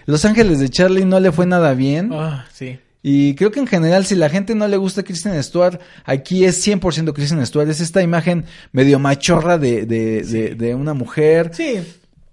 Los 0.06 0.24
Ángeles 0.24 0.59
de 0.61 0.68
Charlie 0.70 1.04
no 1.04 1.20
le 1.20 1.32
fue 1.32 1.44
nada 1.46 1.74
bien. 1.74 2.11
Ah, 2.12 2.46
sí. 2.52 2.78
Y 3.08 3.36
creo 3.36 3.52
que 3.52 3.60
en 3.60 3.68
general, 3.68 4.04
si 4.04 4.16
la 4.16 4.28
gente 4.28 4.56
no 4.56 4.66
le 4.66 4.76
gusta 4.76 5.04
Kristen 5.04 5.40
Stewart, 5.40 5.78
aquí 6.04 6.44
es 6.44 6.66
100% 6.66 7.12
Kristen 7.12 7.46
Stewart. 7.46 7.68
Es 7.68 7.80
esta 7.80 8.02
imagen 8.02 8.46
medio 8.72 8.98
machorra 8.98 9.58
de, 9.58 9.86
de, 9.86 10.24
de, 10.24 10.56
de 10.56 10.74
una 10.74 10.92
mujer. 10.92 11.52
Sí. 11.54 11.84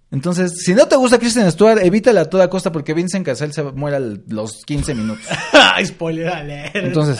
Entonces, 0.09 0.63
si 0.65 0.73
no 0.73 0.87
te 0.87 0.95
gusta 0.95 1.19
Kristen 1.19 1.51
Stewart, 1.51 1.77
evítala 1.77 2.21
a 2.21 2.25
toda 2.25 2.49
costa 2.49 2.71
porque 2.71 2.95
Vincent 2.95 3.23
Cassel 3.23 3.53
se 3.53 3.61
muere 3.61 3.97
a 3.97 3.99
los 3.99 4.65
15 4.65 4.95
minutos. 4.95 5.23
Spoiler 5.85 6.29
alert. 6.29 6.75
Entonces, 6.75 7.19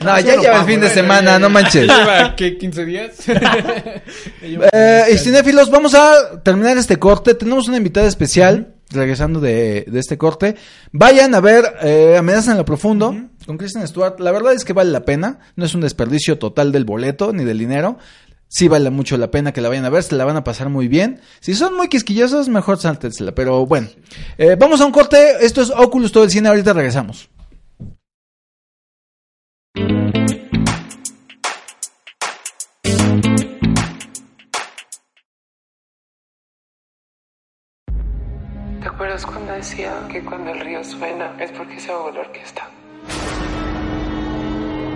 no, 0.00 0.20
ya 0.20 0.36
lleva 0.36 0.60
el 0.60 0.66
fin 0.66 0.80
de 0.80 0.90
semana, 0.90 1.40
no 1.40 1.50
manches. 1.50 1.82
¿Lleva 1.88 2.36
qué? 2.36 2.58
¿15 2.58 2.84
días? 2.84 3.16
Eh, 4.72 5.04
y 5.12 5.18
cinéfilos, 5.18 5.70
vamos 5.70 5.94
a 5.94 6.40
terminar 6.42 6.76
este 6.76 6.98
corte. 6.98 7.34
Tenemos 7.34 7.66
una 7.68 7.76
invitada 7.76 8.06
especial, 8.06 8.74
regresando 8.92 9.40
de, 9.40 9.84
de 9.88 9.98
este 10.00 10.18
corte. 10.18 10.56
Vayan 10.92 11.34
a 11.34 11.40
ver 11.40 11.64
eh, 11.82 12.16
Amenaza 12.18 12.52
en 12.52 12.58
lo 12.58 12.64
Profundo 12.64 13.14
con 13.46 13.58
Kristen 13.58 13.86
Stewart. 13.86 14.20
La 14.20 14.32
verdad 14.32 14.52
es 14.52 14.64
que 14.64 14.72
vale 14.72 14.90
la 14.90 15.04
pena. 15.04 15.40
No 15.56 15.64
es 15.64 15.74
un 15.74 15.80
desperdicio 15.80 16.38
total 16.38 16.72
del 16.72 16.84
boleto 16.84 17.32
ni 17.32 17.44
del 17.44 17.58
dinero. 17.58 17.98
Sí 18.48 18.68
vale 18.68 18.90
mucho 18.90 19.16
la 19.16 19.30
pena 19.30 19.52
que 19.52 19.62
la 19.62 19.70
vayan 19.70 19.86
a 19.86 19.90
ver, 19.90 20.02
se 20.02 20.14
la 20.14 20.26
van 20.26 20.36
a 20.36 20.44
pasar 20.44 20.68
muy 20.68 20.86
bien. 20.86 21.20
Si 21.40 21.54
son 21.54 21.74
muy 21.74 21.88
quisquillosos, 21.88 22.50
mejor 22.50 22.78
sáltensela. 22.78 23.34
Pero 23.34 23.64
bueno, 23.64 23.88
Eh, 24.36 24.56
vamos 24.58 24.80
a 24.82 24.84
un 24.84 24.92
corte. 24.92 25.36
Esto 25.40 25.62
es 25.62 25.70
Oculus, 25.70 26.12
todo 26.12 26.24
el 26.24 26.30
cine. 26.30 26.48
Ahorita 26.50 26.74
regresamos. 26.74 27.30
¿Te 39.12 39.16
acuerdas 39.16 39.36
cuando 39.36 39.52
decía 39.52 40.08
que 40.10 40.24
cuando 40.24 40.52
el 40.52 40.60
río 40.60 40.82
suena 40.82 41.36
es 41.38 41.52
porque 41.52 41.78
se 41.78 41.92
ahogó 41.92 42.12
la 42.12 42.20
orquesta? 42.20 42.66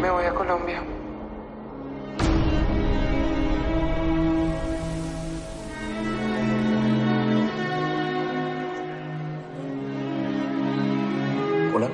Me 0.01 0.09
voy 0.09 0.25
a 0.25 0.33
Colombia. 0.33 0.83
Hola. 11.75 11.91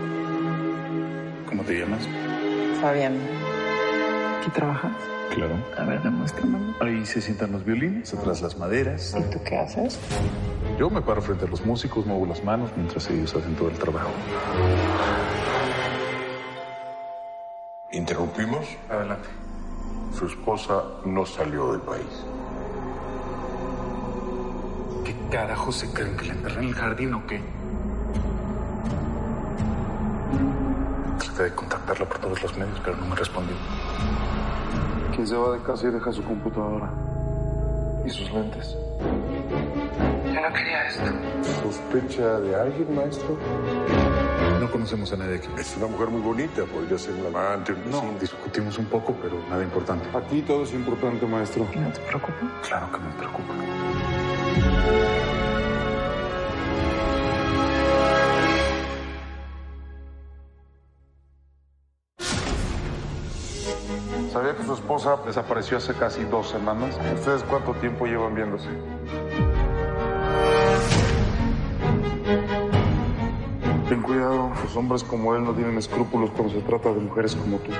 ¿Cómo 1.48 1.64
te 1.64 1.80
llamas? 1.80 2.06
Fabián. 2.80 3.41
¿Aquí 4.42 4.50
trabajas? 4.50 4.90
Claro. 5.32 5.54
A 5.78 5.84
ver, 5.84 6.02
demuéstrame. 6.02 6.58
Ahí 6.80 7.06
se 7.06 7.20
sientan 7.20 7.52
los 7.52 7.64
violines, 7.64 8.12
atrás 8.12 8.42
las 8.42 8.58
maderas. 8.58 9.14
¿Y 9.16 9.22
tú 9.30 9.38
qué 9.44 9.56
haces? 9.56 10.00
Yo 10.76 10.90
me 10.90 11.00
paro 11.00 11.22
frente 11.22 11.44
a 11.44 11.48
los 11.48 11.64
músicos, 11.64 12.04
muevo 12.06 12.26
las 12.26 12.42
manos 12.42 12.72
mientras 12.74 13.08
ellos 13.08 13.32
hacen 13.36 13.54
todo 13.54 13.68
el 13.68 13.78
trabajo. 13.78 14.10
¿Interrumpimos? 17.92 18.66
Adelante. 18.90 19.28
Su 20.18 20.26
esposa 20.26 20.82
no 21.04 21.24
salió 21.24 21.70
del 21.70 21.82
país. 21.82 22.26
¿Qué 25.04 25.14
carajo 25.30 25.70
se 25.70 25.88
creen 25.92 26.16
que 26.16 26.24
le 26.24 26.32
enterré 26.32 26.62
en 26.62 26.68
el 26.68 26.74
jardín 26.74 27.14
o 27.14 27.24
qué? 27.28 27.40
Traté 31.42 31.50
de 31.50 31.56
contactarla 31.56 32.06
por 32.06 32.18
todos 32.20 32.42
los 32.42 32.56
medios, 32.56 32.80
pero 32.84 32.96
no 32.96 33.06
me 33.06 33.16
respondió. 33.16 33.56
¿Quién 35.12 35.26
se 35.26 35.36
va 35.36 35.56
de 35.56 35.62
casa 35.62 35.88
y 35.88 35.90
deja 35.90 36.12
su 36.12 36.22
computadora? 36.22 36.88
¿Y 38.04 38.10
sus 38.10 38.30
lentes? 38.30 38.76
Yo 40.32 40.40
no 40.40 40.52
quería 40.52 40.86
esto. 40.86 41.02
¿Sospecha 41.62 42.38
de 42.38 42.54
alguien, 42.54 42.94
maestro? 42.94 43.36
No 44.60 44.70
conocemos 44.70 45.12
a 45.12 45.16
nadie 45.16 45.36
aquí. 45.36 45.48
Es 45.58 45.76
una 45.76 45.88
mujer 45.88 46.08
muy 46.10 46.20
bonita, 46.20 46.64
podría 46.64 46.96
ser 46.96 47.14
un 47.14 47.26
amante. 47.26 47.72
No, 47.72 48.02
vecino. 48.02 48.18
discutimos 48.20 48.78
un 48.78 48.86
poco, 48.86 49.16
pero 49.20 49.36
nada 49.50 49.64
importante. 49.64 50.06
Aquí 50.16 50.42
todo 50.42 50.62
es 50.62 50.72
importante, 50.72 51.26
maestro. 51.26 51.66
¿Y 51.74 51.78
no 51.78 51.90
te 51.90 52.00
preocupa? 52.02 52.60
Claro 52.62 52.92
que 52.92 52.98
me 52.98 53.10
preocupa. 53.14 53.52
Esposa 64.82 65.16
desapareció 65.24 65.76
hace 65.76 65.94
casi 65.94 66.24
dos 66.24 66.48
semanas? 66.48 66.98
¿Ustedes 67.14 67.44
cuánto 67.44 67.72
tiempo 67.74 68.04
llevan 68.04 68.34
viéndose? 68.34 68.68
Ten 73.88 74.02
cuidado, 74.02 74.50
los 74.60 74.76
hombres 74.76 75.04
como 75.04 75.36
él 75.36 75.44
no 75.44 75.52
tienen 75.52 75.78
escrúpulos 75.78 76.30
cuando 76.32 76.52
se 76.52 76.60
trata 76.62 76.92
de 76.92 77.00
mujeres 77.00 77.36
como 77.36 77.58
tú. 77.58 77.70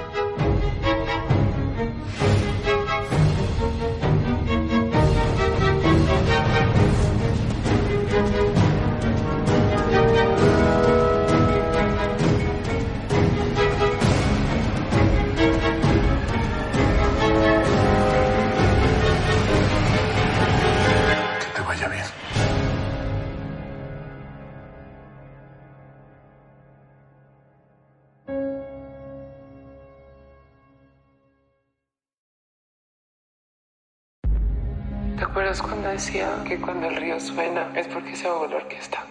Decía 36.04 36.42
que 36.44 36.58
cuando 36.58 36.88
el 36.88 36.96
río 36.96 37.20
suena 37.20 37.70
es 37.76 37.86
porque 37.86 38.16
se 38.16 38.26
ahogó 38.26 38.48
la 38.48 38.56
orquesta? 38.56 39.04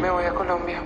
Me 0.00 0.08
voy 0.08 0.24
a 0.24 0.32
Colombia. 0.32 0.80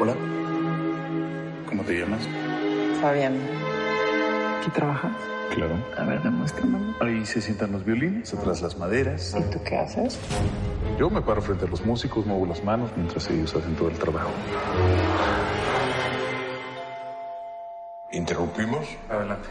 Hola. 0.00 0.14
¿Cómo 1.68 1.82
te 1.82 1.98
llamas? 1.98 2.26
Fabián. 3.02 3.38
aquí 4.58 4.70
trabajas? 4.70 5.12
Claro. 5.54 5.76
A 5.96 6.04
ver, 6.04 6.22
demuéstramelo. 6.22 6.94
Ahí 7.00 7.24
se 7.24 7.40
sientan 7.40 7.72
los 7.72 7.84
violines, 7.84 8.32
atrás 8.34 8.60
las 8.62 8.76
maderas. 8.76 9.34
¿Y 9.38 9.42
tú 9.50 9.58
qué 9.64 9.76
haces? 9.76 10.18
Yo 10.98 11.08
me 11.10 11.22
paro 11.22 11.40
frente 11.40 11.64
a 11.64 11.68
los 11.68 11.84
músicos, 11.84 12.26
muevo 12.26 12.46
las 12.46 12.62
manos 12.62 12.90
mientras 12.96 13.28
ellos 13.30 13.54
hacen 13.54 13.74
todo 13.74 13.88
el 13.88 13.98
trabajo. 13.98 14.30
¿Interrumpimos? 18.12 18.86
Adelante. 19.10 19.48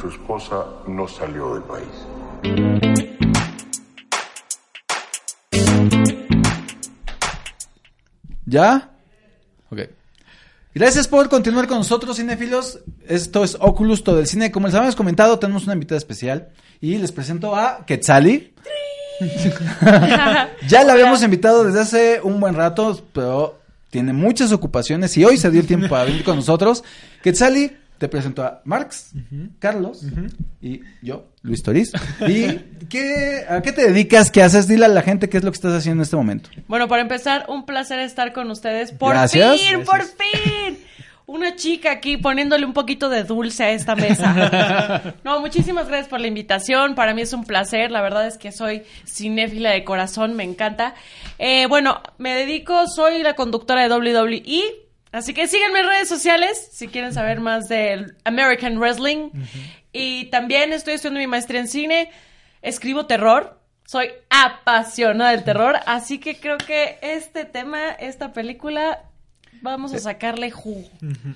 Su 0.00 0.08
esposa 0.08 0.64
no 0.86 1.06
salió 1.08 1.54
del 1.54 1.62
país. 1.64 2.06
¿Ya? 8.46 8.90
Ok. 9.70 9.80
Gracias 10.78 11.08
por 11.08 11.28
continuar 11.28 11.66
con 11.66 11.78
nosotros, 11.78 12.18
cinéfilos. 12.18 12.78
Esto 13.08 13.42
es 13.42 13.56
Oculus, 13.58 14.04
todo 14.04 14.20
el 14.20 14.28
cine. 14.28 14.52
Como 14.52 14.68
les 14.68 14.76
habíamos 14.76 14.94
comentado, 14.94 15.36
tenemos 15.36 15.64
una 15.64 15.72
invitada 15.72 15.98
especial. 15.98 16.50
Y 16.80 16.98
les 16.98 17.10
presento 17.10 17.56
a 17.56 17.84
Quetzali. 17.84 18.54
ya 20.68 20.84
la 20.84 20.92
habíamos 20.92 21.20
invitado 21.24 21.64
desde 21.64 21.80
hace 21.80 22.20
un 22.22 22.38
buen 22.38 22.54
rato, 22.54 23.04
pero 23.12 23.58
tiene 23.90 24.12
muchas 24.12 24.52
ocupaciones 24.52 25.16
y 25.16 25.24
hoy 25.24 25.36
se 25.36 25.50
dio 25.50 25.62
el 25.62 25.66
tiempo 25.66 25.88
para 25.88 26.04
venir 26.04 26.22
con 26.22 26.36
nosotros. 26.36 26.84
Quetzali, 27.24 27.76
te 27.98 28.08
presento 28.08 28.42
a 28.44 28.62
Marx, 28.64 29.12
Carlos 29.58 30.04
y 30.62 30.80
yo, 31.02 31.26
Luis 31.42 31.62
Toriz. 31.62 31.92
¿Y 32.26 32.86
qué, 32.88 33.44
a 33.48 33.60
qué 33.60 33.72
te 33.72 33.88
dedicas? 33.88 34.30
¿Qué 34.30 34.42
haces? 34.42 34.68
Dile 34.68 34.84
a 34.86 34.88
la 34.88 35.02
gente 35.02 35.28
qué 35.28 35.38
es 35.38 35.44
lo 35.44 35.50
que 35.50 35.56
estás 35.56 35.74
haciendo 35.74 36.02
en 36.02 36.04
este 36.04 36.16
momento. 36.16 36.50
Bueno, 36.68 36.88
para 36.88 37.02
empezar, 37.02 37.46
un 37.48 37.66
placer 37.66 37.98
estar 37.98 38.32
con 38.32 38.50
ustedes. 38.50 38.92
Por 38.92 39.10
Gracias. 39.10 39.60
fin, 39.60 39.84
por 39.84 40.02
fin. 40.02 40.78
Una 41.26 41.56
chica 41.56 41.90
aquí 41.90 42.16
poniéndole 42.16 42.64
un 42.64 42.72
poquito 42.72 43.10
de 43.10 43.22
dulce 43.22 43.64
a 43.64 43.70
esta 43.72 43.94
mesa. 43.94 45.14
No, 45.24 45.40
muchísimas 45.40 45.86
gracias 45.88 46.08
por 46.08 46.20
la 46.20 46.26
invitación. 46.26 46.94
Para 46.94 47.12
mí 47.12 47.20
es 47.20 47.34
un 47.34 47.44
placer. 47.44 47.90
La 47.90 48.00
verdad 48.00 48.26
es 48.26 48.38
que 48.38 48.50
soy 48.50 48.84
cinéfila 49.06 49.70
de 49.70 49.84
corazón, 49.84 50.34
me 50.34 50.44
encanta. 50.44 50.94
Eh, 51.38 51.66
bueno, 51.66 52.00
me 52.16 52.34
dedico, 52.34 52.86
soy 52.86 53.22
la 53.22 53.34
conductora 53.34 53.86
de 53.86 53.94
WWE. 53.94 54.87
Así 55.12 55.34
que 55.34 55.48
síganme 55.48 55.80
en 55.80 55.86
redes 55.86 56.08
sociales 56.08 56.68
si 56.72 56.88
quieren 56.88 57.12
saber 57.12 57.40
más 57.40 57.68
del 57.68 58.16
American 58.24 58.78
Wrestling. 58.78 59.30
Y 59.92 60.26
también 60.26 60.72
estoy 60.72 60.94
estudiando 60.94 61.20
mi 61.20 61.26
maestría 61.26 61.60
en 61.60 61.68
cine. 61.68 62.10
Escribo 62.62 63.06
terror. 63.06 63.60
Soy 63.86 64.08
apasionada 64.28 65.30
del 65.30 65.44
terror. 65.44 65.76
Así 65.86 66.18
que 66.18 66.38
creo 66.38 66.58
que 66.58 66.98
este 67.00 67.46
tema, 67.46 67.90
esta 67.92 68.34
película, 68.34 69.04
vamos 69.62 69.94
a 69.94 69.98
sacarle 69.98 70.50
jugo. 70.50 70.88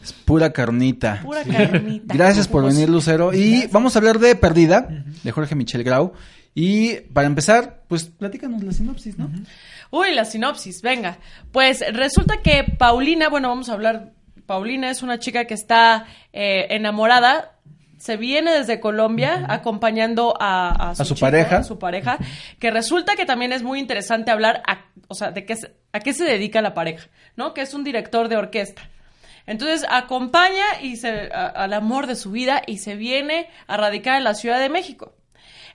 Es 0.03 0.13
pura 0.13 0.53
carnita. 0.53 1.21
Pura 1.23 1.45
carnita. 1.45 2.15
Gracias 2.15 2.49
por 2.49 2.65
venir, 2.65 2.91
Lucero. 2.91 3.33
Y 3.33 3.69
vamos 3.69 3.97
a 3.97 4.01
hablar 4.01 4.19
de 4.19 4.35
Perdida, 4.35 4.87
de 5.23 5.33
Jorge 5.33 5.55
Michel 5.55 5.83
Grau. 5.83 6.13
Y 6.55 6.97
para 7.15 7.27
empezar, 7.27 7.85
pues 7.89 8.05
platícanos 8.05 8.63
la 8.63 8.73
sinopsis, 8.73 9.17
¿no? 9.17 9.31
Uy, 9.93 10.13
la 10.15 10.25
sinopsis, 10.25 10.83
venga. 10.83 11.19
Pues 11.53 11.85
resulta 11.93 12.39
que 12.43 12.65
Paulina, 12.65 13.29
bueno, 13.29 13.49
vamos 13.51 13.69
a 13.69 13.75
hablar. 13.75 14.11
Paulina 14.47 14.91
es 14.91 15.03
una 15.03 15.19
chica 15.21 15.45
que 15.45 15.55
está 15.55 16.07
eh, 16.33 16.67
enamorada. 16.71 17.59
Se 17.99 18.17
viene 18.17 18.51
desde 18.53 18.81
Colombia 18.81 19.47
acompañando 19.49 20.35
a, 20.41 20.91
a 20.91 20.95
su, 20.97 21.03
A 21.03 21.05
su 21.05 21.15
chica, 21.15 21.27
pareja. 21.27 21.57
a 21.59 21.63
su 21.63 21.79
pareja, 21.79 22.19
que 22.59 22.71
resulta 22.73 23.15
que 23.15 23.27
también 23.27 23.53
es 23.53 23.63
muy 23.63 23.79
interesante 23.79 24.33
hablar, 24.33 24.61
a, 24.67 24.87
o 25.07 25.15
sea, 25.15 25.31
de 25.31 25.45
qué, 25.45 25.55
se- 25.55 25.73
a 25.93 26.01
qué 26.01 26.13
se 26.13 26.25
dedica 26.25 26.61
la 26.63 26.75
pareja, 26.75 27.09
¿no? 27.37 27.55
Que 27.55 27.61
es 27.61 27.75
un 27.75 27.85
director 27.85 28.29
de 28.29 28.37
orquesta. 28.39 28.83
Entonces 29.47 29.87
acompaña 29.89 30.65
y 30.81 30.97
se, 30.97 31.29
al 31.33 31.73
amor 31.75 32.07
de 32.09 32.17
su 32.17 32.31
vida 32.33 32.63
y 32.67 32.79
se 32.79 32.97
viene 32.97 33.49
a 33.69 33.77
radicar 33.77 34.17
en 34.17 34.25
la 34.25 34.35
Ciudad 34.35 34.59
de 34.59 34.69
México. 34.69 35.15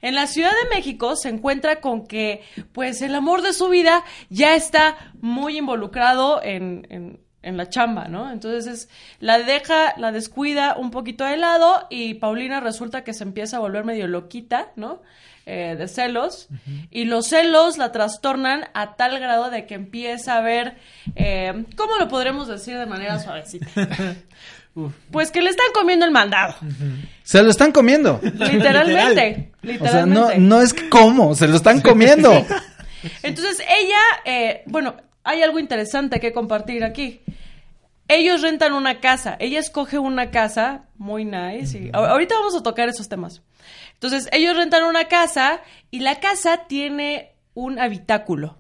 En 0.02 0.16
la 0.16 0.28
Ciudad 0.28 0.52
de 0.52 0.76
México 0.76 1.16
se 1.16 1.30
encuentra 1.30 1.82
con 1.82 2.06
que, 2.08 2.44
pues, 2.72 3.02
el 3.02 3.16
amor 3.16 3.42
de 3.42 3.54
su 3.54 3.68
vida 3.70 4.04
ya 4.30 4.56
está 4.56 4.96
muy 5.22 5.58
involucrado 5.58 6.42
en, 6.44 6.86
en- 6.90 7.20
en 7.44 7.56
la 7.56 7.70
chamba, 7.70 8.08
¿no? 8.10 8.30
Entonces 8.32 8.68
es- 8.68 8.90
la 9.20 9.38
deja, 9.40 9.94
la 9.98 10.12
descuida 10.12 10.76
un 10.78 10.92
poquito 10.92 11.24
de 11.24 11.38
lado 11.38 11.88
y 11.90 12.16
Paulina 12.16 12.60
resulta 12.60 13.04
que 13.04 13.14
se 13.14 13.24
empieza 13.24 13.58
a 13.58 13.60
volver 13.62 13.86
medio 13.86 14.08
loquita, 14.08 14.68
¿no? 14.76 15.02
Eh, 15.50 15.78
de 15.78 15.88
celos. 15.88 16.50
Y 16.92 17.06
los 17.06 17.28
celos 17.28 17.78
la 17.78 17.94
trastornan 17.94 18.66
a 18.74 18.98
tal 18.98 19.18
grado 19.18 19.50
de 19.50 19.66
que 19.66 19.76
empieza 19.76 20.36
a 20.36 20.42
ver, 20.42 20.76
eh, 21.16 21.64
¿cómo 21.78 21.96
lo 21.96 22.10
podremos 22.10 22.50
decir 22.50 22.78
de 22.78 22.86
manera 22.86 23.18
suavecita? 23.20 23.66
Pues 25.12 25.32
que 25.32 25.42
le 25.42 25.50
están 25.50 25.68
comiendo 25.74 26.06
el 26.06 26.12
mandado. 26.12 26.56
Se 27.24 27.42
lo 27.42 27.50
están 27.50 27.72
comiendo. 27.72 28.20
Literalmente. 28.22 29.52
O 29.80 29.88
sea, 29.88 30.06
no, 30.06 30.62
es 30.62 30.74
que 30.74 30.90
cómo, 30.90 31.36
se 31.36 31.48
lo 31.48 31.56
están 31.56 31.82
comiendo. 31.82 32.32
Entonces 33.24 33.60
ella, 33.60 34.00
eh, 34.26 34.64
bueno, 34.66 34.96
hay 35.24 35.42
algo 35.42 35.60
interesante 35.60 36.20
que 36.20 36.32
compartir 36.32 36.84
aquí. 36.84 37.22
Ellos 38.08 38.42
rentan 38.42 38.74
una 38.74 39.02
casa, 39.02 39.36
ella 39.40 39.60
escoge 39.60 40.00
una 40.00 40.32
casa 40.32 40.86
muy 40.96 41.26
nice 41.26 41.78
y 41.78 41.90
ahorita 41.94 42.36
vamos 42.36 42.56
a 42.56 42.64
tocar 42.64 42.88
esos 42.88 43.10
temas. 43.10 43.42
Entonces 43.94 44.30
ellos 44.32 44.56
rentan 44.56 44.84
una 44.84 45.06
casa 45.06 45.62
y 45.92 46.00
la 46.00 46.20
casa 46.20 46.68
tiene 46.68 47.34
un 47.54 47.80
habitáculo. 47.80 48.60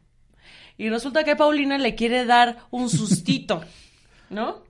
Y 0.78 0.90
resulta 0.90 1.24
que 1.24 1.36
Paulina 1.36 1.78
le 1.78 1.96
quiere 1.96 2.26
dar 2.26 2.58
un 2.70 2.90
sustito, 2.90 3.64
¿no? 4.30 4.67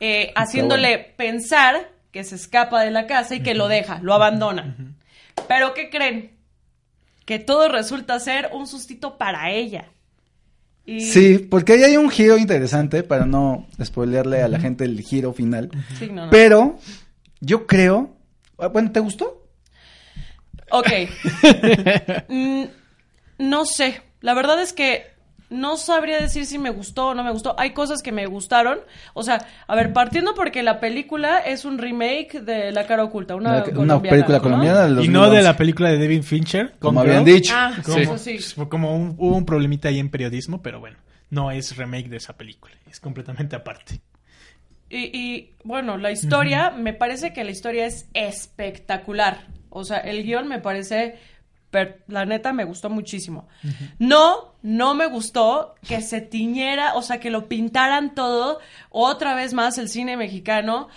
Eh, 0.00 0.32
haciéndole 0.36 0.98
pensar 1.16 1.90
que 2.12 2.24
se 2.24 2.36
escapa 2.36 2.82
de 2.82 2.90
la 2.90 3.06
casa 3.06 3.34
y 3.34 3.42
que 3.42 3.54
lo 3.54 3.68
deja, 3.68 3.98
lo 4.02 4.14
abandona. 4.14 4.76
Pero 5.48 5.74
¿qué 5.74 5.90
creen? 5.90 6.32
Que 7.24 7.38
todo 7.38 7.68
resulta 7.68 8.18
ser 8.20 8.50
un 8.52 8.66
sustito 8.66 9.18
para 9.18 9.50
ella. 9.50 9.86
Y- 10.86 11.00
Sí, 11.02 11.38
porque 11.38 11.74
ahí 11.74 11.82
hay 11.84 11.96
un 11.96 12.08
giro 12.10 12.38
interesante 12.38 13.02
para 13.02 13.26
no 13.26 13.66
spoilearle 13.84 14.42
a 14.42 14.48
la 14.48 14.58
gente 14.58 14.84
el 14.84 15.00
giro 15.02 15.32
final. 15.34 15.70
Sí, 15.98 16.08
no, 16.10 16.24
no. 16.26 16.30
Pero 16.30 16.78
yo 17.40 17.66
creo, 17.66 18.16
ah, 18.58 18.68
bueno, 18.68 18.90
¿te 18.92 19.00
gustó? 19.00 19.44
Ok. 20.70 20.88
Mm, 22.28 22.64
no 23.38 23.64
sé. 23.66 24.00
La 24.20 24.34
verdad 24.34 24.60
es 24.62 24.72
que 24.72 25.06
no 25.50 25.76
sabría 25.76 26.18
decir 26.20 26.44
si 26.46 26.58
me 26.58 26.70
gustó 26.70 27.08
o 27.08 27.14
no 27.14 27.24
me 27.24 27.30
gustó. 27.30 27.54
Hay 27.58 27.70
cosas 27.72 28.02
que 28.02 28.12
me 28.12 28.26
gustaron. 28.26 28.80
O 29.14 29.22
sea, 29.22 29.46
a 29.66 29.74
ver, 29.74 29.92
partiendo 29.92 30.34
porque 30.34 30.62
la 30.62 30.78
película 30.80 31.38
es 31.38 31.64
un 31.64 31.78
remake 31.78 32.40
de 32.42 32.70
La 32.72 32.86
cara 32.86 33.04
oculta, 33.04 33.34
una, 33.36 33.50
Una- 33.50 33.58
una 33.64 33.72
colombiana, 33.72 34.10
película 34.10 34.38
¿no? 34.38 34.42
colombiana 34.42 34.82
del 34.82 34.92
Y 35.04 35.08
no 35.08 35.20
de 35.22 35.26
2011. 35.38 35.42
la 35.42 35.56
película 35.56 35.88
de 35.90 35.98
David 35.98 36.22
Fincher. 36.22 36.74
Como 36.78 37.00
habían 37.00 37.24
dicho. 37.24 37.54
Ah, 37.56 37.72
como, 37.84 37.96
sí, 37.96 38.02
eso 38.02 38.18
sí. 38.18 38.38
pues, 38.56 38.68
como 38.68 38.94
un- 38.94 39.14
hubo 39.18 39.36
un 39.36 39.46
problemita 39.46 39.88
ahí 39.88 39.98
en 39.98 40.10
periodismo, 40.10 40.60
pero 40.62 40.80
bueno, 40.80 40.98
no 41.30 41.50
es 41.50 41.76
remake 41.76 42.08
de 42.08 42.18
esa 42.18 42.36
película, 42.36 42.74
es 42.90 43.00
completamente 43.00 43.56
aparte. 43.56 44.00
Y, 44.90 45.18
y, 45.18 45.50
bueno, 45.64 45.98
la 45.98 46.10
historia, 46.10 46.70
me 46.70 46.94
parece 46.94 47.32
que 47.34 47.44
la 47.44 47.50
historia 47.50 47.84
es 47.86 48.08
espectacular. 48.14 49.46
O 49.70 49.84
sea, 49.84 49.98
el 49.98 50.22
guion 50.24 50.48
me 50.48 50.60
parece, 50.60 51.18
per- 51.70 52.02
la 52.08 52.24
neta, 52.24 52.52
me 52.52 52.64
gustó 52.64 52.90
muchísimo. 52.90 53.46
No, 53.98 54.54
no 54.62 54.94
me 54.94 55.06
gustó 55.06 55.74
que 55.86 56.00
se 56.00 56.20
tiñera, 56.20 56.94
o 56.94 57.02
sea, 57.02 57.20
que 57.20 57.30
lo 57.30 57.48
pintaran 57.48 58.14
todo, 58.14 58.58
otra 58.90 59.34
vez 59.34 59.52
más 59.54 59.78
el 59.78 59.88
cine 59.88 60.16
mexicano, 60.16 60.88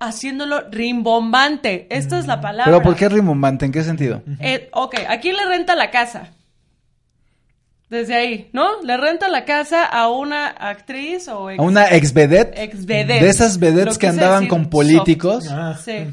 haciéndolo 0.00 0.62
rimbombante. 0.70 1.86
Esta 1.90 2.18
es 2.18 2.26
la 2.26 2.40
palabra. 2.40 2.72
Pero 2.72 2.82
¿por 2.82 2.96
qué 2.96 3.08
rimbombante? 3.08 3.66
¿En 3.66 3.72
qué 3.72 3.82
sentido? 3.82 4.22
Eh, 4.40 4.70
ok, 4.72 4.94
¿a 5.08 5.20
quién 5.20 5.36
le 5.36 5.44
renta 5.46 5.74
la 5.76 5.90
casa? 5.90 6.28
Desde 7.90 8.14
ahí, 8.14 8.48
¿no? 8.52 8.80
Le 8.82 8.96
renta 8.96 9.28
la 9.28 9.44
casa 9.44 9.84
a 9.84 10.08
una 10.08 10.46
actriz 10.46 11.26
o 11.26 11.50
ex, 11.50 11.58
A 11.58 11.62
una 11.62 11.88
ex 11.90 12.12
vedette. 12.14 12.62
ex 12.62 12.86
vedette. 12.86 13.24
De 13.24 13.28
esas 13.28 13.58
vedettes 13.58 13.98
que 13.98 14.06
andaban 14.06 14.42
decir 14.42 14.48
con 14.48 14.70
políticos. 14.70 15.48
Ah. 15.50 15.76
Sí. 15.84 16.06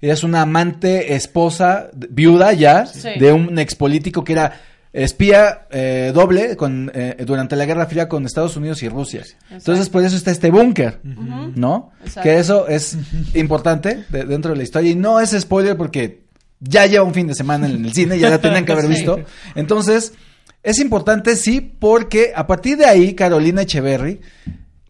Ella 0.00 0.12
es 0.12 0.22
una 0.22 0.42
amante, 0.42 1.14
esposa, 1.14 1.90
viuda 2.10 2.52
ya, 2.52 2.86
Sí. 2.86 3.08
de 3.18 3.32
un 3.32 3.58
ex 3.58 3.74
político 3.74 4.22
que 4.24 4.32
era 4.32 4.60
espía 4.92 5.66
eh, 5.70 6.12
doble 6.14 6.56
con, 6.56 6.90
eh, 6.94 7.16
durante 7.26 7.56
la 7.56 7.66
Guerra 7.66 7.86
Fría 7.86 8.08
con 8.08 8.24
Estados 8.24 8.56
Unidos 8.56 8.82
y 8.82 8.88
Rusia. 8.88 9.22
Entonces, 9.50 9.88
por 9.90 10.02
eso 10.02 10.16
está 10.16 10.30
este 10.30 10.50
búnker, 10.50 11.00
¿no? 11.02 11.90
Exacto. 12.00 12.22
Que 12.22 12.38
eso 12.38 12.68
es 12.68 12.96
importante 13.34 14.04
de- 14.08 14.24
dentro 14.24 14.52
de 14.52 14.56
la 14.56 14.62
historia. 14.62 14.90
Y 14.90 14.94
no 14.96 15.20
es 15.20 15.30
spoiler 15.38 15.76
porque 15.76 16.22
ya 16.60 16.86
lleva 16.86 17.04
un 17.04 17.14
fin 17.14 17.26
de 17.26 17.34
semana 17.34 17.68
en 17.68 17.84
el 17.84 17.92
cine, 17.92 18.18
ya 18.18 18.30
la 18.30 18.40
tenían 18.40 18.64
que 18.64 18.72
haber 18.72 18.86
Sí. 18.86 18.90
visto. 18.92 19.20
Entonces, 19.54 20.14
es 20.62 20.78
importante, 20.80 21.36
sí, 21.36 21.60
porque 21.60 22.32
a 22.34 22.46
partir 22.46 22.78
de 22.78 22.86
ahí, 22.86 23.14
Carolina 23.14 23.62
Echeverry 23.62 24.20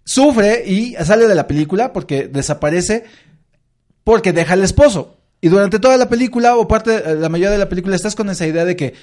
sufre 0.04 0.64
y 0.66 0.94
sale 1.04 1.26
de 1.26 1.34
la 1.34 1.46
película 1.46 1.92
porque 1.92 2.28
desaparece 2.28 3.04
porque 4.08 4.32
deja 4.32 4.54
al 4.54 4.64
esposo. 4.64 5.18
Y 5.42 5.48
durante 5.48 5.78
toda 5.78 5.98
la 5.98 6.08
película, 6.08 6.56
o 6.56 6.66
parte, 6.66 6.96
eh, 6.96 7.14
la 7.16 7.28
mayoría 7.28 7.50
de 7.50 7.58
la 7.58 7.68
película, 7.68 7.94
estás 7.94 8.14
con 8.14 8.30
esa 8.30 8.46
idea 8.46 8.64
de 8.64 8.74
que 8.74 8.94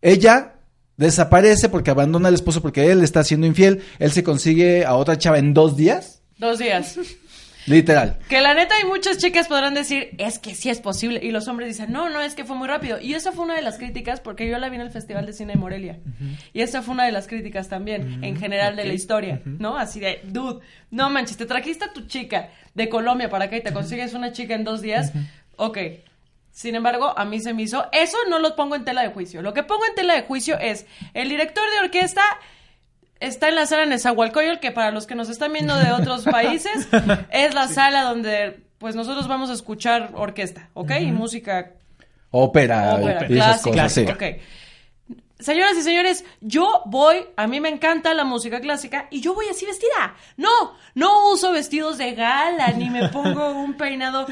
ella 0.00 0.54
desaparece 0.96 1.68
porque 1.68 1.90
abandona 1.90 2.28
al 2.28 2.34
esposo 2.34 2.62
porque 2.62 2.90
él 2.90 3.02
está 3.02 3.22
siendo 3.24 3.46
infiel. 3.46 3.82
Él 3.98 4.10
se 4.10 4.24
consigue 4.24 4.86
a 4.86 4.94
otra 4.94 5.18
chava 5.18 5.38
en 5.38 5.52
dos 5.52 5.76
días. 5.76 6.22
Dos 6.38 6.60
días. 6.60 6.98
Literal. 7.66 8.18
Que 8.28 8.40
la 8.40 8.54
neta 8.54 8.74
hay 8.74 8.84
muchas 8.84 9.18
chicas 9.18 9.48
podrán 9.48 9.74
decir, 9.74 10.10
es 10.18 10.38
que 10.38 10.54
sí 10.54 10.70
es 10.70 10.80
posible. 10.80 11.20
Y 11.22 11.30
los 11.30 11.48
hombres 11.48 11.68
dicen, 11.68 11.92
no, 11.92 12.10
no, 12.10 12.20
es 12.20 12.34
que 12.34 12.44
fue 12.44 12.56
muy 12.56 12.68
rápido. 12.68 13.00
Y 13.00 13.14
esa 13.14 13.32
fue 13.32 13.44
una 13.44 13.56
de 13.56 13.62
las 13.62 13.78
críticas 13.78 14.20
porque 14.20 14.48
yo 14.48 14.58
la 14.58 14.68
vi 14.68 14.76
en 14.76 14.82
el 14.82 14.90
Festival 14.90 15.26
de 15.26 15.32
Cine 15.32 15.54
de 15.54 15.58
Morelia. 15.58 15.98
Y 16.52 16.60
esa 16.60 16.82
fue 16.82 16.94
una 16.94 17.04
de 17.06 17.12
las 17.12 17.26
críticas 17.26 17.68
también, 17.68 18.22
en 18.22 18.36
general, 18.36 18.76
de 18.76 18.84
la 18.84 18.92
historia, 18.92 19.40
¿no? 19.44 19.76
Así 19.76 20.00
de, 20.00 20.20
dude, 20.24 20.60
no 20.90 21.10
manches, 21.10 21.36
te 21.36 21.46
trajiste 21.46 21.86
a 21.86 21.92
tu 21.92 22.06
chica 22.06 22.50
de 22.74 22.88
Colombia 22.88 23.30
para 23.30 23.46
acá 23.46 23.56
y 23.56 23.62
te 23.62 23.72
consigues 23.72 24.14
una 24.14 24.32
chica 24.32 24.54
en 24.54 24.64
dos 24.64 24.82
días. 24.82 25.12
Ok. 25.56 25.78
Sin 26.50 26.76
embargo, 26.76 27.18
a 27.18 27.24
mí 27.24 27.40
se 27.40 27.52
me 27.52 27.62
hizo. 27.62 27.86
Eso 27.90 28.16
no 28.28 28.38
lo 28.38 28.54
pongo 28.54 28.76
en 28.76 28.84
tela 28.84 29.02
de 29.02 29.08
juicio. 29.08 29.42
Lo 29.42 29.54
que 29.54 29.64
pongo 29.64 29.84
en 29.86 29.94
tela 29.96 30.14
de 30.14 30.22
juicio 30.22 30.56
es 30.58 30.86
el 31.12 31.28
director 31.28 31.64
de 31.68 31.86
orquesta 31.86 32.22
está 33.26 33.48
en 33.48 33.54
la 33.56 33.66
sala 33.66 33.86
Nezahualcóyotl, 33.86 34.60
que 34.60 34.70
para 34.70 34.90
los 34.90 35.06
que 35.06 35.14
nos 35.14 35.28
están 35.28 35.52
viendo 35.52 35.76
de 35.76 35.92
otros 35.92 36.24
países, 36.30 36.88
es 37.30 37.54
la 37.54 37.68
sala 37.68 38.02
donde 38.02 38.60
pues 38.78 38.94
nosotros 38.94 39.28
vamos 39.28 39.50
a 39.50 39.54
escuchar 39.54 40.10
orquesta, 40.14 40.68
¿ok? 40.74 40.92
Y 41.00 41.12
música 41.12 41.70
Ópera, 42.30 42.96
ópera, 42.96 43.26
y 43.28 43.38
esas 43.38 43.62
clásica. 43.62 43.72
cosas, 43.72 43.92
sí. 43.92 44.06
ok. 44.36 44.42
Señoras 45.44 45.76
y 45.76 45.82
señores, 45.82 46.24
yo 46.40 46.80
voy, 46.86 47.26
a 47.36 47.46
mí 47.46 47.60
me 47.60 47.68
encanta 47.68 48.14
la 48.14 48.24
música 48.24 48.60
clásica 48.60 49.08
y 49.10 49.20
yo 49.20 49.34
voy 49.34 49.44
así 49.50 49.66
vestida. 49.66 50.14
No, 50.38 50.48
no 50.94 51.28
uso 51.30 51.52
vestidos 51.52 51.98
de 51.98 52.14
gala 52.14 52.68
ni 52.72 52.88
me 52.88 53.10
pongo 53.10 53.50
un 53.62 53.74
peinado. 53.74 54.26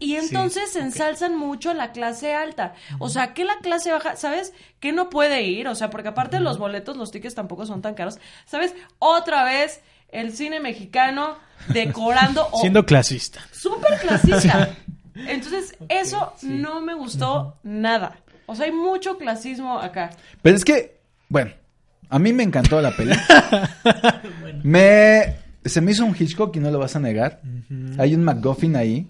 Y 0.00 0.16
entonces 0.16 0.70
se 0.72 0.80
ensalzan 0.80 1.34
mucho 1.34 1.72
la 1.72 1.92
clase 1.92 2.34
alta. 2.34 2.74
O 2.98 3.08
sea, 3.08 3.32
que 3.32 3.44
la 3.44 3.56
clase 3.60 3.90
baja, 3.90 4.16
¿sabes? 4.16 4.52
Que 4.80 4.92
no 4.92 5.08
puede 5.08 5.44
ir. 5.44 5.66
O 5.66 5.74
sea, 5.74 5.88
porque 5.88 6.08
aparte 6.08 6.36
de 6.36 6.42
los 6.42 6.58
boletos, 6.58 6.98
los 6.98 7.10
tickets 7.10 7.34
tampoco 7.34 7.64
son 7.64 7.80
tan 7.80 7.94
caros. 7.94 8.18
¿Sabes? 8.44 8.74
Otra 8.98 9.44
vez 9.44 9.80
el 10.10 10.36
cine 10.36 10.60
mexicano 10.60 11.38
decorando. 11.68 12.46
o- 12.52 12.60
Siendo 12.60 12.84
clasista. 12.84 13.40
súper 13.50 13.98
clasista. 13.98 14.76
Entonces, 15.14 15.74
eso 15.88 16.34
no 16.42 16.80
me 16.82 16.92
gustó 16.94 17.56
nada. 17.62 18.18
O 18.50 18.54
sea, 18.56 18.66
hay 18.66 18.72
mucho 18.72 19.16
clasismo 19.16 19.78
acá. 19.78 20.10
Pero 20.42 20.56
es 20.56 20.64
que, 20.64 20.98
bueno, 21.28 21.52
a 22.08 22.18
mí 22.18 22.32
me 22.32 22.42
encantó 22.42 22.80
la 22.80 22.90
peli. 22.90 23.12
Me 24.64 25.36
se 25.64 25.80
me 25.80 25.92
hizo 25.92 26.04
un 26.04 26.16
Hitchcock 26.18 26.56
y 26.56 26.58
no 26.58 26.70
lo 26.70 26.78
vas 26.80 26.96
a 26.96 27.00
negar. 27.00 27.40
Hay 27.98 28.14
un 28.14 28.24
McGuffin 28.24 28.74
ahí. 28.74 29.06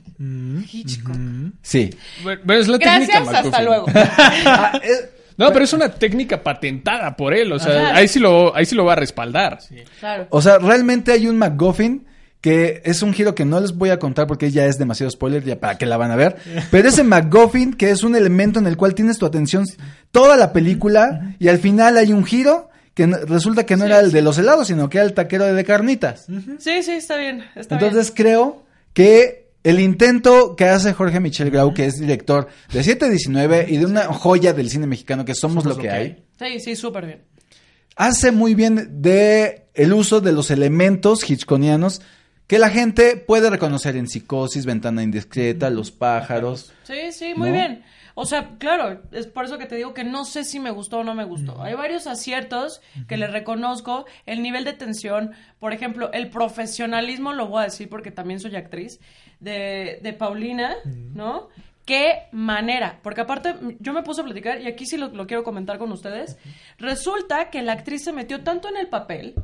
Hitchcock. 0.70 1.16
Sí. 1.62 1.90
Pero 2.22 2.60
es 2.60 2.68
la 2.68 2.78
técnica 2.78 3.20
Gracias, 3.20 3.28
hasta 3.28 3.42
McGuffin. 3.42 3.64
luego. 3.64 3.86
No, 5.38 5.50
pero 5.54 5.64
es 5.64 5.72
una 5.72 5.88
técnica 5.88 6.42
patentada 6.42 7.16
por 7.16 7.32
él. 7.32 7.50
O 7.50 7.58
sea, 7.58 7.80
Ajá. 7.92 7.96
ahí 7.96 8.08
sí 8.08 8.18
lo, 8.18 8.54
ahí 8.54 8.66
sí 8.66 8.74
lo 8.74 8.84
va 8.84 8.92
a 8.92 8.96
respaldar. 8.96 9.58
Claro. 9.98 10.26
O 10.28 10.42
sea, 10.42 10.58
realmente 10.58 11.12
hay 11.12 11.26
un 11.26 11.38
McGuffin 11.38 12.04
que 12.40 12.80
es 12.84 13.02
un 13.02 13.12
giro 13.12 13.34
que 13.34 13.44
no 13.44 13.60
les 13.60 13.72
voy 13.72 13.90
a 13.90 13.98
contar 13.98 14.26
porque 14.26 14.50
ya 14.50 14.66
es 14.66 14.78
demasiado 14.78 15.10
spoiler 15.10 15.44
ya 15.44 15.60
para 15.60 15.76
que 15.76 15.86
la 15.86 15.96
van 15.96 16.10
a 16.10 16.16
ver. 16.16 16.36
Pero 16.70 16.88
ese 16.88 17.04
McGuffin 17.04 17.74
que 17.74 17.90
es 17.90 18.02
un 18.02 18.16
elemento 18.16 18.58
en 18.58 18.66
el 18.66 18.76
cual 18.76 18.94
tienes 18.94 19.18
tu 19.18 19.26
atención 19.26 19.66
toda 20.10 20.36
la 20.36 20.52
película 20.52 21.34
y 21.38 21.48
al 21.48 21.58
final 21.58 21.98
hay 21.98 22.12
un 22.12 22.24
giro 22.24 22.70
que 22.94 23.06
resulta 23.06 23.64
que 23.66 23.76
no 23.76 23.84
era 23.84 24.00
el 24.00 24.10
de 24.10 24.22
los 24.22 24.38
helados, 24.38 24.66
sino 24.66 24.88
que 24.88 24.98
era 24.98 25.06
el 25.06 25.14
taquero 25.14 25.52
de 25.52 25.64
carnitas. 25.64 26.26
Sí, 26.58 26.82
sí, 26.82 26.92
está 26.92 27.16
bien. 27.16 27.44
Está 27.54 27.76
Entonces 27.76 28.12
creo 28.14 28.64
que 28.92 29.50
el 29.62 29.78
intento 29.78 30.56
que 30.56 30.64
hace 30.64 30.94
Jorge 30.94 31.20
Michel 31.20 31.50
Grau, 31.50 31.74
que 31.74 31.86
es 31.86 31.98
director 31.98 32.48
de 32.72 32.82
719 32.82 33.66
y 33.68 33.76
de 33.76 33.86
una 33.86 34.04
joya 34.04 34.52
del 34.52 34.70
cine 34.70 34.86
mexicano 34.86 35.24
que 35.24 35.34
somos, 35.34 35.64
lo 35.66 35.76
que 35.76 35.90
hay, 35.90 36.24
bien. 36.38 36.58
Sí, 36.58 36.60
sí, 36.60 36.76
súper 36.76 37.06
bien. 37.06 37.22
hace 37.96 38.32
muy 38.32 38.54
bien 38.54 39.02
de 39.02 39.66
el 39.74 39.92
uso 39.92 40.20
de 40.20 40.32
los 40.32 40.50
elementos 40.50 41.28
hitchconianos 41.28 42.00
que 42.50 42.58
la 42.58 42.68
gente 42.68 43.16
puede 43.16 43.48
reconocer 43.48 43.94
en 43.94 44.08
Psicosis, 44.08 44.66
Ventana 44.66 45.04
Indiscreta, 45.04 45.70
Los 45.70 45.92
Pájaros. 45.92 46.72
Sí, 46.82 47.12
sí, 47.12 47.32
muy 47.36 47.50
¿No? 47.50 47.54
bien. 47.54 47.84
O 48.16 48.26
sea, 48.26 48.56
claro, 48.58 49.00
es 49.12 49.28
por 49.28 49.44
eso 49.44 49.56
que 49.56 49.66
te 49.66 49.76
digo 49.76 49.94
que 49.94 50.02
no 50.02 50.24
sé 50.24 50.42
si 50.42 50.58
me 50.58 50.72
gustó 50.72 50.98
o 50.98 51.04
no 51.04 51.14
me 51.14 51.22
gustó. 51.22 51.62
Hay 51.62 51.74
varios 51.74 52.08
aciertos 52.08 52.80
que 53.06 53.16
le 53.16 53.28
reconozco, 53.28 54.04
el 54.26 54.42
nivel 54.42 54.64
de 54.64 54.72
tensión, 54.72 55.30
por 55.60 55.72
ejemplo, 55.72 56.10
el 56.12 56.28
profesionalismo, 56.28 57.32
lo 57.34 57.46
voy 57.46 57.60
a 57.60 57.64
decir 57.66 57.88
porque 57.88 58.10
también 58.10 58.40
soy 58.40 58.56
actriz, 58.56 58.98
de, 59.38 60.00
de 60.02 60.12
Paulina, 60.12 60.74
¿no? 61.14 61.50
Qué 61.84 62.24
manera, 62.32 62.98
porque 63.04 63.20
aparte 63.20 63.54
yo 63.78 63.92
me 63.92 64.02
puse 64.02 64.22
a 64.22 64.24
platicar 64.24 64.60
y 64.60 64.66
aquí 64.66 64.86
sí 64.86 64.96
lo, 64.96 65.06
lo 65.10 65.28
quiero 65.28 65.44
comentar 65.44 65.78
con 65.78 65.92
ustedes. 65.92 66.36
Resulta 66.78 67.48
que 67.48 67.62
la 67.62 67.74
actriz 67.74 68.02
se 68.02 68.12
metió 68.12 68.42
tanto 68.42 68.68
en 68.68 68.76
el 68.76 68.88
papel 68.88 69.36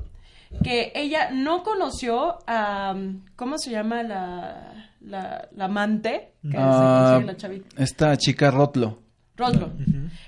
que 0.63 0.93
ella 0.95 1.31
no 1.33 1.63
conoció 1.63 2.39
a, 2.47 2.95
¿cómo 3.37 3.59
se 3.59 3.71
llama 3.71 4.03
la, 4.03 4.91
la, 5.01 5.49
la 5.55 5.65
amante 5.65 6.33
que 6.43 6.57
Ah, 6.59 7.17
se 7.21 7.27
la 7.27 7.37
chavita? 7.37 7.83
esta 7.83 8.17
chica 8.17 8.51
Rotlo, 8.51 9.01
Roslo. 9.37 9.73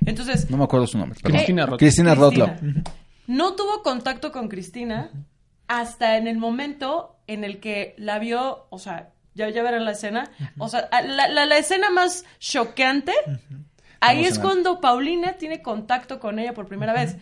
Entonces, 0.05 0.51
no 0.51 0.57
me 0.59 0.65
acuerdo 0.65 0.87
su 0.87 0.99
nombre. 0.99 1.19
perdón. 1.23 1.37
Cristina 1.37 1.63
Rotlo. 1.65 1.79
Cristina 1.79 2.15
Rotlo. 2.15 2.47
Cristina. 2.47 2.83
no 3.27 3.55
tuvo 3.55 3.83
contacto 3.83 4.33
con 4.33 4.49
Cristina 4.49 5.11
hasta 5.67 6.17
en 6.17 6.27
el 6.27 6.39
momento 6.39 7.17
en 7.27 7.45
el 7.45 7.61
que 7.61 7.95
la 7.99 8.19
vio, 8.19 8.67
o 8.71 8.79
sea, 8.79 9.11
ya, 9.35 9.49
ya 9.51 9.63
verán 9.63 9.85
la 9.85 9.93
escena, 9.93 10.31
o 10.59 10.69
sea, 10.69 10.89
la, 11.07 11.29
la- 11.29 11.47
la 11.47 11.59
escena 11.59 11.91
más 11.91 12.25
choqueante, 12.41 13.13
ahí 14.01 14.25
es 14.25 14.39
cuando 14.39 14.81
Paulina 14.81 15.35
tiene 15.35 15.63
contacto 15.63 16.19
con 16.21 16.39
ella 16.39 16.55
por 16.55 16.67
primera 16.67 16.93
vez. 16.93 17.17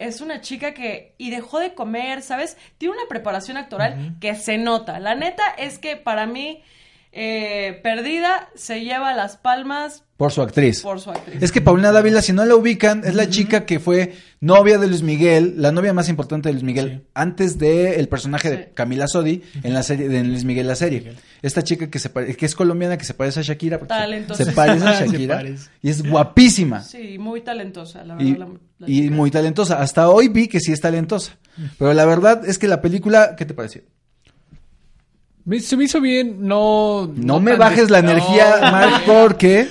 Es 0.00 0.22
una 0.22 0.40
chica 0.40 0.72
que, 0.72 1.14
y 1.18 1.30
dejó 1.30 1.60
de 1.60 1.74
comer, 1.74 2.22
¿sabes? 2.22 2.56
Tiene 2.78 2.94
una 2.94 3.06
preparación 3.08 3.58
actoral 3.58 4.16
que 4.18 4.34
se 4.34 4.56
nota. 4.56 4.98
La 4.98 5.14
neta 5.14 5.44
es 5.58 5.78
que 5.78 5.96
para 5.96 6.26
mí, 6.26 6.62
eh, 7.12 7.80
Perdida 7.82 8.48
se 8.54 8.82
lleva 8.84 9.14
las 9.14 9.36
palmas 9.36 10.04
Por 10.16 10.30
su 10.32 10.42
actriz. 10.42 10.80
por 10.82 11.00
su 11.00 11.10
actriz. 11.10 11.42
Es 11.42 11.50
que 11.50 11.60
Paulina 11.60 11.90
Dávila, 11.92 12.22
si 12.22 12.32
no 12.32 12.44
la 12.44 12.54
ubican, 12.54 13.02
es 13.04 13.14
la 13.14 13.28
chica 13.28 13.66
que 13.66 13.80
fue 13.80 14.14
novia 14.40 14.78
de 14.78 14.86
Luis 14.86 15.02
Miguel, 15.02 15.54
la 15.56 15.72
novia 15.72 15.92
más 15.92 16.08
importante 16.08 16.48
de 16.48 16.52
Luis 16.52 16.62
Miguel, 16.64 17.06
antes 17.14 17.58
de 17.58 17.96
el 17.96 18.08
personaje 18.08 18.50
de. 18.50 18.70
Camila 18.74 19.08
Sodi 19.08 19.42
en 19.62 19.74
la 19.74 19.82
serie 19.82 20.08
de 20.08 20.22
Luis 20.22 20.44
Miguel 20.44 20.68
la 20.68 20.76
serie. 20.76 21.14
Esta 21.42 21.62
chica 21.64 21.90
que 21.90 21.98
se 21.98 22.10
que 22.12 22.46
es 22.46 22.54
colombiana, 22.54 22.96
que 22.96 23.04
se 23.04 23.14
parece 23.14 23.40
a 23.40 23.42
Shakira, 23.42 23.78
Talentosa. 23.78 24.44
se 24.44 24.52
parece 24.52 24.86
a 24.86 24.92
Shakira 25.06 25.36
parece. 25.36 25.68
y 25.82 25.90
es 25.90 26.02
guapísima 26.08 26.82
Sí, 26.82 27.18
muy 27.18 27.40
talentosa, 27.40 28.04
la 28.04 28.16
y, 28.22 28.32
verdad. 28.32 28.48
la- 28.48 28.86
la 28.86 28.88
y 28.90 29.00
chica. 29.02 29.14
muy 29.16 29.30
talentosa. 29.30 29.80
Hasta 29.80 30.08
hoy 30.08 30.28
vi 30.28 30.46
que 30.48 30.60
sí 30.60 30.70
es 30.72 30.80
talentosa. 30.80 31.36
Pero 31.78 31.92
la 31.92 32.04
verdad 32.06 32.42
es 32.48 32.58
que 32.58 32.68
la 32.68 32.80
película, 32.80 33.34
¿qué 33.36 33.44
te 33.44 33.52
pareció? 33.54 33.82
Me- 35.44 35.60
se 35.60 35.76
me 35.76 35.84
hizo 35.84 36.00
bien, 36.00 36.36
no... 36.46 37.12
No, 37.16 37.40
me 37.40 37.54
bajes 37.56 37.90
la 37.90 38.02
no, 38.02 38.10
energía, 38.10 38.58
Mark, 38.62 39.02
porque 39.06 39.68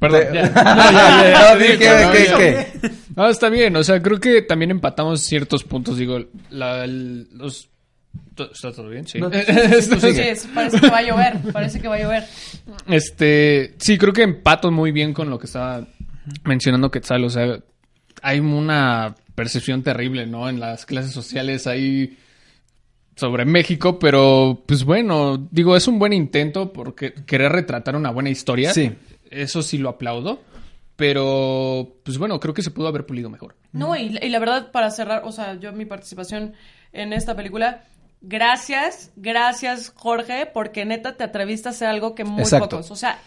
Perdón, 0.00 0.22
ya. 0.34 0.42
No, 0.48 0.50
No, 0.74 0.90
ya, 0.92 1.30
ya, 1.32 1.52
no, 1.52 1.58
te 1.58 1.64
dije 1.64 1.76
digo, 1.76 2.32
no, 2.32 2.38
que- 2.38 2.90
No, 3.16 3.28
está 3.28 3.48
bien, 3.48 3.76
o 3.76 3.84
sea, 3.84 4.02
creo 4.02 4.20
que 4.20 4.42
también 4.42 4.70
empatamos 4.70 5.22
ciertos 5.22 5.64
puntos, 5.64 5.96
digo, 5.98 6.18
la, 6.50 6.84
el- 6.84 7.28
los... 7.32 7.68
¿Está 8.52 8.72
todo 8.72 8.88
bien? 8.88 9.06
Sí. 9.06 9.20
No, 9.20 9.30
sí, 9.32 9.38
Esto- 9.46 10.00
Sí, 10.00 10.08
es- 10.20 10.46
parece 10.52 10.80
que 10.80 10.88
va 10.90 10.98
a 10.98 11.02
llover, 11.02 11.38
parece 11.52 11.80
que 11.80 11.88
va 11.88 11.94
a 11.94 12.00
llover. 12.00 12.24
Este, 12.88 13.74
sí, 13.78 13.96
creo 13.96 14.12
que 14.12 14.22
empato 14.22 14.70
muy 14.72 14.90
bien 14.92 15.12
con 15.14 15.30
lo 15.30 15.38
que 15.38 15.46
estaba 15.46 15.86
mencionando 16.44 16.90
Quetzal. 16.90 17.24
O 17.24 17.30
sea, 17.30 17.58
hay 18.22 18.40
una 18.40 19.14
percepción 19.36 19.82
terrible, 19.82 20.26
¿no? 20.26 20.48
En 20.48 20.58
las 20.60 20.84
clases 20.84 21.12
sociales 21.12 21.66
ahí 21.68 22.18
sobre 23.16 23.44
México, 23.44 23.98
pero 23.98 24.62
pues 24.66 24.84
bueno, 24.84 25.36
digo, 25.50 25.76
es 25.76 25.86
un 25.86 25.98
buen 25.98 26.12
intento 26.12 26.72
porque 26.72 27.14
querer 27.14 27.52
retratar 27.52 27.96
una 27.96 28.10
buena 28.10 28.30
historia. 28.30 28.72
Sí. 28.72 28.92
Eso 29.30 29.62
sí 29.62 29.78
lo 29.78 29.88
aplaudo. 29.88 30.40
Pero, 30.96 31.96
pues 32.04 32.18
bueno, 32.18 32.38
creo 32.38 32.54
que 32.54 32.62
se 32.62 32.70
pudo 32.70 32.86
haber 32.86 33.04
pulido 33.04 33.28
mejor. 33.28 33.56
No, 33.72 33.96
y, 33.96 34.16
y 34.22 34.28
la 34.28 34.38
verdad, 34.38 34.70
para 34.70 34.90
cerrar, 34.90 35.22
o 35.24 35.32
sea, 35.32 35.58
yo 35.58 35.72
mi 35.72 35.86
participación 35.86 36.54
en 36.92 37.12
esta 37.12 37.34
película, 37.34 37.82
gracias, 38.20 39.10
gracias, 39.16 39.92
Jorge, 39.94 40.46
porque 40.46 40.84
neta 40.84 41.16
te 41.16 41.24
atreviste 41.24 41.68
a 41.68 41.72
hacer 41.72 41.88
algo 41.88 42.14
que 42.14 42.24
muy 42.24 42.42
Exacto. 42.42 42.68
pocos. 42.68 42.92
O 42.92 42.96
sea, 42.96 43.18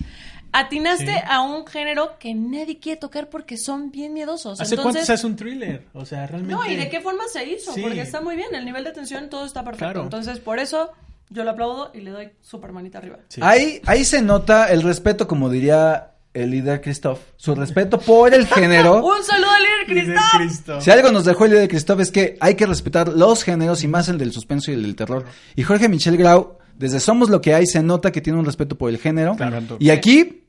atinaste 0.51 1.05
Sí. 1.05 1.11
a 1.27 1.41
un 1.41 1.65
género 1.67 2.17
que 2.19 2.33
nadie 2.33 2.79
quiere 2.79 2.99
tocar 2.99 3.29
porque 3.29 3.57
son 3.57 3.91
bien 3.91 4.13
miedosos. 4.13 4.59
¿Hace 4.59 4.75
cuánto 4.75 4.89
Entonces, 4.89 5.05
se 5.07 5.13
hace 5.13 5.27
un 5.27 5.35
thriller? 5.35 5.83
O 5.93 6.05
sea, 6.05 6.25
realmente... 6.27 6.53
No, 6.55 6.65
y 6.65 6.75
de 6.75 6.89
qué 6.89 7.01
forma 7.01 7.23
se 7.31 7.45
hizo, 7.45 7.73
Sí. 7.73 7.81
porque 7.81 8.01
está 8.01 8.21
muy 8.21 8.35
bien, 8.35 8.53
el 8.55 8.65
nivel 8.65 8.83
de 8.83 8.91
tensión, 8.91 9.29
todo 9.29 9.45
está 9.45 9.63
perfecto. 9.63 9.85
Claro. 9.85 10.03
Entonces, 10.03 10.39
por 10.39 10.59
eso 10.59 10.91
yo 11.29 11.43
lo 11.43 11.51
aplaudo 11.51 11.91
y 11.93 12.01
le 12.01 12.11
doy 12.11 12.29
super 12.41 12.71
manita 12.71 12.97
arriba. 12.99 13.17
Sí. 13.27 13.41
Ahí, 13.43 13.81
ahí 13.85 14.05
se 14.05 14.21
nota 14.21 14.71
el 14.71 14.81
respeto, 14.83 15.27
como 15.27 15.49
diría 15.49 16.11
el 16.33 16.51
líder 16.51 16.81
Christoph, 16.81 17.19
su 17.35 17.55
respeto 17.55 17.99
por 17.99 18.33
el 18.33 18.45
género. 18.47 19.03
Un 19.05 19.23
saludo 19.23 19.49
al 19.51 19.63
líder. 19.63 20.17
Cristo. 20.37 20.79
Si 20.81 20.91
algo 20.91 21.11
nos 21.11 21.25
dejó 21.25 21.45
el 21.45 21.51
líder 21.51 21.67
Christoph 21.67 21.99
es 22.01 22.11
que 22.11 22.37
hay 22.39 22.55
que 22.55 22.65
respetar 22.65 23.09
los 23.09 23.43
géneros 23.43 23.83
y 23.83 23.87
más 23.87 24.07
el 24.09 24.17
del 24.17 24.31
suspenso 24.31 24.69
y 24.71 24.75
el 24.75 24.83
del 24.83 24.95
terror. 24.95 25.25
Y 25.55 25.63
Jorge 25.63 25.89
Michel 25.89 26.15
Grau, 26.17 26.57
desde 26.77 26.99
Somos 26.99 27.29
lo 27.29 27.41
que 27.41 27.53
hay, 27.53 27.65
se 27.65 27.81
nota 27.83 28.11
que 28.11 28.21
tiene 28.21 28.39
un 28.39 28.45
respeto 28.45 28.77
por 28.77 28.89
el 28.89 28.97
género. 28.97 29.35
Claro. 29.35 29.61
Y 29.79 29.89
aquí 29.89 30.43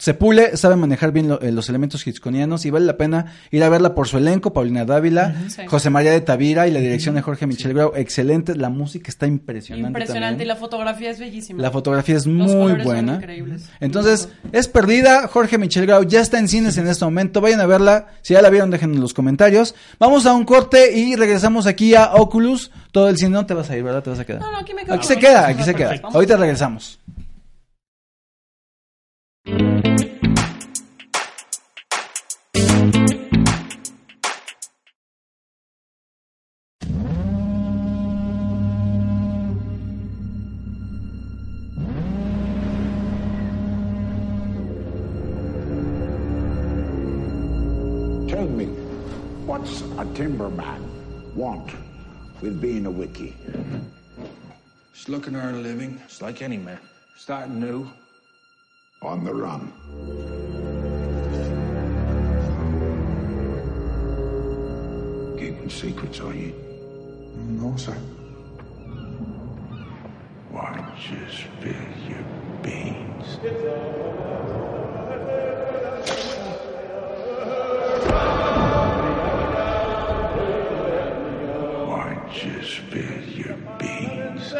se 0.00 0.14
pule, 0.14 0.56
sabe 0.56 0.76
manejar 0.76 1.12
bien 1.12 1.28
lo- 1.28 1.42
eh, 1.42 1.52
los 1.52 1.68
elementos 1.68 2.06
hitchconianos 2.06 2.64
y 2.64 2.70
vale 2.70 2.86
la 2.86 2.96
pena 2.96 3.34
ir 3.50 3.62
a 3.62 3.68
verla 3.68 3.94
por 3.94 4.08
su 4.08 4.16
elenco, 4.16 4.54
Paulina 4.54 4.86
Dávila. 4.86 5.34
Sí. 5.50 5.62
José 5.66 5.90
María 5.90 6.10
de 6.12 6.22
Tavira 6.22 6.66
y 6.66 6.70
la 6.70 6.80
dirección 6.80 7.16
de 7.16 7.20
Jorge 7.22 7.46
Michel 7.46 7.74
Grau, 7.74 7.92
excelente, 7.94 8.56
la 8.56 8.70
música 8.70 9.10
está 9.10 9.26
impresionante. 9.26 9.88
Impresionante. 9.88 10.26
también. 10.38 10.46
Y 10.46 10.48
la 10.48 10.56
fotografía 10.56 11.10
es 11.10 11.18
bellísima. 11.20 11.60
La 11.62 11.70
fotografía 11.70 12.16
es 12.16 12.24
Los 12.26 12.50
muy 12.54 12.72
son 12.72 12.82
buena. 12.82 13.14
increíbles. 13.16 13.68
Entonces, 13.80 14.30
es 14.52 14.68
perdida. 14.68 15.28
Jorge 15.28 15.58
Michel 15.58 15.84
Grau 15.86 16.04
ya 16.04 16.22
está 16.22 16.38
en 16.38 16.48
cines 16.48 16.78
en 16.78 16.88
este 16.88 17.04
momento. 17.04 17.42
Vayan 17.42 17.60
a 17.60 17.66
verla. 17.66 18.06
Si 18.22 18.32
ya 18.32 18.40
la 18.40 18.48
vieron, 18.48 18.70
déjenme 18.70 18.94
en 18.94 19.02
los 19.02 19.12
comentarios. 19.12 19.74
Vamos 19.98 20.24
a 20.24 20.32
un 20.32 20.44
corte 20.46 20.96
y 20.96 21.14
regresamos 21.16 21.66
aquí 21.66 21.94
a 21.94 22.14
Oculus. 22.14 22.70
Todo 22.90 23.10
el 23.10 23.18
cine 23.18 23.30
no 23.32 23.44
te 23.44 23.52
vas 23.52 23.68
a 23.68 23.76
ir, 23.76 23.82
¿verdad? 23.84 24.02
Te 24.02 24.08
vas 24.08 24.18
a 24.18 24.24
quedar. 24.24 24.40
No, 24.40 24.50
no, 24.50 24.58
aquí 24.58 24.72
me 24.72 24.82
quedo. 24.82 24.94
Aquí 24.94 25.06
se 25.06 25.16
queda, 25.18 25.46
aquí 25.46 25.62
se 25.62 25.74
queda. 25.74 26.00
Ahorita 26.02 26.36
regresamos. 26.38 26.98
Tell 29.46 29.56
me, 48.46 48.66
what's 49.46 49.80
a 49.80 50.04
timberman 50.14 51.34
want 51.34 51.72
with 52.42 52.60
being 52.60 52.86
a 52.86 52.90
wiki? 52.90 53.34
Just 54.92 55.08
looking 55.08 55.32
to 55.32 55.38
earn 55.38 55.54
a 55.54 55.58
living, 55.58 55.98
just 56.06 56.20
like 56.20 56.42
any 56.42 56.58
man. 56.58 56.78
Starting 57.16 57.58
new. 57.58 57.90
On 59.02 59.24
the 59.24 59.34
run. 59.34 59.72
Keeping 65.38 65.70
secrets, 65.70 66.20
are 66.20 66.34
you? 66.34 66.52
No, 67.48 67.74
sir. 67.76 67.96
Why 70.50 70.74
don't 70.76 71.10
you 71.10 71.26
spill 71.30 71.86
your 72.10 72.24
beans? 72.62 73.38
Why 81.88 82.14
don't 82.14 82.44
you 82.44 82.62
spill 82.62 83.22
your 83.34 83.56
beans? 83.78 84.52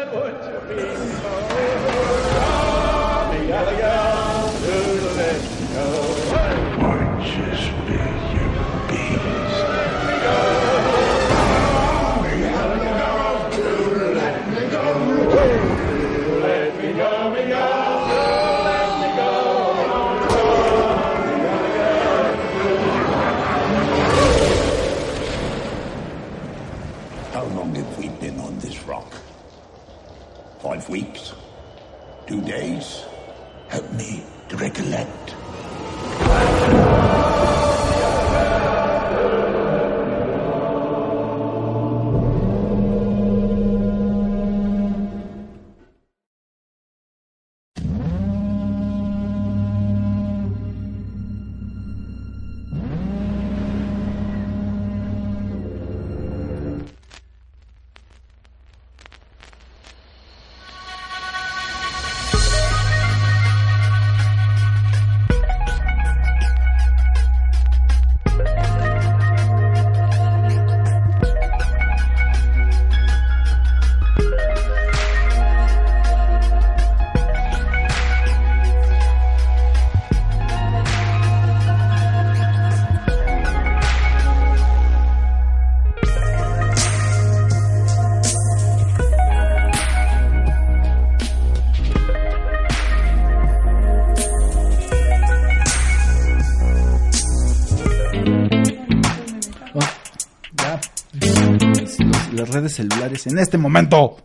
Redes 102.61 102.75
celulares 102.75 103.27
en 103.27 103.37
este 103.37 103.57
momento. 103.57 104.17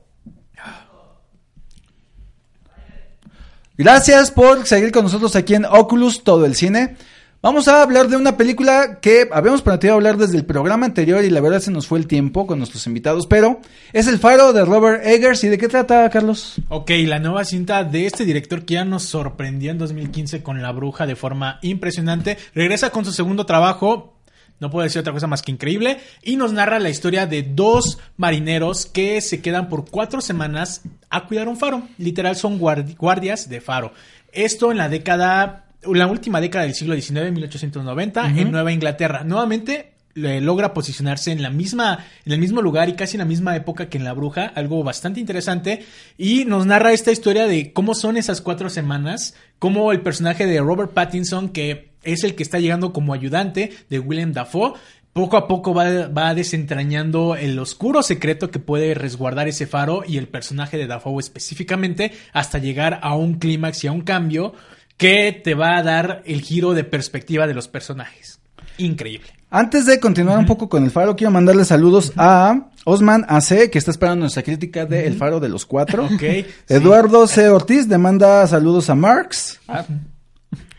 Gracias 3.79 4.31
por 4.31 4.67
seguir 4.67 4.91
con 4.91 5.05
nosotros 5.05 5.37
aquí 5.37 5.55
en 5.55 5.67
Oculus, 5.67 6.25
todo 6.25 6.47
el 6.47 6.55
cine. 6.55 6.97
Vamos 7.43 7.69
a 7.69 7.83
hablar 7.83 8.09
de 8.09 8.17
una 8.17 8.37
película 8.37 8.99
que 9.01 9.29
habíamos 9.31 9.63
prometido 9.63 9.95
hablar 9.95 10.17
desde 10.17 10.37
el 10.37 10.47
programa 10.47 10.87
anterior 10.87 11.23
y 11.23 11.31
la 11.31 11.41
verdad 11.41 11.61
se 11.61 11.71
nos 11.71 11.87
fue 11.87 11.99
el 11.99 12.07
tiempo 12.07 12.47
con 12.47 12.59
nuestros 12.59 12.87
invitados, 12.87 13.27
pero 13.27 13.61
es 13.93 14.07
El 14.09 14.19
Faro 14.19 14.53
de 14.53 14.65
Robert 14.65 15.07
Eggers. 15.07 15.45
¿Y 15.45 15.49
de 15.49 15.59
qué 15.59 15.69
trata, 15.69 16.09
Carlos? 16.11 16.55
Ok, 16.71 16.91
la 17.05 17.19
nueva 17.19 17.45
cinta 17.45 17.85
de 17.85 18.07
este 18.07 18.25
director 18.25 18.65
que 18.65 18.75
ya 18.75 18.85
nos 18.85 19.05
sorprendió 19.05 19.71
en 19.71 19.79
2015 19.79 20.43
con 20.43 20.61
La 20.63 20.73
Bruja 20.73 21.07
de 21.07 21.15
forma 21.15 21.59
impresionante. 21.63 22.39
Regresa 22.55 22.91
con 22.91 23.05
su 23.05 23.13
segundo 23.13 23.47
trabajo, 23.47 24.16
no 24.61 24.71
puedo 24.71 24.85
decir 24.85 25.01
otra 25.01 25.13
cosa 25.13 25.27
más 25.27 25.43
que 25.43 25.53
increíble, 25.53 25.99
y 26.23 26.37
nos 26.37 26.53
narra 26.53 26.79
la 26.79 26.89
historia 26.91 27.27
de 27.27 27.43
dos 27.43 27.99
marineros 28.17 28.87
que 28.87 29.21
se 29.21 29.41
quedan 29.43 29.69
por 29.69 29.91
cuatro 29.91 30.21
semanas 30.21 30.83
a 31.11 31.27
cuidar 31.27 31.49
un 31.49 31.57
faro. 31.57 31.83
Literal 31.99 32.37
son 32.37 32.59
guardi- 32.59 32.97
guardias 32.97 33.49
de 33.49 33.61
faro. 33.61 33.93
Esto 34.33 34.71
en 34.73 34.79
la 34.79 34.89
década, 34.89 35.67
la 35.85 36.07
última 36.07 36.41
década 36.41 36.65
del 36.65 36.75
siglo 36.75 36.95
XIX, 36.95 37.31
1890, 37.33 38.23
Ujú. 38.27 38.39
en 38.41 38.51
Nueva 38.51 38.73
Inglaterra. 38.73 39.25
Nuevamente 39.25 39.93
logra 40.15 40.73
posicionarse 40.73 41.31
en 41.31 41.43
la 41.43 41.51
misma, 41.51 42.07
en 42.25 42.33
el 42.33 42.39
mismo 42.39 42.63
lugar 42.63 42.89
y 42.89 42.95
casi 42.95 43.17
en 43.17 43.19
la 43.19 43.25
misma 43.27 43.55
época 43.55 43.91
que 43.91 43.99
en 43.99 44.05
La 44.05 44.15
Bruja, 44.15 44.47
algo 44.55 44.83
bastante 44.83 45.21
interesante. 45.21 45.85
Y 46.17 46.47
nos 46.47 46.65
narra 46.65 46.93
esta 46.95 47.13
historia 47.13 47.47
de 47.47 47.75
cómo 47.75 47.95
son 47.95 48.17
esas 48.17 48.41
cuatro 48.41 48.71
semanas, 48.71 49.35
cómo 49.59 49.93
el 49.93 50.01
personaje 50.01 50.47
de 50.47 50.59
Robert 50.61 50.93
Pattinson, 50.95 51.51
que 51.51 51.91
es 52.07 52.25
el 52.25 52.35
que 52.35 52.43
está 52.43 52.59
llegando 52.59 52.93
como 52.93 53.13
ayudante 53.13 53.73
de 53.91 53.99
William 53.99 54.33
Dafoe, 54.33 54.75
poco 55.13 55.37
a 55.37 55.49
poco 55.49 55.73
va, 55.73 56.09
va 56.09 56.35
desentrañando 56.35 57.37
el 57.37 57.59
oscuro 57.59 58.03
secreto 58.03 58.51
que 58.51 58.59
puede 58.59 58.95
resguardar 58.95 59.49
ese 59.49 59.67
faro 59.67 60.03
y 60.07 60.19
el 60.19 60.29
personaje 60.29 60.77
de 60.77 60.87
Dafoe 60.87 61.21
específicamente 61.21 62.13
hasta 62.33 62.59
llegar 62.59 63.01
a 63.03 63.15
un 63.17 63.39
clímax 63.39 63.85
y 63.85 63.87
a 63.87 63.93
un 63.93 64.03
cambio 64.03 64.55
que 64.97 65.33
te 65.33 65.55
va 65.55 65.77
a 65.77 65.83
dar 65.83 66.23
el 66.27 66.43
giro 66.43 66.75
de 66.75 66.85
perspectiva 66.85 67.47
de 67.47 67.55
los 67.55 67.69
personajes. 67.69 68.41
Increíble. 68.79 69.29
Antes 69.51 69.87
de 69.87 70.01
continuar 70.01 70.39
un 70.39 70.47
poco 70.47 70.69
con 70.69 70.85
El 70.85 70.91
Faro, 70.91 71.17
quiero 71.17 71.31
mandarle 71.31 71.65
saludos 71.65 72.13
a 72.17 72.69
Osman 72.85 73.25
AC, 73.29 73.71
que 73.71 73.79
está 73.79 73.91
esperando 73.91 74.21
nuestra 74.21 74.43
crítica 74.43 74.87
de 74.87 75.07
El 75.07 75.17
Faro 75.17 75.41
de 75.41 75.49
los 75.49 75.65
Cuatro. 75.67 76.09
Sí. 76.19 76.45
Eduardo 76.69 77.27
C. 77.27 77.49
Ortiz 77.49 77.87
le 77.89 77.99
manda 77.99 78.47
saludos 78.47 78.91
a 78.91 78.95
Marx. 78.95 79.61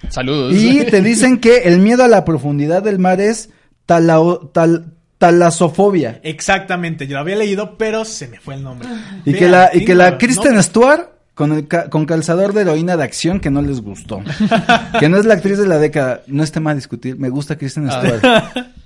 Saludos. 0.10 0.54
Y 0.56 0.84
te 0.90 1.02
dicen 1.02 1.40
que 1.40 1.64
el 1.64 1.80
miedo 1.80 2.04
a 2.04 2.08
la 2.08 2.26
profundidad 2.26 2.84
del 2.84 3.00
mar 3.00 3.22
es 3.22 3.50
talao- 3.88 4.52
tal- 4.52 4.94
talasofobia. 5.18 6.20
Exactamente, 6.24 7.08
yo 7.08 7.16
lo 7.16 7.22
había 7.22 7.36
leído, 7.36 7.78
pero 7.78 8.06
se 8.06 8.28
me 8.28 8.40
fue 8.40 8.56
el 8.56 8.64
nombre. 8.64 8.88
Y 9.26 9.34
que 9.34 9.48
la, 9.50 9.70
y 9.74 9.84
que 9.86 9.96
la 9.96 10.18
Kristen 10.18 10.46
nombres. 10.56 10.66
Stewart 10.68 11.10
con, 11.34 11.52
el 11.54 11.68
ca- 11.68 11.90
con 11.90 12.06
calzador 12.06 12.54
de 12.54 12.62
heroína 12.62 12.98
de 12.98 13.04
acción 13.04 13.40
que 13.40 13.50
no 13.52 13.62
les 13.62 13.82
gustó. 13.82 14.22
que 15.00 15.10
no 15.10 15.18
es 15.18 15.26
la 15.26 15.36
actriz 15.36 15.58
de 15.58 15.68
la 15.68 15.78
década. 15.80 16.22
No 16.28 16.44
es 16.44 16.52
tema 16.52 16.72
a 16.72 16.76
discutir. 16.76 17.18
Me 17.18 17.30
gusta 17.30 17.58
Kristen 17.58 17.88
Ah. 17.90 18.00
Stewart. 18.02 18.68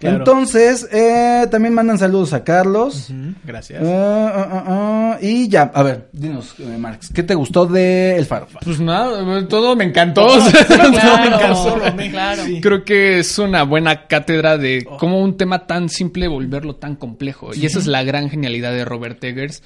Claro. 0.00 0.16
Entonces, 0.16 0.88
eh, 0.92 1.46
también 1.50 1.74
mandan 1.74 1.98
saludos 1.98 2.32
a 2.32 2.42
Carlos. 2.42 3.10
Gracias. 3.44 3.82
Ah, 3.84 5.18
Y 5.20 5.48
ya, 5.48 5.70
a 5.74 5.82
ver, 5.82 6.08
dinos, 6.12 6.54
eh, 6.58 6.76
Marx, 6.78 7.10
¿qué 7.14 7.22
te 7.22 7.34
gustó 7.34 7.66
de 7.66 8.16
El 8.16 8.24
Faro? 8.24 8.48
Pues 8.64 8.80
nada, 8.80 9.46
todo 9.46 9.76
me 9.76 9.84
encantó. 9.84 10.24
O 10.26 10.40
sea, 10.40 10.64
Claro, 10.66 11.38
todo 11.52 11.76
me 11.94 12.06
encantó. 12.06 12.10
claro. 12.10 12.42
Creo 12.62 12.84
que 12.84 13.18
es 13.18 13.38
una 13.38 13.62
buena 13.64 14.06
cátedra 14.06 14.56
de 14.56 14.86
cómo 14.98 15.20
un 15.20 15.36
tema 15.36 15.66
tan 15.66 15.88
simple 15.88 16.28
volverlo 16.28 16.76
tan 16.76 16.96
complejo. 16.96 17.50
Y 17.54 17.66
esa 17.66 17.78
es 17.78 17.86
la 17.86 18.02
gran 18.02 18.30
genialidad 18.30 18.72
de 18.72 18.84
Robert 18.84 19.22
Eggers. 19.22 19.62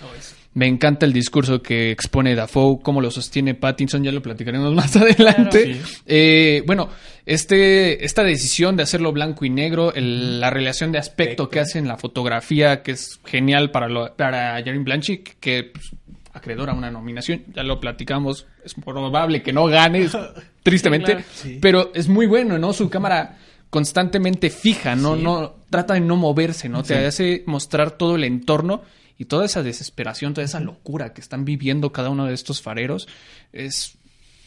Me 0.54 0.66
encanta 0.68 1.04
el 1.04 1.12
discurso 1.12 1.60
que 1.60 1.90
expone 1.90 2.34
Dafoe, 2.36 2.78
cómo 2.80 3.00
lo 3.00 3.10
sostiene 3.10 3.54
Pattinson, 3.54 4.04
ya 4.04 4.12
lo 4.12 4.22
platicaremos 4.22 4.72
más 4.74 4.94
adelante. 4.96 5.64
Claro. 5.64 5.78
Eh, 6.06 6.62
bueno, 6.66 6.88
este, 7.26 8.04
esta 8.04 8.22
decisión 8.22 8.76
de 8.76 8.84
hacerlo 8.84 9.12
blanco 9.12 9.44
y 9.44 9.50
negro, 9.50 9.92
el- 9.94 10.38
la 10.40 10.50
relación 10.50 10.92
de 10.92 10.98
aspecto 10.98 11.48
que 11.48 11.58
hace 11.60 11.78
en 11.80 11.88
la 11.88 11.96
fotografía, 11.96 12.82
que 12.82 12.92
es 12.92 13.18
genial 13.24 13.70
para, 13.72 13.88
lo, 13.88 14.14
para 14.14 14.56
Jeremy 14.62 14.84
Blanchett, 14.84 15.40
que 15.40 15.70
pues, 15.72 15.90
acreedora 16.32 16.72
a 16.72 16.76
una 16.76 16.90
nominación, 16.90 17.42
ya 17.54 17.62
lo 17.64 17.80
platicamos, 17.80 18.46
es 18.64 18.74
probable 18.74 19.42
que 19.42 19.52
no 19.52 19.66
gane, 19.66 20.08
tristemente, 20.62 21.12
Sí, 21.12 21.14
claro. 21.14 21.28
Sí. 21.34 21.58
pero 21.60 21.92
es 21.94 22.08
muy 22.08 22.26
bueno, 22.26 22.58
¿no? 22.58 22.72
Su 22.72 22.88
cámara 22.88 23.38
constantemente 23.70 24.50
fija, 24.50 24.94
no, 24.94 25.16
no, 25.16 25.56
trata 25.68 25.94
de 25.94 26.00
no 26.00 26.14
moverse, 26.16 26.68
¿no? 26.68 26.82
Te 26.84 27.06
hace 27.06 27.42
mostrar 27.46 27.92
todo 27.92 28.14
el 28.14 28.22
entorno 28.22 28.82
y 29.18 29.26
toda 29.26 29.44
esa 29.44 29.62
desesperación, 29.62 30.34
toda 30.34 30.44
esa 30.44 30.60
locura 30.60 31.12
que 31.12 31.20
están 31.20 31.44
viviendo 31.44 31.92
cada 31.92 32.10
uno 32.10 32.26
de 32.26 32.34
estos 32.34 32.62
fareros 32.62 33.06
es 33.52 33.96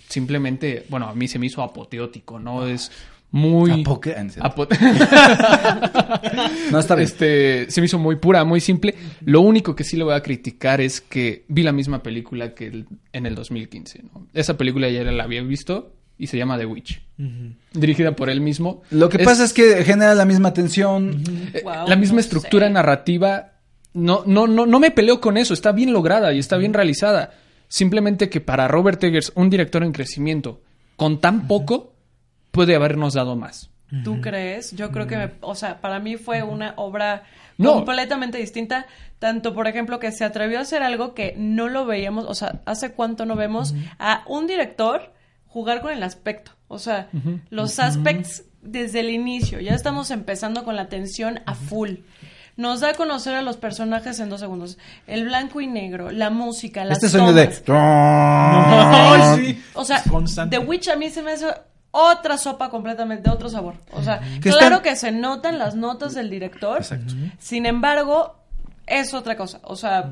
simplemente, 0.09 0.85
bueno, 0.89 1.07
a 1.07 1.15
mí 1.15 1.27
se 1.27 1.39
me 1.39 1.45
hizo 1.47 1.61
apoteótico, 1.63 2.39
¿no? 2.39 2.67
Es 2.67 2.91
muy... 3.31 3.83
Apoque- 3.83 4.15
apo- 4.39 4.67
No, 6.71 6.79
está 6.79 6.95
bien. 6.95 7.07
Este, 7.07 7.69
se 7.69 7.81
me 7.81 7.85
hizo 7.85 7.99
muy 7.99 8.15
pura, 8.17 8.43
muy 8.43 8.59
simple. 8.61 8.95
Lo 9.25 9.41
único 9.41 9.75
que 9.75 9.83
sí 9.83 9.97
le 9.97 10.03
voy 10.03 10.13
a 10.13 10.21
criticar 10.23 10.81
es 10.81 11.01
que 11.01 11.45
vi 11.47 11.63
la 11.63 11.71
misma 11.71 12.03
película 12.03 12.53
que 12.53 12.67
el- 12.67 12.85
en 13.13 13.25
el 13.25 13.35
2015, 13.35 14.03
¿no? 14.13 14.27
Esa 14.33 14.57
película 14.57 14.89
ya 14.89 15.03
la 15.03 15.23
había 15.23 15.41
visto 15.41 15.93
y 16.17 16.27
se 16.27 16.37
llama 16.37 16.57
The 16.57 16.65
Witch. 16.65 17.01
Dirigida 17.73 18.15
por 18.15 18.29
él 18.29 18.41
mismo. 18.41 18.81
Lo 18.91 19.09
que 19.09 19.19
pasa 19.19 19.43
es 19.43 19.53
que 19.53 19.83
genera 19.83 20.15
la 20.15 20.25
misma 20.25 20.53
tensión. 20.53 21.21
Eh, 21.53 21.61
Wow, 21.63 21.87
la 21.87 21.95
misma 21.95 22.15
no 22.15 22.21
estructura 22.21 22.67
sé. 22.67 22.73
narrativa 22.73 23.53
no, 23.97 24.23
no, 24.25 24.47
no, 24.47 24.65
no 24.65 24.79
me 24.79 24.91
peleo 24.91 25.19
con 25.19 25.37
eso, 25.37 25.53
está 25.53 25.71
bien 25.71 25.91
lograda 25.93 26.31
y 26.33 26.39
está 26.39 26.57
bien 26.57 26.73
realizada. 26.73 27.31
Simplemente 27.67 28.29
que 28.29 28.39
para 28.39 28.67
Robert 28.67 29.03
Eggers, 29.03 29.31
un 29.35 29.49
director 29.49 29.83
en 29.83 29.91
crecimiento, 29.91 30.61
con 30.95 31.19
tan 31.19 31.47
poco, 31.47 31.93
puede 32.51 32.75
habernos 32.75 33.13
dado 33.13 33.35
más. 33.35 33.69
¿Tú 34.03 34.19
crees? 34.21 34.71
Yo 34.73 34.91
creo 34.91 35.07
que, 35.07 35.15
me- 35.17 35.31
o 35.41 35.55
sea, 35.55 35.79
para 35.79 35.99
mí 35.99 36.17
fue 36.17 36.43
una 36.43 36.73
obra 36.77 37.23
No. 37.57 37.73
completamente 37.73 38.37
distinta. 38.37 38.85
Tanto, 39.19 39.53
por 39.53 39.67
ejemplo, 39.67 39.97
que 39.99 40.11
se 40.11 40.23
atrevió 40.25 40.59
a 40.59 40.61
hacer 40.61 40.83
algo 40.83 41.13
que 41.13 41.33
no 41.37 41.69
lo 41.69 41.85
veíamos, 41.85 42.25
o 42.27 42.35
sea, 42.35 42.61
hace 42.65 42.91
cuánto 42.91 43.25
no 43.25 43.35
vemos 43.35 43.73
a 43.97 44.23
un 44.27 44.45
director 44.45 45.13
jugar 45.47 45.81
con 45.81 45.91
el 45.91 46.03
aspecto. 46.03 46.51
O 46.67 46.79
sea, 46.79 47.09
los 47.49 47.79
aspects 47.79 48.43
desde 48.61 48.99
el 48.99 49.09
inicio. 49.09 49.61
Ya 49.61 49.73
estamos 49.73 50.11
empezando 50.11 50.65
con 50.65 50.75
la 50.75 50.87
tensión 50.89 51.39
a 51.45 51.55
full. 51.55 51.91
Nos 52.57 52.79
da 52.81 52.89
a 52.89 52.93
conocer 52.95 53.35
a 53.35 53.41
los 53.43 53.55
personajes 53.57 54.19
en 54.19 54.29
dos 54.29 54.39
segundos. 54.41 54.77
El 55.05 55.25
blanco 55.25 55.61
y 55.61 55.67
negro, 55.67 56.09
la 56.11 56.29
música, 56.31 56.83
las 56.83 56.97
Este 56.97 57.09
sonido 57.09 57.33
de... 57.33 57.43
Ay, 57.67 59.35
sí. 59.45 59.63
O 59.73 59.85
sea, 59.85 60.01
Constante. 60.09 60.57
The 60.57 60.65
Witch 60.65 60.87
a 60.89 60.95
mí 60.95 61.09
se 61.09 61.21
me 61.21 61.31
hace 61.33 61.47
otra 61.91 62.37
sopa 62.37 62.69
completamente, 62.69 63.29
otro 63.29 63.49
sabor. 63.49 63.75
O 63.93 64.03
sea, 64.03 64.19
Que 64.41 64.49
claro 64.51 64.77
están- 64.77 64.81
que 64.83 64.95
se 64.95 65.11
notan 65.11 65.57
las 65.57 65.75
notas 65.75 66.13
del 66.13 66.29
director. 66.29 66.83
Sin 67.39 67.65
embargo, 67.65 68.35
es 68.85 69.13
otra 69.13 69.35
cosa. 69.37 69.59
O 69.63 69.75
sea, 69.75 70.09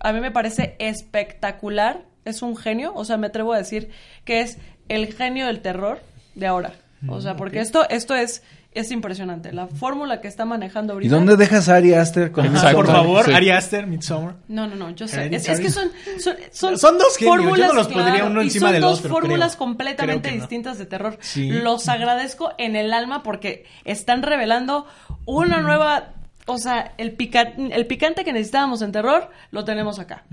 a 0.00 0.12
mí 0.12 0.20
me 0.20 0.30
parece 0.30 0.76
espectacular. 0.78 2.02
Es 2.24 2.42
un 2.42 2.56
genio. 2.56 2.92
O 2.94 3.04
sea, 3.04 3.16
me 3.16 3.26
atrevo 3.28 3.52
a 3.52 3.58
decir 3.58 3.90
que 4.24 4.40
es 4.40 4.58
el 4.88 5.12
genio 5.14 5.46
del 5.46 5.60
terror 5.60 6.00
de 6.34 6.46
ahora. 6.46 6.72
O 7.08 7.20
sea, 7.20 7.36
porque 7.36 7.60
esto, 7.60 7.86
esto 7.90 8.14
es, 8.14 8.42
es 8.74 8.90
impresionante. 8.90 9.52
La 9.52 9.66
fórmula 9.68 10.20
que 10.20 10.28
está 10.28 10.44
manejando 10.44 10.92
¿Y 10.92 10.94
ahorita. 10.94 11.14
dónde 11.14 11.36
dejas 11.36 11.68
a 11.68 11.76
Ari 11.76 11.94
Aster 11.94 12.32
con 12.32 12.46
Ajá, 12.46 12.72
por 12.72 12.86
favor, 12.86 13.24
Sí. 13.24 13.32
Ari 13.32 13.50
Aster, 13.50 13.86
Midsommar. 13.86 14.36
No, 14.48 14.66
no, 14.66 14.74
no, 14.74 14.90
yo 14.90 15.06
sé. 15.08 15.34
Es, 15.34 15.46
que 15.60 15.70
son, 15.70 15.90
son, 16.18 16.34
son, 16.50 16.78
Son 16.78 16.98
dos 16.98 17.16
yo 17.18 17.28
fórmulas, 17.28 17.68
no 17.68 17.74
los 17.74 17.86
pondría 17.88 18.14
claro, 18.14 18.26
uno 18.30 18.42
y 18.42 18.46
encima 18.46 18.66
son 18.66 18.72
del 18.72 18.82
dos 18.82 18.98
otro, 18.98 19.10
fórmulas 19.10 19.52
creo. 19.52 19.58
completamente 19.58 20.20
Creo 20.28 20.32
que 20.32 20.38
no. 20.38 20.42
distintas 20.42 20.78
de 20.78 20.86
terror. 20.86 21.16
Sí. 21.20 21.50
Los 21.50 21.88
agradezco 21.88 22.52
en 22.58 22.76
el 22.76 22.92
alma 22.92 23.22
porque 23.22 23.64
están 23.84 24.22
revelando 24.22 24.86
una 25.24 25.60
nueva... 25.60 26.10
O 26.46 26.58
sea, 26.58 26.92
el, 26.98 27.12
pica- 27.12 27.54
el 27.56 27.86
picante 27.86 28.22
que 28.24 28.32
necesitábamos 28.32 28.82
en 28.82 28.92
terror 28.92 29.30
lo 29.50 29.64
tenemos 29.64 29.98
acá. 29.98 30.24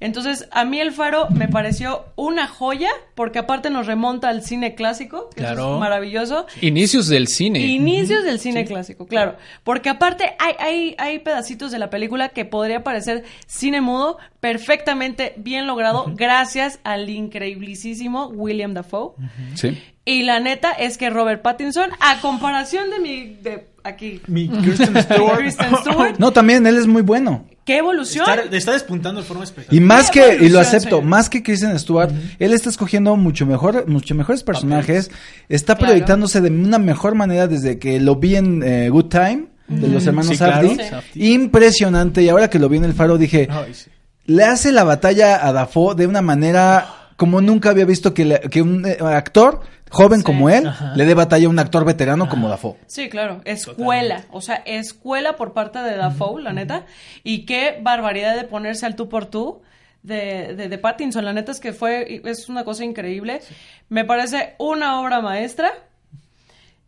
Entonces, 0.00 0.48
a 0.52 0.66
mí 0.66 0.78
El 0.80 0.92
Faro 0.92 1.28
me 1.30 1.48
pareció 1.48 2.04
una 2.14 2.46
joya 2.46 2.90
porque 3.14 3.38
aparte 3.38 3.70
nos 3.70 3.86
remonta 3.86 4.28
al 4.28 4.42
cine 4.42 4.74
clásico, 4.74 5.30
que 5.30 5.36
Claro. 5.36 5.74
es 5.74 5.80
maravilloso. 5.80 6.46
Inicios 6.60 7.08
del 7.08 7.28
cine. 7.28 7.60
Inicios 7.60 8.22
del 8.24 8.38
cine 8.38 8.66
clásico, 8.66 9.06
claro. 9.06 9.36
Porque 9.64 9.88
aparte 9.88 10.36
hay, 10.38 10.54
hay, 10.58 10.94
hay 10.98 11.18
pedacitos 11.20 11.70
de 11.72 11.78
la 11.78 11.88
película 11.88 12.28
que 12.28 12.44
podría 12.44 12.84
parecer 12.84 13.24
cine 13.46 13.80
mudo 13.80 14.18
perfectamente 14.40 15.32
bien 15.38 15.66
logrado 15.66 16.04
gracias 16.14 16.80
al 16.84 17.08
increíblisísimo 17.08 18.26
William 18.26 18.74
Dafoe. 18.74 19.12
Sí. 19.54 19.82
Y 20.04 20.22
la 20.22 20.38
neta 20.38 20.70
es 20.72 20.98
que 20.98 21.10
Robert 21.10 21.42
Pattinson, 21.42 21.90
a 22.00 22.20
comparación 22.20 22.90
de 22.90 22.98
mi... 23.00 23.24
de 23.36 23.68
aquí. 23.86 24.20
Mi 24.26 24.48
Kristen 24.48 25.00
Stewart. 25.02 25.38
Kristen 25.38 25.76
Stewart, 25.80 26.14
No, 26.18 26.32
también 26.32 26.66
él 26.66 26.76
es 26.76 26.86
muy 26.86 27.02
bueno. 27.02 27.46
¿Qué 27.64 27.78
evolución? 27.78 28.26
Está, 28.28 28.56
está 28.56 28.72
despuntando 28.72 29.20
de 29.20 29.26
forma 29.26 29.42
espectacular. 29.42 29.82
Y 29.82 29.84
más 29.84 30.10
que, 30.10 30.38
y 30.40 30.48
lo 30.50 30.60
acepto, 30.60 30.96
señor. 30.96 31.04
más 31.04 31.28
que 31.28 31.42
Kristen 31.42 31.76
Stewart, 31.78 32.10
él 32.38 32.52
está 32.52 32.68
escogiendo 32.68 33.16
mucho 33.16 33.44
mejor, 33.44 33.88
mucho 33.88 34.14
mejores 34.14 34.44
personajes, 34.44 35.10
está 35.48 35.74
Claro. 35.74 35.90
proyectándose 35.92 36.40
de 36.40 36.48
una 36.50 36.78
mejor 36.78 37.14
manera 37.16 37.48
desde 37.48 37.78
que 37.80 37.98
lo 37.98 38.16
vi 38.16 38.36
en 38.36 38.62
eh, 38.62 38.88
Good 38.88 39.06
Time, 39.08 39.46
de 39.66 39.88
los 39.88 40.06
hermanos 40.06 40.28
Sí, 40.30 40.36
claro. 40.36 40.68
Impresionante, 41.14 42.22
y 42.22 42.28
ahora 42.28 42.48
que 42.48 42.58
lo 42.58 42.68
vi 42.68 42.76
en 42.78 42.84
El 42.84 42.94
Faro 42.94 43.18
dije, 43.18 43.48
Ay, 43.50 43.74
sí. 43.74 43.90
le 44.26 44.44
hace 44.44 44.70
la 44.70 44.84
batalla 44.84 45.44
a 45.46 45.52
Dafoe 45.52 45.94
de 45.96 46.06
una 46.06 46.22
manera 46.22 47.05
como 47.16 47.40
nunca 47.40 47.70
había 47.70 47.84
visto 47.84 48.14
que, 48.14 48.24
le- 48.24 48.40
que 48.40 48.62
un 48.62 48.84
eh, 48.86 48.96
actor 49.00 49.60
joven 49.90 50.18
Sí. 50.20 50.24
como 50.24 50.50
él 50.50 50.66
Ajá. 50.66 50.92
le 50.96 51.04
dé 51.04 51.14
batalla 51.14 51.46
a 51.46 51.50
un 51.50 51.58
actor 51.58 51.84
veterano 51.84 52.28
como 52.28 52.48
Dafoe. 52.48 52.76
Sí, 52.86 53.08
claro, 53.08 53.40
escuela, 53.44 54.24
o 54.32 54.40
sea, 54.40 54.56
escuela 54.66 55.36
por 55.36 55.52
parte 55.52 55.78
de 55.78 55.96
Dafoe, 55.96 56.42
la 56.42 56.52
neta, 56.52 56.84
y 57.22 57.46
qué 57.46 57.78
barbaridad 57.82 58.34
de 58.36 58.44
ponerse 58.44 58.84
al 58.86 58.96
tú 58.96 59.08
por 59.08 59.26
tú 59.26 59.62
de, 60.02 60.54
de, 60.54 60.68
de 60.68 60.78
Pattinson, 60.78 61.24
la 61.24 61.32
neta 61.32 61.52
es 61.52 61.60
que 61.60 61.72
fue, 61.72 62.20
es 62.24 62.48
una 62.48 62.64
cosa 62.64 62.84
increíble, 62.84 63.40
me 63.88 64.04
parece 64.04 64.54
una 64.58 65.00
obra 65.00 65.20
maestra, 65.20 65.70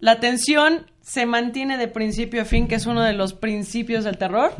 la 0.01 0.21
tensión 0.21 0.87
se 1.03 1.25
mantiene 1.25 1.79
de 1.79 1.89
principio 1.89 2.43
a 2.43 2.45
fin, 2.45 2.69
que 2.69 2.75
es 2.75 2.85
uno 2.87 3.03
de 3.03 3.15
los 3.15 3.33
principios 3.33 4.05
del 4.05 4.19
terror, 4.19 4.53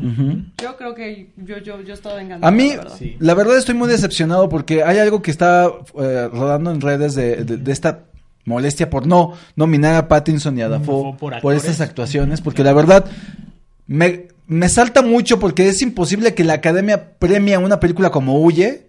yo 0.61 0.77
creo 0.77 0.95
que 0.95 1.29
yo, 1.37 1.59
yo, 1.59 1.81
yo 1.81 1.93
estaba 1.93 2.19
enganchado. 2.21 2.47
A 2.47 2.51
mí, 2.51 2.69
la 2.71 2.77
verdad. 2.77 2.95
Sí. 2.97 3.15
la 3.19 3.33
verdad 3.35 3.57
estoy 3.57 3.75
muy 3.75 3.87
decepcionado 3.87 4.49
porque 4.49 4.83
hay 4.83 4.97
algo 4.97 5.21
que 5.21 5.29
está 5.29 5.67
eh, 5.99 6.27
rodando 6.31 6.71
en 6.71 6.81
redes 6.81 7.13
de, 7.13 7.43
de- 7.45 7.57
de 7.57 7.71
esta 7.71 8.05
molestia 8.45 8.89
por 8.89 9.05
no 9.05 9.33
nominar 9.55 9.93
a 9.95 10.07
Pattinson 10.07 10.57
y 10.57 10.61
a 10.63 10.69
Dafoe 10.69 11.15
por 11.19 11.39
por, 11.39 11.53
estas 11.53 11.81
actuaciones, 11.81 12.41
porque 12.41 12.63
la 12.63 12.73
verdad 12.73 13.05
me, 13.85 14.27
me 14.47 14.69
salta 14.69 15.03
mucho 15.03 15.39
porque 15.39 15.67
es 15.67 15.81
imposible 15.83 16.33
que 16.33 16.43
la 16.43 16.53
academia 16.53 17.11
premie 17.19 17.53
a 17.53 17.59
una 17.59 17.79
película 17.79 18.09
como 18.09 18.41
Huye, 18.41 18.88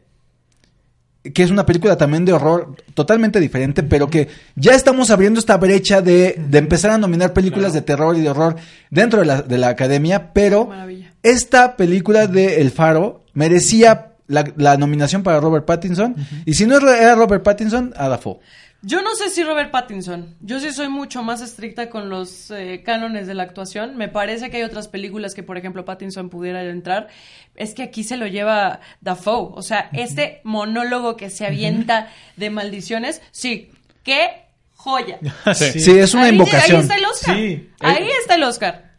que 1.22 1.42
es 1.42 1.50
una 1.50 1.66
película 1.66 1.98
también 1.98 2.24
de 2.24 2.32
horror 2.32 2.76
totalmente 2.94 3.40
diferente, 3.40 3.82
pero 3.82 4.08
que 4.08 4.28
ya 4.56 4.72
estamos 4.72 5.10
abriendo 5.10 5.38
esta 5.38 5.58
brecha 5.58 6.00
de, 6.00 6.40
de 6.48 6.58
empezar 6.58 6.92
a 6.92 6.98
nominar 6.98 7.32
películas 7.34 7.74
de 7.74 7.82
terror 7.82 8.16
y 8.16 8.22
de 8.22 8.30
horror 8.30 8.56
dentro 8.90 9.20
de 9.20 9.26
la, 9.26 9.42
de 9.42 9.58
la 9.58 9.68
academia, 9.68 10.32
pero 10.32 10.66
Maravilla. 10.66 11.12
esta 11.22 11.76
película 11.76 12.26
de 12.26 12.60
El 12.62 12.70
Faro 12.70 13.24
merecía 13.34 14.12
la, 14.28 14.50
la 14.56 14.76
nominación 14.78 15.22
para 15.22 15.40
Robert 15.40 15.66
Pattinson, 15.66 16.14
y 16.46 16.54
si 16.54 16.66
no 16.66 16.78
era 16.78 17.14
Robert 17.14 17.42
Pattinson, 17.42 17.92
a 17.96 18.08
Dafoe. 18.08 18.38
Yo 18.82 19.02
no 19.02 19.14
sé 19.14 19.28
si 19.28 19.42
Robert 19.44 19.70
Pattinson. 19.70 20.36
Yo 20.40 20.58
sí 20.58 20.72
soy 20.72 20.88
mucho 20.88 21.22
más 21.22 21.42
estricta 21.42 21.90
con 21.90 22.08
los 22.08 22.50
eh, 22.50 22.82
cánones 22.84 23.26
de 23.26 23.34
la 23.34 23.42
actuación. 23.42 23.96
Me 23.96 24.08
parece 24.08 24.50
que 24.50 24.56
hay 24.56 24.62
otras 24.62 24.88
películas 24.88 25.34
que, 25.34 25.42
por 25.42 25.58
ejemplo, 25.58 25.84
Pattinson 25.84 26.30
pudiera 26.30 26.62
entrar. 26.64 27.08
Es 27.56 27.74
que 27.74 27.82
aquí 27.82 28.04
se 28.04 28.16
lo 28.16 28.26
lleva 28.26 28.80
Dafoe. 29.02 29.50
O 29.54 29.62
sea, 29.62 29.90
este 29.92 30.40
monólogo 30.44 31.16
que 31.16 31.28
se 31.28 31.46
avienta 31.46 32.08
de 32.36 32.48
maldiciones, 32.48 33.20
sí, 33.32 33.70
qué 34.02 34.46
joya. 34.76 35.18
Sí. 35.54 35.78
Sí, 35.78 35.98
es 35.98 36.14
una 36.14 36.24
Ahí- 36.24 36.32
invocación. 36.32 36.76
Ahí 36.78 36.82
está 36.82 36.94
el 36.96 37.04
Oscar. 37.04 37.36
Sí. 37.36 37.70
Ahí 37.80 38.08
está 38.22 38.34
el 38.36 38.42
Oscar. 38.44 38.90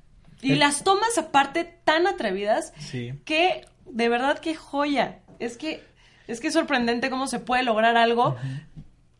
Y 0.43 0.55
las 0.55 0.84
tomas 0.84 1.17
aparte 1.17 1.63
tan 1.84 2.05
atrevidas 2.05 2.73
Sí. 2.79 3.13
que 3.25 3.65
de 3.86 4.09
verdad 4.09 4.38
qué 4.39 4.53
joya. 4.53 5.19
Es 5.39 5.57
que 5.57 5.84
es 6.27 6.39
que 6.39 6.47
es 6.47 6.53
sorprendente 6.53 7.09
cómo 7.09 7.27
se 7.27 7.39
puede 7.39 7.63
lograr 7.63 7.97
algo 7.97 8.38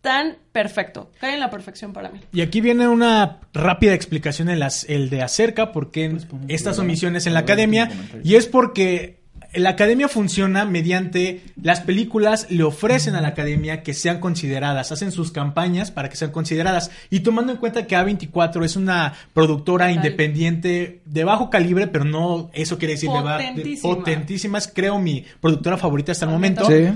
tan 0.02 0.38
perfecto. 0.52 1.12
Cae 1.20 1.36
en 1.36 1.40
la 1.40 1.50
perfección 1.50 1.94
para 1.94 2.10
mí. 2.10 2.20
Y 2.34 2.42
aquí 2.42 2.60
viene 2.62 2.88
una 2.88 3.38
rápida 3.54 3.94
explicación 3.94 4.50
en 4.50 4.60
las, 4.60 4.84
el 4.90 5.10
de 5.10 5.22
acerca, 5.22 5.72
porque 5.72 6.16
estas 6.48 6.80
omisiones 6.80 7.28
en 7.28 7.34
la 7.34 7.42
academia, 7.42 7.90
y 8.24 8.36
es 8.36 8.48
porque 8.48 9.22
la 9.54 9.72
academia 9.72 10.08
funciona 10.08 10.64
mediante 10.64 11.42
las 11.62 11.82
películas 11.82 12.48
le 12.50 12.64
ofrecen 12.64 13.16
a 13.16 13.22
la 13.22 13.28
academia 13.30 13.84
que 13.84 13.94
sean 13.94 14.22
consideradas, 14.22 14.94
hacen 14.94 15.12
sus 15.12 15.32
campañas 15.34 15.92
para 15.92 16.08
que 16.08 16.16
sean 16.16 16.32
consideradas. 16.32 16.90
Y 17.10 17.20
tomando 17.20 17.52
en 17.52 17.58
cuenta 17.58 17.86
que 17.86 17.98
A24 17.98 18.64
es 18.64 18.78
una 18.78 19.14
productora 19.34 19.92
independiente 19.92 21.02
de 21.06 21.24
bajo 21.26 21.50
calibre, 21.50 21.88
pero 21.88 22.06
no 22.06 22.50
eso 22.54 22.78
quiere 22.78 22.94
decir 22.94 23.10
de- 23.10 23.16
Potentísima. 23.20 23.96
potentísima, 23.96 24.58
es 24.58 24.68
creo 24.74 25.00
mi 25.00 25.26
productora 25.42 25.78
favorita 25.78 26.14
hasta 26.14 26.26
el 26.26 26.32
momento. 26.32 26.66
Sí. 26.68 26.88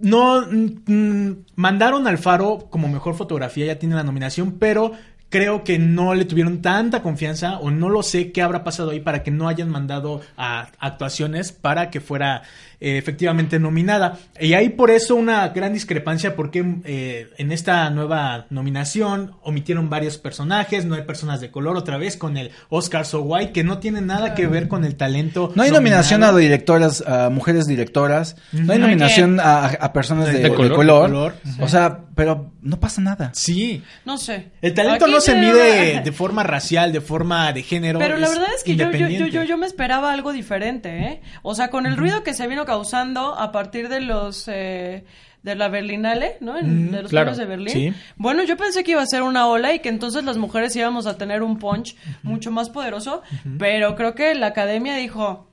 No 0.00 0.42
mm, 0.42 1.30
mandaron 1.56 2.06
al 2.06 2.18
Faro 2.18 2.66
como 2.70 2.88
mejor 2.88 3.14
fotografía, 3.14 3.66
ya 3.66 3.78
tiene 3.78 3.94
la 3.94 4.02
nominación, 4.02 4.58
pero 4.58 4.92
creo 5.30 5.62
que 5.62 5.78
no 5.78 6.14
le 6.14 6.24
tuvieron 6.24 6.60
tanta 6.60 7.02
confianza 7.02 7.58
o 7.58 7.70
no 7.70 7.88
lo 7.88 8.02
sé 8.02 8.32
qué 8.32 8.42
habrá 8.42 8.64
pasado 8.64 8.90
ahí 8.90 9.00
para 9.00 9.22
que 9.22 9.30
no 9.30 9.48
hayan 9.48 9.70
mandado 9.70 10.20
a 10.36 10.68
actuaciones 10.78 11.52
para 11.52 11.88
que 11.90 12.00
fuera 12.00 12.42
eh, 12.80 12.96
efectivamente 12.96 13.58
nominada. 13.58 14.18
Y 14.40 14.54
hay 14.54 14.70
por 14.70 14.90
eso 14.90 15.14
una 15.14 15.48
gran 15.48 15.72
discrepancia 15.72 16.34
porque 16.34 16.64
eh, 16.84 17.30
en 17.36 17.52
esta 17.52 17.90
nueva 17.90 18.46
nominación 18.50 19.32
omitieron 19.42 19.90
varios 19.90 20.18
personajes, 20.18 20.84
no 20.86 20.94
hay 20.94 21.02
personas 21.02 21.40
de 21.40 21.50
color 21.50 21.76
otra 21.76 21.98
vez 21.98 22.16
con 22.16 22.36
el 22.36 22.50
Oscar 22.68 23.04
So 23.04 23.22
White 23.22 23.52
que 23.52 23.64
no 23.64 23.78
tiene 23.78 24.00
nada 24.00 24.34
que 24.34 24.46
ver 24.46 24.68
con 24.68 24.84
el 24.84 24.96
talento. 24.96 25.52
No 25.54 25.62
hay 25.62 25.70
nominación 25.70 26.24
a 26.24 26.34
directoras, 26.34 27.02
a 27.06 27.30
mujeres 27.30 27.66
directoras. 27.66 28.36
No 28.52 28.72
hay 28.72 28.78
nominación 28.78 29.40
a, 29.40 29.66
a 29.66 29.92
personas 29.92 30.26
de, 30.26 30.34
De 30.34 30.50
de 30.50 30.54
color, 30.54 30.74
color. 30.74 31.02
de 31.02 31.14
color. 31.14 31.34
O 31.60 31.68
sea, 31.68 32.00
pero 32.14 32.52
no 32.60 32.78
pasa 32.78 33.00
nada. 33.00 33.30
Sí. 33.34 33.82
No 34.04 34.18
sé. 34.18 34.50
El 34.60 34.74
talento 34.74 35.06
Aquí 35.06 35.14
no 35.14 35.20
se 35.20 35.34
mide 35.36 36.00
de 36.04 36.12
forma 36.12 36.42
racial, 36.42 36.92
de 36.92 37.00
forma 37.00 37.52
de 37.52 37.62
género. 37.62 37.98
Pero 37.98 38.18
la 38.18 38.28
verdad 38.28 38.48
es 38.54 38.62
que 38.62 38.76
yo, 38.76 38.90
yo, 38.90 39.26
yo, 39.26 39.42
yo 39.42 39.56
me 39.56 39.66
esperaba 39.66 40.12
algo 40.12 40.32
diferente, 40.32 40.98
¿eh? 40.98 41.22
O 41.42 41.54
sea, 41.54 41.68
con 41.70 41.86
el 41.86 41.96
ruido 41.96 42.22
que 42.22 42.34
se 42.34 42.46
vino 42.46 42.66
causando 42.70 43.34
a 43.38 43.50
partir 43.52 43.88
de 43.88 44.00
los... 44.00 44.46
eh, 44.48 45.04
de 45.42 45.54
la 45.54 45.68
Berlinale, 45.68 46.36
¿no? 46.40 46.58
En- 46.58 46.90
de 46.92 47.00
los 47.02 47.10
claro, 47.10 47.34
de 47.34 47.46
Berlín. 47.46 47.70
sí. 47.72 47.94
Bueno, 48.16 48.42
yo 48.44 48.58
pensé 48.58 48.84
que 48.84 48.90
iba 48.92 49.00
a 49.02 49.06
ser 49.06 49.22
una 49.22 49.46
ola 49.46 49.72
y 49.72 49.78
que 49.78 49.88
entonces 49.88 50.22
las 50.22 50.36
mujeres 50.36 50.76
íbamos 50.76 51.06
a 51.06 51.16
tener 51.16 51.42
un 51.42 51.58
punch 51.58 51.96
mucho 52.22 52.50
más 52.50 52.68
poderoso, 52.68 53.22
pero 53.58 53.96
creo 53.96 54.14
que 54.14 54.34
la 54.34 54.48
academia 54.48 54.94
dijo, 54.96 55.48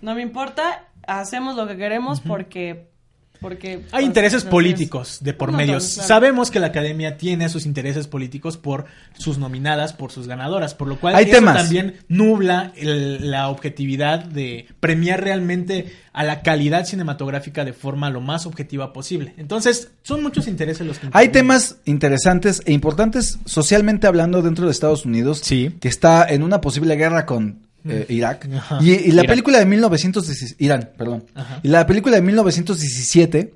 no 0.00 0.14
me 0.14 0.22
importa, 0.22 0.84
hacemos 1.08 1.56
lo 1.56 1.66
que 1.66 1.76
queremos 1.76 2.20
porque... 2.20 2.91
porque 3.42 3.82
Hay 3.92 4.04
intereses 4.06 4.38
así 4.38 4.46
es". 4.46 4.50
políticos 4.50 5.18
de 5.20 5.34
por 5.34 5.50
claro. 5.50 5.62
Sabemos 6.06 6.50
que 6.50 6.60
la 6.60 6.68
academia 6.68 7.18
tiene 7.18 7.48
sus 7.50 7.66
intereses 7.66 8.06
políticos 8.08 8.56
por 8.56 8.86
sus 9.18 9.36
nominadas, 9.36 9.92
por 9.92 10.10
sus 10.12 10.26
ganadoras, 10.28 10.74
por 10.74 10.88
lo 10.88 10.98
cual 10.98 11.16
Hay 11.16 11.24
eso 11.24 11.34
temas. 11.34 11.56
también 11.56 11.96
nubla 12.08 12.72
el- 12.76 13.30
la 13.30 13.48
objetividad 13.48 14.24
de 14.24 14.66
premiar 14.80 15.22
realmente 15.22 15.92
a 16.14 16.24
la 16.24 16.42
calidad 16.42 16.84
cinematográfica 16.86 17.64
de 17.64 17.72
forma 17.72 18.08
lo 18.10 18.20
más 18.20 18.46
objetiva 18.46 18.92
posible. 18.92 19.34
Entonces, 19.38 19.90
son 20.02 20.22
muchos 20.22 20.46
intereses 20.46 20.86
los 20.86 20.98
que 20.98 21.06
Hay 21.12 21.26
intervienen. 21.26 21.32
temas 21.32 21.76
interesantes 21.84 22.62
e 22.66 22.72
importantes 22.72 23.38
socialmente 23.44 24.06
hablando 24.06 24.42
dentro 24.42 24.66
de 24.66 24.70
Estados 24.72 25.04
Unidos 25.04 25.40
que 25.42 25.88
está 25.88 26.26
en 26.28 26.42
una 26.42 26.60
posible 26.60 26.96
guerra 26.96 27.26
con 27.26 27.66
eh, 27.88 28.06
Irak. 28.08 28.48
Y, 28.80 28.90
y 28.92 29.08
la 29.12 29.22
Irak. 29.22 29.26
película 29.28 29.58
de 29.58 29.66
1917, 29.66 30.64
Irán, 30.64 30.90
perdón. 30.96 31.24
Ajá. 31.34 31.60
Y 31.62 31.68
la 31.68 31.86
película 31.86 32.16
de 32.16 32.22
1917 32.22 33.54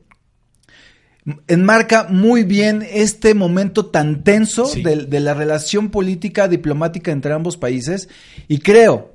enmarca 1.49 2.07
muy 2.09 2.45
bien 2.45 2.87
este 2.89 3.35
momento 3.35 3.87
tan 3.87 4.23
tenso 4.23 4.67
Sí. 4.67 4.83
de, 4.83 5.07
de 5.07 5.21
la 5.21 5.35
relación 5.35 5.91
política 5.91 6.47
diplomática 6.47 7.11
entre 7.11 7.33
ambos 7.33 7.57
países 7.57 8.09
y 8.47 8.59
creo 8.59 9.15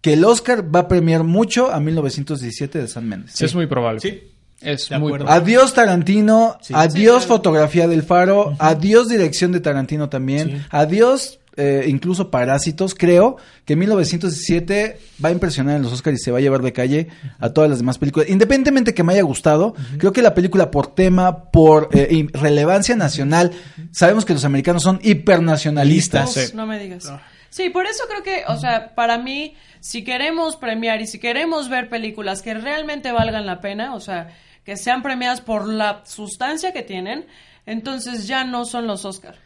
que 0.00 0.12
el 0.14 0.24
Oscar 0.24 0.74
va 0.74 0.80
a 0.80 0.88
premiar 0.88 1.24
mucho 1.24 1.72
a 1.72 1.80
1917 1.80 2.78
de 2.80 2.88
San 2.88 3.08
Méndez. 3.08 3.40
Es 3.42 3.54
muy 3.54 3.66
probable. 3.66 4.00
Sí. 4.00 4.22
Es 4.60 4.88
De 4.90 4.98
muy. 4.98 5.12
Adiós 5.26 5.72
Tarantino, 5.74 6.58
Sí. 6.62 6.72
adiós 6.76 7.22
Sí. 7.22 7.28
fotografía 7.28 7.88
del 7.88 8.02
faro, 8.02 8.54
adiós 8.58 9.08
dirección 9.08 9.52
de 9.52 9.60
Tarantino 9.60 10.08
también, 10.08 10.50
Sí. 10.50 10.56
adiós 10.70 11.39
eh, 11.56 11.86
incluso 11.88 12.30
Parásitos. 12.30 12.94
Creo 12.94 13.36
que 13.64 13.76
1917 13.76 14.98
va 15.24 15.30
a 15.30 15.32
impresionar 15.32 15.76
en 15.76 15.82
los 15.82 15.92
Oscars 15.92 16.20
y 16.20 16.22
se 16.22 16.30
va 16.30 16.38
a 16.38 16.40
llevar 16.40 16.62
de 16.62 16.72
calle 16.72 17.08
a 17.38 17.50
todas 17.50 17.68
las 17.68 17.78
demás 17.80 17.98
películas. 17.98 18.28
Independientemente 18.28 18.94
que 18.94 19.02
me 19.02 19.12
haya 19.12 19.22
gustado, 19.22 19.74
creo 19.98 20.12
que 20.12 20.22
la 20.22 20.34
película 20.34 20.70
por 20.70 20.94
tema, 20.94 21.50
por 21.50 21.88
eh, 21.92 22.26
relevancia 22.32 22.96
nacional, 22.96 23.52
sabemos 23.90 24.24
que 24.24 24.32
los 24.32 24.44
americanos 24.44 24.82
son 24.82 25.00
hipernacionalistas. 25.02 26.36
Uf, 26.36 26.54
No 26.54 26.66
me 26.66 26.78
digas. 26.78 27.12
Sí, 27.50 27.68
por 27.68 27.86
eso 27.86 28.04
creo 28.08 28.22
que, 28.22 28.44
o 28.46 28.56
sea, 28.56 28.94
para 28.94 29.18
mí, 29.18 29.56
si 29.80 30.04
queremos 30.04 30.56
premiar 30.56 31.02
y 31.02 31.06
si 31.08 31.18
queremos 31.18 31.68
ver 31.68 31.88
películas 31.88 32.42
que 32.42 32.54
realmente 32.54 33.10
valgan 33.10 33.44
la 33.44 33.60
pena, 33.60 33.94
o 33.94 34.00
sea, 34.00 34.28
que 34.64 34.76
sean 34.76 35.02
premiadas 35.02 35.40
por 35.40 35.68
la 35.68 36.02
sustancia 36.06 36.72
que 36.72 36.82
tienen, 36.82 37.26
entonces 37.66 38.28
ya 38.28 38.44
no 38.44 38.64
son 38.64 38.86
los 38.86 39.04
Oscar. 39.04 39.36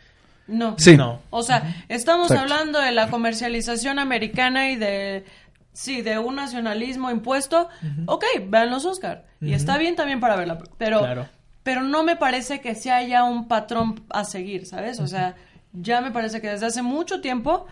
No. 0.47 0.76
Sí. 0.78 0.97
No. 0.97 1.20
O 1.30 1.42
sea, 1.42 1.74
estamos 1.88 2.30
Exacto. 2.30 2.53
hablando 2.55 2.78
de 2.80 2.92
la 2.92 3.09
comercialización 3.09 3.99
americana 3.99 4.70
y 4.70 4.76
de 4.76 5.24
sí, 5.72 6.03
de 6.03 6.18
un 6.18 6.36
nacionalismo 6.36 7.11
impuesto. 7.11 7.68
Ok, 8.07 8.24
vean 8.49 8.70
los 8.70 8.84
Oscar. 8.84 9.26
Y 9.40 9.53
está 9.55 9.76
bien 9.78 9.97
también 9.97 10.20
para 10.20 10.36
verla, 10.36 10.59
pero 10.78 11.01
Claro. 11.01 11.28
pero 11.62 11.82
no 11.82 12.03
me 12.05 12.16
parece 12.16 12.61
que 12.61 12.74
sea 12.74 13.03
ya 13.07 13.24
un 13.24 13.49
patrón 13.49 14.05
a 14.11 14.24
seguir, 14.24 14.66
¿sabes? 14.66 15.01
O 15.01 15.07
sea, 15.07 15.34
ya 15.72 16.01
me 16.01 16.11
parece 16.12 16.40
que 16.40 16.49
desde 16.49 16.66
hace 16.66 16.82
mucho 16.82 17.20
tiempo 17.20 17.66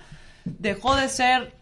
dejó 0.44 0.96
de 0.96 1.08
ser 1.08 1.54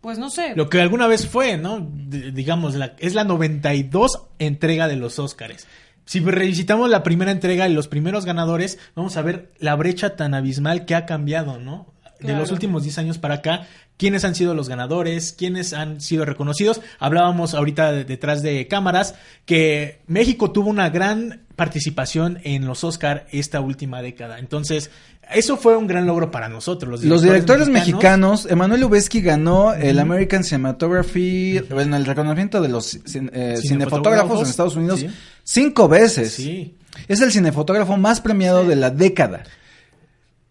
pues 0.00 0.18
no 0.18 0.30
sé. 0.30 0.54
Lo 0.56 0.70
que 0.70 0.80
alguna 0.80 1.06
vez 1.06 1.26
fue, 1.28 1.58
¿no? 1.58 1.78
D- 1.80 2.32
digamos, 2.32 2.74
la, 2.74 2.94
es 2.98 3.14
la 3.14 3.22
92 3.24 4.28
entrega 4.38 4.88
de 4.88 4.96
los 4.96 5.18
Óscares. 5.18 5.68
Si 6.04 6.20
revisitamos 6.20 6.90
la 6.90 7.02
primera 7.02 7.30
entrega 7.30 7.68
y 7.68 7.72
los 7.72 7.86
primeros 7.88 8.24
ganadores, 8.24 8.78
vamos 8.96 9.16
a 9.16 9.22
ver 9.22 9.52
la 9.58 9.74
brecha 9.76 10.16
tan 10.16 10.34
abismal 10.34 10.84
que 10.84 10.94
ha 10.94 11.06
cambiado, 11.06 11.58
¿no? 11.58 11.86
De 12.18 12.26
Claro. 12.26 12.40
los 12.40 12.50
últimos 12.52 12.82
10 12.82 12.98
años 12.98 13.16
para 13.18 13.36
acá, 13.36 13.66
quiénes 13.96 14.24
han 14.26 14.34
sido 14.34 14.54
los 14.54 14.68
ganadores, 14.68 15.32
quiénes 15.32 15.72
han 15.72 16.00
sido 16.02 16.24
reconocidos. 16.26 16.80
Hablábamos 16.98 17.54
ahorita 17.54 17.92
de- 17.92 18.04
detrás 18.04 18.42
de 18.42 18.66
cámaras 18.68 19.14
que 19.46 20.00
México 20.06 20.50
tuvo 20.50 20.68
una 20.68 20.90
gran 20.90 21.42
participación 21.56 22.38
en 22.44 22.66
los 22.66 22.84
Oscar 22.84 23.26
esta 23.30 23.60
última 23.60 24.02
década. 24.02 24.38
Entonces, 24.38 24.90
eso 25.32 25.56
fue 25.56 25.76
un 25.78 25.86
gran 25.86 26.06
logro 26.06 26.30
para 26.30 26.48
nosotros. 26.48 26.90
Los 26.90 27.04
Los 27.04 27.22
directores 27.22 27.68
mexicanos, 27.68 28.46
Emanuel 28.50 28.80
Lubezki 28.82 29.20
ganó 29.22 29.72
el 29.72 29.98
American 29.98 30.42
Cinematography, 30.44 31.60
bueno, 31.70 31.96
el 31.96 32.04
reconocimiento 32.04 32.60
de 32.60 32.68
los 32.68 32.98
cin- 33.04 33.30
eh, 33.32 33.56
Cinefotógrafos. 33.56 33.62
cinefotógrafos 33.62 34.40
en 34.42 34.46
Estados 34.50 34.76
Unidos 34.76 35.00
Sí. 35.00 35.08
Cinco 35.52 35.88
veces. 35.88 36.32
Sí. 36.34 36.74
Es 37.08 37.20
el 37.20 37.32
cinefotógrafo 37.32 37.96
más 37.96 38.20
premiado 38.20 38.64
de 38.66 38.76
la 38.76 38.90
década. 38.90 39.42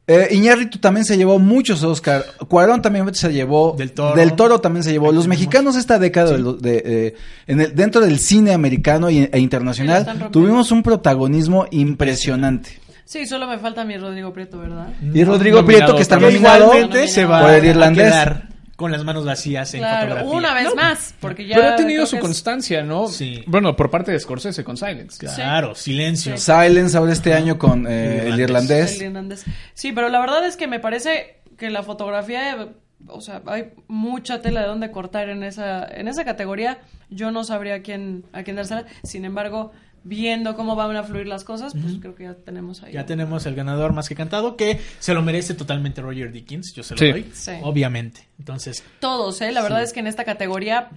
Eh, 0.08 0.30
Iñárritu 0.32 0.80
también 0.80 1.06
se 1.06 1.18
llevó 1.18 1.38
muchos 1.38 1.84
Oscar. 1.84 2.26
Cuarón 2.48 2.82
también 2.82 3.14
se 3.14 3.32
llevó. 3.32 3.76
Del 3.78 3.92
Toro. 3.94 4.60
también 4.60 4.84
se 4.84 4.92
llevó. 4.92 5.12
Los 5.12 5.28
mexicanos 5.28 5.76
esta 5.76 6.00
década 6.00 6.32
de 6.32 6.38
lo- 6.40 6.54
de, 6.54 6.82
eh, 6.84 7.16
en 7.46 7.62
el- 7.62 7.76
dentro 7.76 8.02
del 8.02 8.18
cine 8.20 8.54
americano 8.54 9.10
y- 9.12 9.30
e 9.32 9.40
internacional 9.40 10.30
tuvimos 10.32 10.72
un 10.72 10.82
protagonismo 10.82 11.68
impresionante. 11.70 12.80
Sí, 13.06 13.26
solo 13.28 13.48
me 13.48 13.58
falta 13.60 13.86
mi 13.86 13.98
Rodrigo 13.98 14.34
Prieto, 14.34 14.58
¿verdad? 14.60 14.88
Y 15.02 15.24
Rodrigo 15.24 15.58
Nominado 15.62 15.66
Prieto 15.66 15.96
que 15.96 16.02
está 16.02 16.20
nominado 16.20 16.66
Igualmente 16.74 17.08
se 17.08 17.26
va 17.26 17.42
por 17.42 17.52
el 17.52 17.62
a 17.64 17.68
irlandés. 17.68 18.06
quedar 18.08 18.48
con 18.80 18.94
las 18.94 19.04
manos 19.04 19.26
vacías 19.26 19.74
en 19.74 19.82
Claro, 19.82 20.16
fotografía. 20.16 20.38
una 20.38 20.54
vez 20.54 20.64
No, 20.64 20.76
más, 20.76 21.14
porque 21.20 21.46
ya 21.46 21.58
Pero 21.58 21.68
ha 21.68 21.76
tenido 21.76 22.06
su 22.06 22.18
constancia, 22.18 22.82
¿no? 22.82 23.10
Sí. 23.10 23.44
Bueno, 23.46 23.76
por 23.76 23.92
parte 23.92 24.14
de 24.14 24.20
Scorsese 24.22 24.64
con 24.64 24.78
Silence. 24.78 25.20
Claro, 25.20 25.76
silencio. 25.76 26.38
Silence 26.38 26.96
ahora 26.98 27.12
este 27.12 27.34
año 27.34 27.60
con 27.60 27.86
eh, 27.88 28.28
el 28.28 28.34
El 28.36 28.40
irlandés. 28.40 28.96
El 29.02 29.08
irlandés. 29.08 29.44
Sí, 29.74 29.92
pero 29.92 30.08
la 30.08 30.22
verdad 30.22 30.46
es 30.46 30.56
que 30.56 30.68
me 30.68 30.80
parece 30.80 31.42
que 31.58 31.70
la 31.70 31.84
fotografía, 31.84 32.70
o 33.08 33.20
sea, 33.20 33.42
hay 33.48 33.74
mucha 33.90 34.42
tela 34.42 34.62
de 34.62 34.68
donde 34.68 34.92
cortar 34.92 35.28
en 35.28 35.44
esa, 35.44 35.84
en 35.86 36.08
esa 36.08 36.24
categoría. 36.24 36.80
Yo 37.10 37.32
no 37.32 37.44
sabría 37.44 37.76
a 37.76 37.80
quién, 37.82 38.24
a 38.32 38.44
quién 38.44 38.56
dársela. 38.56 38.86
Sin 39.04 39.26
embargo, 39.26 39.74
viendo 40.04 40.56
cómo 40.56 40.76
van 40.76 40.96
a 40.96 41.04
fluir 41.04 41.28
las 41.28 41.44
cosas, 41.44 41.74
pues 41.74 41.96
creo 42.00 42.16
que 42.16 42.24
ya 42.24 42.34
tenemos 42.34 42.82
ahí. 42.84 42.94
Ya 42.94 43.06
tenemos 43.06 43.46
el 43.46 43.56
ganador 43.56 43.94
más 43.94 44.08
que 44.10 44.16
cantado, 44.16 44.56
que 44.56 44.80
se 45.00 45.14
lo 45.14 45.22
merece 45.22 45.54
totalmente 45.54 46.02
Roger 46.02 46.32
Dickens, 46.32 46.74
yo 46.76 46.84
se 46.84 46.94
lo 46.96 47.00
Sí. 47.00 47.12
doy, 47.12 47.32
Sí. 47.34 47.52
obviamente. 47.64 48.28
Entonces, 48.40 48.84
Todos, 49.00 49.42
¿eh? 49.42 49.52
La 49.52 49.62
verdad 49.62 49.80
Sí. 49.80 49.84
es 49.86 49.94
que 49.94 50.00
en 50.00 50.08
esta 50.08 50.24
categoría 50.24 50.90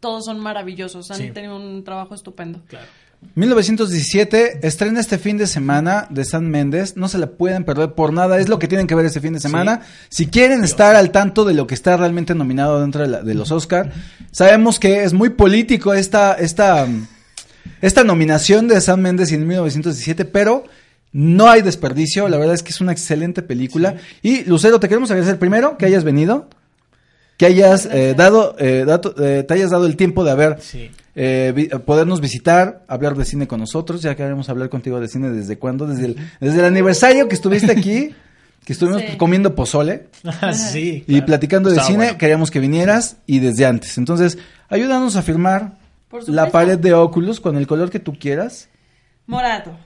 todos 0.00 0.24
son 0.24 0.40
maravillosos. 0.40 1.10
Han 1.10 1.16
Sí. 1.18 1.30
tenido 1.30 1.56
un 1.56 1.84
trabajo 1.84 2.14
estupendo. 2.14 2.60
claro. 2.68 2.86
1917 3.36 4.66
estrena 4.66 4.98
este 4.98 5.16
fin 5.16 5.38
de 5.38 5.46
semana 5.46 6.08
de 6.10 6.24
San 6.24 6.50
Méndez. 6.50 6.96
No 6.96 7.06
se 7.06 7.18
la 7.18 7.28
pueden 7.28 7.64
perder 7.64 7.92
por 7.94 8.12
nada. 8.12 8.38
Es 8.40 8.48
lo 8.48 8.58
que 8.58 8.66
tienen 8.66 8.88
que 8.88 8.96
ver 8.96 9.06
este 9.06 9.20
fin 9.20 9.32
de 9.32 9.38
semana. 9.38 9.82
Si 10.08 10.26
quieren 10.26 10.64
estar 10.64 10.96
al 10.96 11.12
tanto 11.12 11.44
de 11.44 11.54
lo 11.54 11.68
que 11.68 11.74
está 11.74 11.96
realmente 11.96 12.34
nominado 12.34 12.80
dentro 12.80 13.02
de, 13.02 13.08
la- 13.08 13.22
de 13.22 13.34
los 13.34 13.52
Oscar, 13.52 13.92
sabemos 14.32 14.80
que 14.80 15.04
es 15.04 15.12
muy 15.12 15.30
político 15.30 15.94
esta, 15.94 16.34
esta, 16.34 16.88
esta 17.80 18.04
nominación 18.04 18.68
de 18.68 18.80
San 18.80 19.00
Méndez 19.02 19.32
en 19.32 19.46
1917, 19.46 20.24
pero 20.24 20.64
no 21.12 21.48
hay 21.50 21.62
desperdicio. 21.62 22.28
La 22.28 22.38
verdad 22.38 22.54
es 22.54 22.62
que 22.62 22.70
es 22.70 22.80
una 22.80 22.92
excelente 22.92 23.42
película. 23.42 23.96
Y 24.22 24.44
Lucero, 24.44 24.80
te 24.80 24.88
queremos 24.88 25.10
agradecer 25.10 25.38
primero 25.38 25.76
que 25.76 25.86
hayas 25.86 26.04
venido. 26.04 26.48
que 27.38 27.46
hayas 27.46 27.86
eh, 27.90 28.14
dado, 28.16 28.54
eh, 28.60 28.84
dato- 28.86 29.14
eh, 29.20 29.42
te 29.42 29.54
hayas 29.54 29.70
dado 29.70 29.86
el 29.86 29.96
tiempo 29.96 30.22
de 30.22 30.30
haber, 30.30 30.58
eh, 31.16 31.52
vi- 31.56 31.66
podernos 31.84 32.20
visitar, 32.20 32.84
hablar 32.86 33.16
de 33.16 33.24
cine 33.24 33.48
con 33.48 33.58
nosotros. 33.58 34.00
Ya 34.00 34.14
queremos 34.14 34.48
hablar 34.48 34.68
contigo 34.68 35.00
de 35.00 35.08
cine 35.08 35.28
desde 35.30 35.58
cuándo, 35.58 35.86
desde 35.88 36.04
el, 36.06 36.16
desde 36.40 36.60
el 36.60 36.64
aniversario 36.66 37.26
que 37.28 37.34
estuviste 37.34 37.72
aquí, 37.72 38.14
que 38.64 38.72
estuvimos 38.72 39.02
Sí. 39.02 39.16
comiendo 39.16 39.56
pozole. 39.56 40.04
Sí. 40.52 41.02
Y 41.08 41.22
platicando 41.22 41.68
de 41.70 41.80
cine, 41.80 41.96
bueno. 42.04 42.18
queríamos 42.18 42.50
que 42.52 42.60
vinieras 42.60 43.16
y 43.26 43.40
desde 43.40 43.66
antes. 43.66 43.98
Entonces, 43.98 44.38
ayúdanos 44.68 45.16
a 45.16 45.22
firmar 45.22 45.72
Por 46.12 46.28
la 46.28 46.50
pared 46.50 46.78
de 46.78 46.92
Oculus 46.94 47.40
con 47.40 47.56
el 47.56 47.66
color 47.66 47.90
que 47.90 47.98
tú 47.98 48.14
quieras. 48.16 48.68
Morado. 49.26 49.76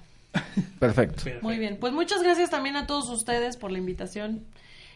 Perfecto. 0.79 1.23
Muy 1.41 1.59
bien. 1.59 1.79
Pues 1.81 1.93
muchas 1.95 2.23
gracias 2.23 2.51
también 2.51 2.77
a 2.77 2.87
todos 2.87 3.09
ustedes 3.09 3.57
por 3.57 3.71
la 3.73 3.79
invitación. 3.79 4.45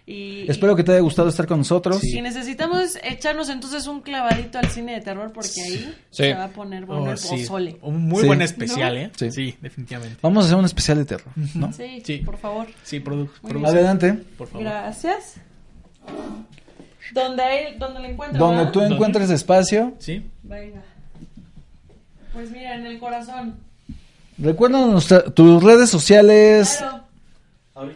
Y, 0.07 0.51
Espero 0.51 0.74
que 0.74 0.83
te 0.83 0.91
haya 0.93 1.01
gustado 1.03 1.28
estar 1.28 1.47
con 1.47 1.59
nosotros. 1.59 2.03
y 2.03 2.20
necesitamos 2.20 2.99
echarnos 3.05 3.49
entonces 3.49 3.87
un 3.87 4.01
clavadito 4.01 4.59
al 4.59 4.66
cine 4.68 4.95
de 4.95 5.03
terror 5.03 5.31
porque 5.33 5.62
ahí 5.62 5.95
Sí. 6.11 6.24
se 6.24 6.35
va 6.35 6.45
a 6.45 6.49
poner 6.49 6.85
bueno 6.85 7.12
Oh, 7.12 7.16
sí. 7.16 7.47
Un 7.83 8.09
muy 8.09 8.22
Sí. 8.22 8.26
buen 8.26 8.43
especial, 8.43 8.95
¿No? 8.95 9.01
¿eh? 9.03 9.11
Sí. 9.16 9.31
Sí. 9.31 9.57
definitivamente. 9.61 10.16
Vamos 10.20 10.45
a 10.45 10.47
hacer 10.49 10.59
un 10.59 10.64
especial 10.64 10.99
de 10.99 11.05
terror, 11.05 11.28
¿no? 11.55 11.72
Sí, 11.72 12.22
por 12.24 12.39
favor. 12.39 12.66
Sí, 12.83 12.99
produ 12.99 13.28
Muy 13.43 13.53
produce. 13.53 13.70
Adelante. 13.70 14.12
Por 14.37 14.49
favor. 14.49 14.64
Gracias. 14.64 15.35
Donde, 17.12 17.43
hay, 17.43 17.78
donde 17.78 18.01
lo 18.01 18.07
encuentro. 18.07 18.39
Donde 18.39 18.57
¿verdad? 18.64 18.72
tú 18.72 18.81
encuentres 18.83 19.31
espacio. 19.31 19.95
Sí. 19.99 20.28
Venga. 20.43 20.83
Pues 22.33 22.51
mira, 22.51 22.74
en 22.76 22.87
el 22.87 22.99
corazón. 22.99 23.57
Recuerda 24.39 24.87
nuestra- 24.87 25.24
tus 25.24 25.62
redes 25.62 25.91
sociales. 25.91 26.76
Claro. 26.78 27.05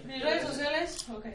¿Mis 0.06 0.22
redes 0.22 0.42
sociales? 0.46 1.06
Ok. 1.10 1.26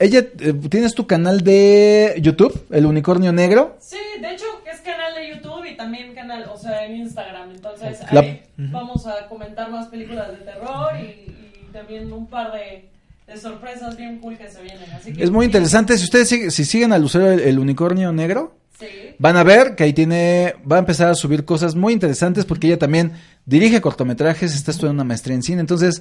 Ella, 0.00 0.20
eh, 0.20 0.52
¿tienes 0.70 0.94
tu 0.94 1.08
canal 1.08 1.40
de 1.42 2.14
YouTube, 2.20 2.66
El 2.70 2.86
Unicornio 2.86 3.32
Negro? 3.32 3.76
Sí, 3.80 3.96
de 4.20 4.32
hecho 4.32 4.44
es 4.72 4.80
canal 4.80 5.12
de 5.16 5.28
YouTube 5.34 5.64
y 5.64 5.76
también 5.76 6.14
canal, 6.14 6.48
o 6.52 6.56
sea, 6.56 6.84
en 6.84 6.96
Instagram. 6.98 7.50
Entonces 7.50 7.98
La- 8.12 8.20
ahí 8.20 8.42
vamos 8.56 9.06
a 9.08 9.26
comentar 9.26 9.70
más 9.72 9.88
películas 9.88 10.30
de 10.30 10.36
terror 10.44 10.92
y, 11.00 11.02
y 11.04 11.68
también 11.72 12.12
un 12.12 12.28
par 12.28 12.52
de, 12.52 12.88
de 13.28 13.36
sorpresas 13.36 13.96
bien 13.96 14.18
cool 14.20 14.36
que 14.38 14.48
se 14.50 14.60
vienen. 14.62 14.90
Así 14.92 15.12
que 15.12 15.22
Es 15.22 15.30
muy 15.30 15.44
interesante. 15.46 15.96
Si 15.98 16.04
ustedes 16.04 16.32
sig- 16.32 16.50
si 16.50 16.64
siguen 16.64 16.92
al 16.92 17.02
Lucero 17.02 17.30
el, 17.30 17.40
el 17.40 17.58
Unicornio 17.58 18.10
Negro, 18.12 18.56
Sí. 18.80 18.86
van 19.18 19.36
a 19.36 19.42
ver 19.42 19.74
que 19.74 19.82
ahí 19.84 19.92
tiene, 19.92 20.54
va 20.70 20.76
a 20.76 20.78
empezar 20.78 21.08
a 21.08 21.14
subir 21.14 21.44
cosas 21.44 21.74
muy 21.74 21.92
interesantes 21.92 22.44
porque 22.44 22.68
ella 22.68 22.78
también 22.78 23.12
dirige 23.44 23.80
cortometrajes, 23.80 24.54
está 24.54 24.70
estudiando 24.70 25.02
una 25.02 25.08
maestría 25.08 25.34
en 25.34 25.42
cine. 25.42 25.60
Entonces, 25.60 26.00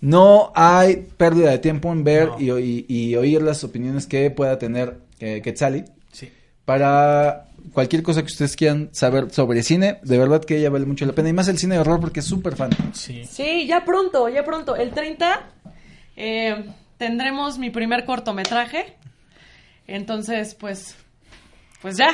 no 0.00 0.50
hay 0.56 1.06
pérdida 1.16 1.50
de 1.50 1.58
tiempo 1.58 1.90
en 1.92 2.02
ver 2.04 2.30
y, 2.38 2.50
y- 2.50 2.84
y 2.88 3.16
oír 3.16 3.42
las 3.42 3.62
opiniones 3.64 4.06
que 4.06 4.30
pueda 4.30 4.58
tener 4.58 4.98
eh, 5.20 5.40
Quetzali. 5.40 5.84
Sí. 6.12 6.28
Para 6.64 7.44
cualquier 7.72 8.02
cosa 8.02 8.20
que 8.22 8.26
ustedes 8.26 8.56
quieran 8.56 8.88
saber 8.92 9.30
sobre 9.30 9.62
cine, 9.62 9.98
de 10.02 10.18
verdad 10.18 10.44
que 10.44 10.58
ella 10.58 10.68
vale 10.70 10.84
mucho 10.84 11.06
la 11.06 11.12
pena. 11.12 11.28
Y 11.28 11.32
más 11.32 11.46
el 11.48 11.58
cine 11.58 11.76
de 11.76 11.80
horror 11.80 12.00
porque 12.00 12.20
es 12.20 12.26
súper 12.26 12.56
fan. 12.56 12.70
Sí. 12.92 13.24
Sí, 13.30 13.66
ya 13.68 13.84
pronto, 13.84 14.28
ya 14.28 14.44
pronto. 14.44 14.74
El 14.76 14.90
30 14.90 15.48
eh, 16.16 16.64
tendremos 16.96 17.58
mi 17.58 17.70
primer 17.70 18.04
cortometraje. 18.04 18.96
Entonces, 19.86 20.54
pues, 20.54 20.96
pues 21.80 21.96
ya. 21.96 22.08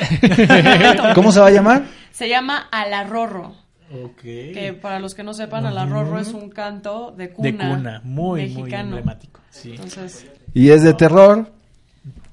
¿Cómo 1.15 1.31
se 1.31 1.39
va 1.39 1.47
a 1.47 1.51
llamar? 1.51 1.85
Se 2.11 2.29
llama 2.29 2.67
Alarrorro. 2.71 3.55
Ok. 4.03 4.21
Que 4.21 4.77
para 4.79 4.99
los 4.99 5.13
que 5.13 5.23
no 5.23 5.33
sepan, 5.33 5.65
Alarrorro 5.65 6.19
es 6.19 6.33
un 6.33 6.49
canto 6.49 7.11
de 7.11 7.31
cuna. 7.31 7.49
De 7.49 7.57
cuna, 7.57 8.01
muy, 8.03 8.41
muy 8.41 8.41
mexicano. 8.41 8.89
emblemático. 8.89 9.39
Sí. 9.49 9.71
Entonces, 9.71 10.27
Y 10.53 10.69
es 10.69 10.83
de 10.83 10.93
terror, 10.93 11.51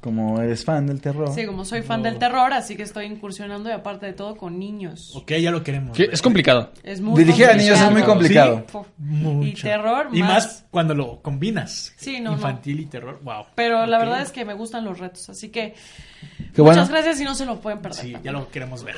como 0.01 0.41
eres 0.41 0.65
fan 0.65 0.87
del 0.87 1.01
terror. 1.01 1.31
sí, 1.35 1.45
como 1.47 1.65
soy 1.65 1.83
fan 1.83 2.03
del 2.03 2.19
terror, 2.19 2.53
así 2.53 2.77
que 2.77 2.83
estoy 2.83 3.05
incursionando 3.07 3.69
y 3.69 3.73
aparte 3.73 4.07
de 4.07 4.13
todo 4.15 4.37
con 4.37 4.59
niños. 4.59 5.13
Ok, 5.15 5.33
ya 5.33 5.51
lo 5.51 5.63
queremos. 5.63 5.97
Sí, 5.97 6.07
es 6.11 6.23
complicado. 6.23 6.73
Es 6.83 7.01
muy 7.01 7.19
Dirigir 7.19 7.47
a 7.47 7.55
niños 7.55 7.79
es 7.81 7.91
muy 7.91 8.03
complicado. 8.03 8.65
Mucho. 8.99 9.47
Y 9.47 9.55
terror 9.55 10.09
Y 10.13 10.23
más. 10.23 10.65
cuando 10.71 10.95
lo 10.95 11.21
combinas. 11.21 11.93
Sí, 11.97 12.21
no, 12.21 12.31
no. 12.31 12.37
Infantil 12.37 12.81
y 12.81 12.87
terror. 12.87 13.21
Wow. 13.23 13.45
Pero 13.55 13.87
la 13.87 13.99
verdad 13.99 14.23
es 14.23 14.31
que 14.33 14.45
me 14.45 14.55
gustan 14.55 14.85
los 14.85 14.99
retos, 14.99 15.29
así 15.29 15.49
que 15.51 15.75
Qué 16.55 16.63
muchas 16.63 16.89
bueno. 16.89 16.89
gracias 16.89 17.21
y 17.21 17.25
no 17.25 17.35
se 17.35 17.45
lo 17.45 17.61
pueden 17.61 17.81
perder. 17.81 18.01
Sí, 18.01 18.17
ya 18.25 18.33
lo 18.33 18.51
queremos 18.51 18.83
ver. 18.85 18.97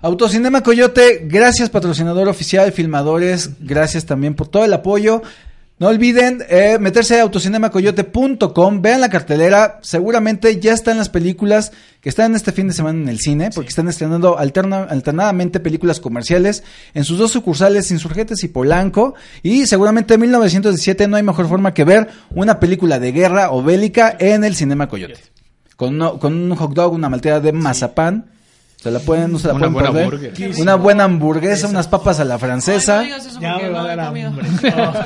Autocinema 0.00 0.62
Coyote, 0.62 1.20
gracias 1.26 1.70
patrocinador 1.70 2.28
oficial, 2.28 2.72
filmadores, 2.72 3.50
gracias 3.60 4.04
también 4.04 4.34
por 4.34 4.48
todo 4.48 4.64
el 4.64 4.72
apoyo. 4.72 5.22
No 5.82 5.88
olviden 5.88 6.44
eh, 6.48 6.78
meterse 6.78 7.18
a 7.18 7.22
autocinemacoyote.com, 7.22 8.82
vean 8.82 9.00
la 9.00 9.08
cartelera, 9.08 9.80
seguramente 9.82 10.60
ya 10.60 10.74
están 10.74 10.96
las 10.96 11.08
películas 11.08 11.72
que 12.00 12.08
están 12.08 12.36
este 12.36 12.52
fin 12.52 12.68
de 12.68 12.72
semana 12.72 13.00
en 13.02 13.08
el 13.08 13.18
cine, 13.18 13.50
porque 13.52 13.70
están 13.70 13.88
estrenando 13.88 14.38
alterna- 14.38 14.86
alternadamente 14.88 15.58
películas 15.58 15.98
comerciales 15.98 16.62
en 16.94 17.02
sus 17.02 17.18
dos 17.18 17.32
sucursales, 17.32 17.90
Insurgentes 17.90 18.44
y 18.44 18.48
Polanco, 18.48 19.14
y 19.42 19.66
seguramente 19.66 20.14
en 20.14 20.20
1917 20.20 21.08
no 21.08 21.16
hay 21.16 21.24
mejor 21.24 21.48
forma 21.48 21.74
que 21.74 21.82
ver 21.82 22.06
una 22.30 22.60
película 22.60 23.00
de 23.00 23.10
guerra 23.10 23.50
o 23.50 23.60
bélica 23.64 24.16
en 24.20 24.44
el 24.44 24.54
Cinema 24.54 24.88
Coyote. 24.88 25.18
Con, 25.74 25.96
uno- 25.96 26.20
con 26.20 26.32
un 26.32 26.56
hot 26.56 26.74
dog, 26.74 26.92
una 26.92 27.08
malteada 27.08 27.40
de 27.40 27.50
mazapán, 27.52 28.26
se 28.82 28.90
la 28.90 28.98
pueden, 28.98 29.32
no 29.32 29.38
se 29.38 29.48
la 29.48 29.54
Una 29.54 29.60
pueden 29.70 29.74
buena 29.74 29.88
perder. 29.92 30.04
hamburguesa. 30.04 30.62
Una 30.62 30.74
buena 30.74 31.04
hamburguesa, 31.04 31.68
unas 31.68 31.88
papas 31.88 32.20
a 32.20 32.24
la 32.24 32.38
francesa. 32.38 33.04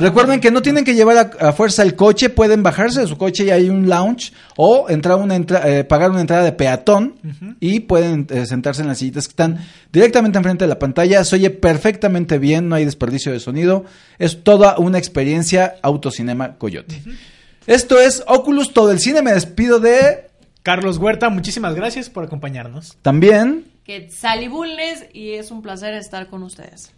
Recuerden 0.00 0.40
que 0.40 0.50
no 0.50 0.62
tienen 0.62 0.84
que 0.84 0.94
llevar 0.94 1.16
a, 1.40 1.48
a 1.48 1.52
fuerza 1.52 1.82
el 1.82 1.94
coche, 1.94 2.30
pueden 2.30 2.62
bajarse 2.62 3.00
de 3.00 3.06
su 3.06 3.16
coche 3.16 3.44
y 3.44 3.50
hay 3.50 3.68
un 3.68 3.88
lounge 3.88 4.32
o 4.56 4.88
entrar 4.88 5.18
una 5.18 5.36
entra- 5.36 5.62
eh, 5.66 5.84
pagar 5.84 6.10
una 6.10 6.20
entrada 6.20 6.44
de 6.44 6.52
peatón 6.52 7.14
y 7.60 7.80
pueden 7.80 8.26
eh, 8.30 8.46
sentarse 8.46 8.82
en 8.82 8.88
las 8.88 8.98
sillitas 8.98 9.26
que 9.28 9.32
están 9.32 9.58
directamente 9.92 10.38
enfrente 10.38 10.64
de 10.64 10.68
la 10.68 10.78
pantalla. 10.78 11.24
Se 11.24 11.36
oye 11.36 11.50
perfectamente 11.50 12.38
bien, 12.38 12.68
no 12.68 12.74
hay 12.76 12.84
desperdicio 12.84 13.32
de 13.32 13.40
sonido. 13.40 13.84
Es 14.18 14.42
toda 14.42 14.78
una 14.78 14.98
experiencia 14.98 15.76
Autocinema 15.82 16.54
Coyote. 16.56 17.02
Esto 17.66 18.00
es 18.00 18.22
Oculus, 18.26 18.72
todo 18.72 18.90
el 18.90 19.00
cine. 19.00 19.22
Me 19.22 19.32
despido 19.32 19.80
de 19.80 20.26
Carlos 20.66 20.98
Huerta, 20.98 21.28
muchísimas 21.28 21.76
gracias 21.76 22.10
por 22.10 22.24
acompañarnos. 22.24 22.96
también. 23.00 23.66
Que 23.84 24.10
Sally 24.10 24.48
Bulnes 24.48 25.06
y 25.12 25.34
es 25.34 25.52
un 25.52 25.62
placer 25.62 25.94
estar 25.94 26.26
con 26.26 26.42
ustedes. 26.42 26.92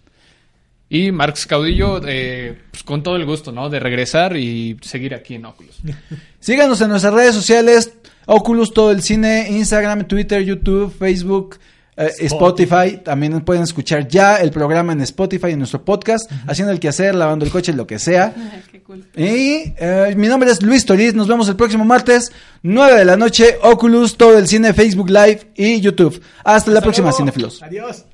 Y 0.88 1.12
Marx 1.12 1.46
Caudillo, 1.46 2.00
eh, 2.06 2.58
pues, 2.70 2.82
con 2.82 3.02
todo 3.02 3.16
el 3.16 3.26
gusto, 3.26 3.52
¿no? 3.52 3.68
De 3.68 3.78
regresar 3.78 4.38
y 4.38 4.78
seguir 4.80 5.14
aquí 5.14 5.34
en 5.34 5.44
Oculus. 5.44 5.82
Síganos 6.40 6.80
en 6.80 6.88
nuestras 6.88 7.12
redes 7.12 7.34
sociales, 7.34 7.92
Oculus, 8.24 8.72
todo 8.72 8.90
el 8.90 9.02
cine, 9.02 9.48
Instagram, 9.50 10.08
Twitter, 10.08 10.42
YouTube, 10.42 10.90
Facebook, 10.90 11.58
eh, 11.98 12.12
Spotify. 12.20 13.00
También 13.04 13.40
pueden 13.40 13.64
escuchar 13.64 14.06
ya 14.06 14.36
el 14.36 14.50
programa 14.50 14.92
en 14.92 15.00
Spotify, 15.02 15.50
en 15.50 15.58
nuestro 15.58 15.84
podcast, 15.84 16.30
haciendo 16.46 16.72
el 16.72 16.80
quehacer, 16.80 17.14
lavando 17.14 17.44
el 17.44 17.50
coche, 17.50 17.72
lo 17.72 17.86
que 17.86 17.98
sea. 17.98 18.34
Qué 18.72 18.82
cool. 18.82 19.04
Y 19.16 19.74
eh, 19.76 20.14
mi 20.16 20.28
nombre 20.28 20.50
es 20.50 20.62
Luis 20.62 20.86
Toriz, 20.86 21.14
nos 21.14 21.26
vemos 21.26 21.48
el 21.48 21.56
próximo 21.56 21.84
martes, 21.84 22.32
9 22.62 22.98
de 22.98 23.04
la 23.04 23.16
noche, 23.16 23.58
Oculus, 23.62 24.16
todo 24.16 24.38
el 24.38 24.46
cine, 24.46 24.72
Facebook 24.72 25.10
Live 25.10 25.52
y 25.56 25.80
YouTube. 25.80 26.22
Hasta, 26.44 26.70
la 26.70 26.80
próxima, 26.80 27.08
luego. 27.08 27.18
Cinefilos. 27.18 27.62
Adiós. 27.62 28.04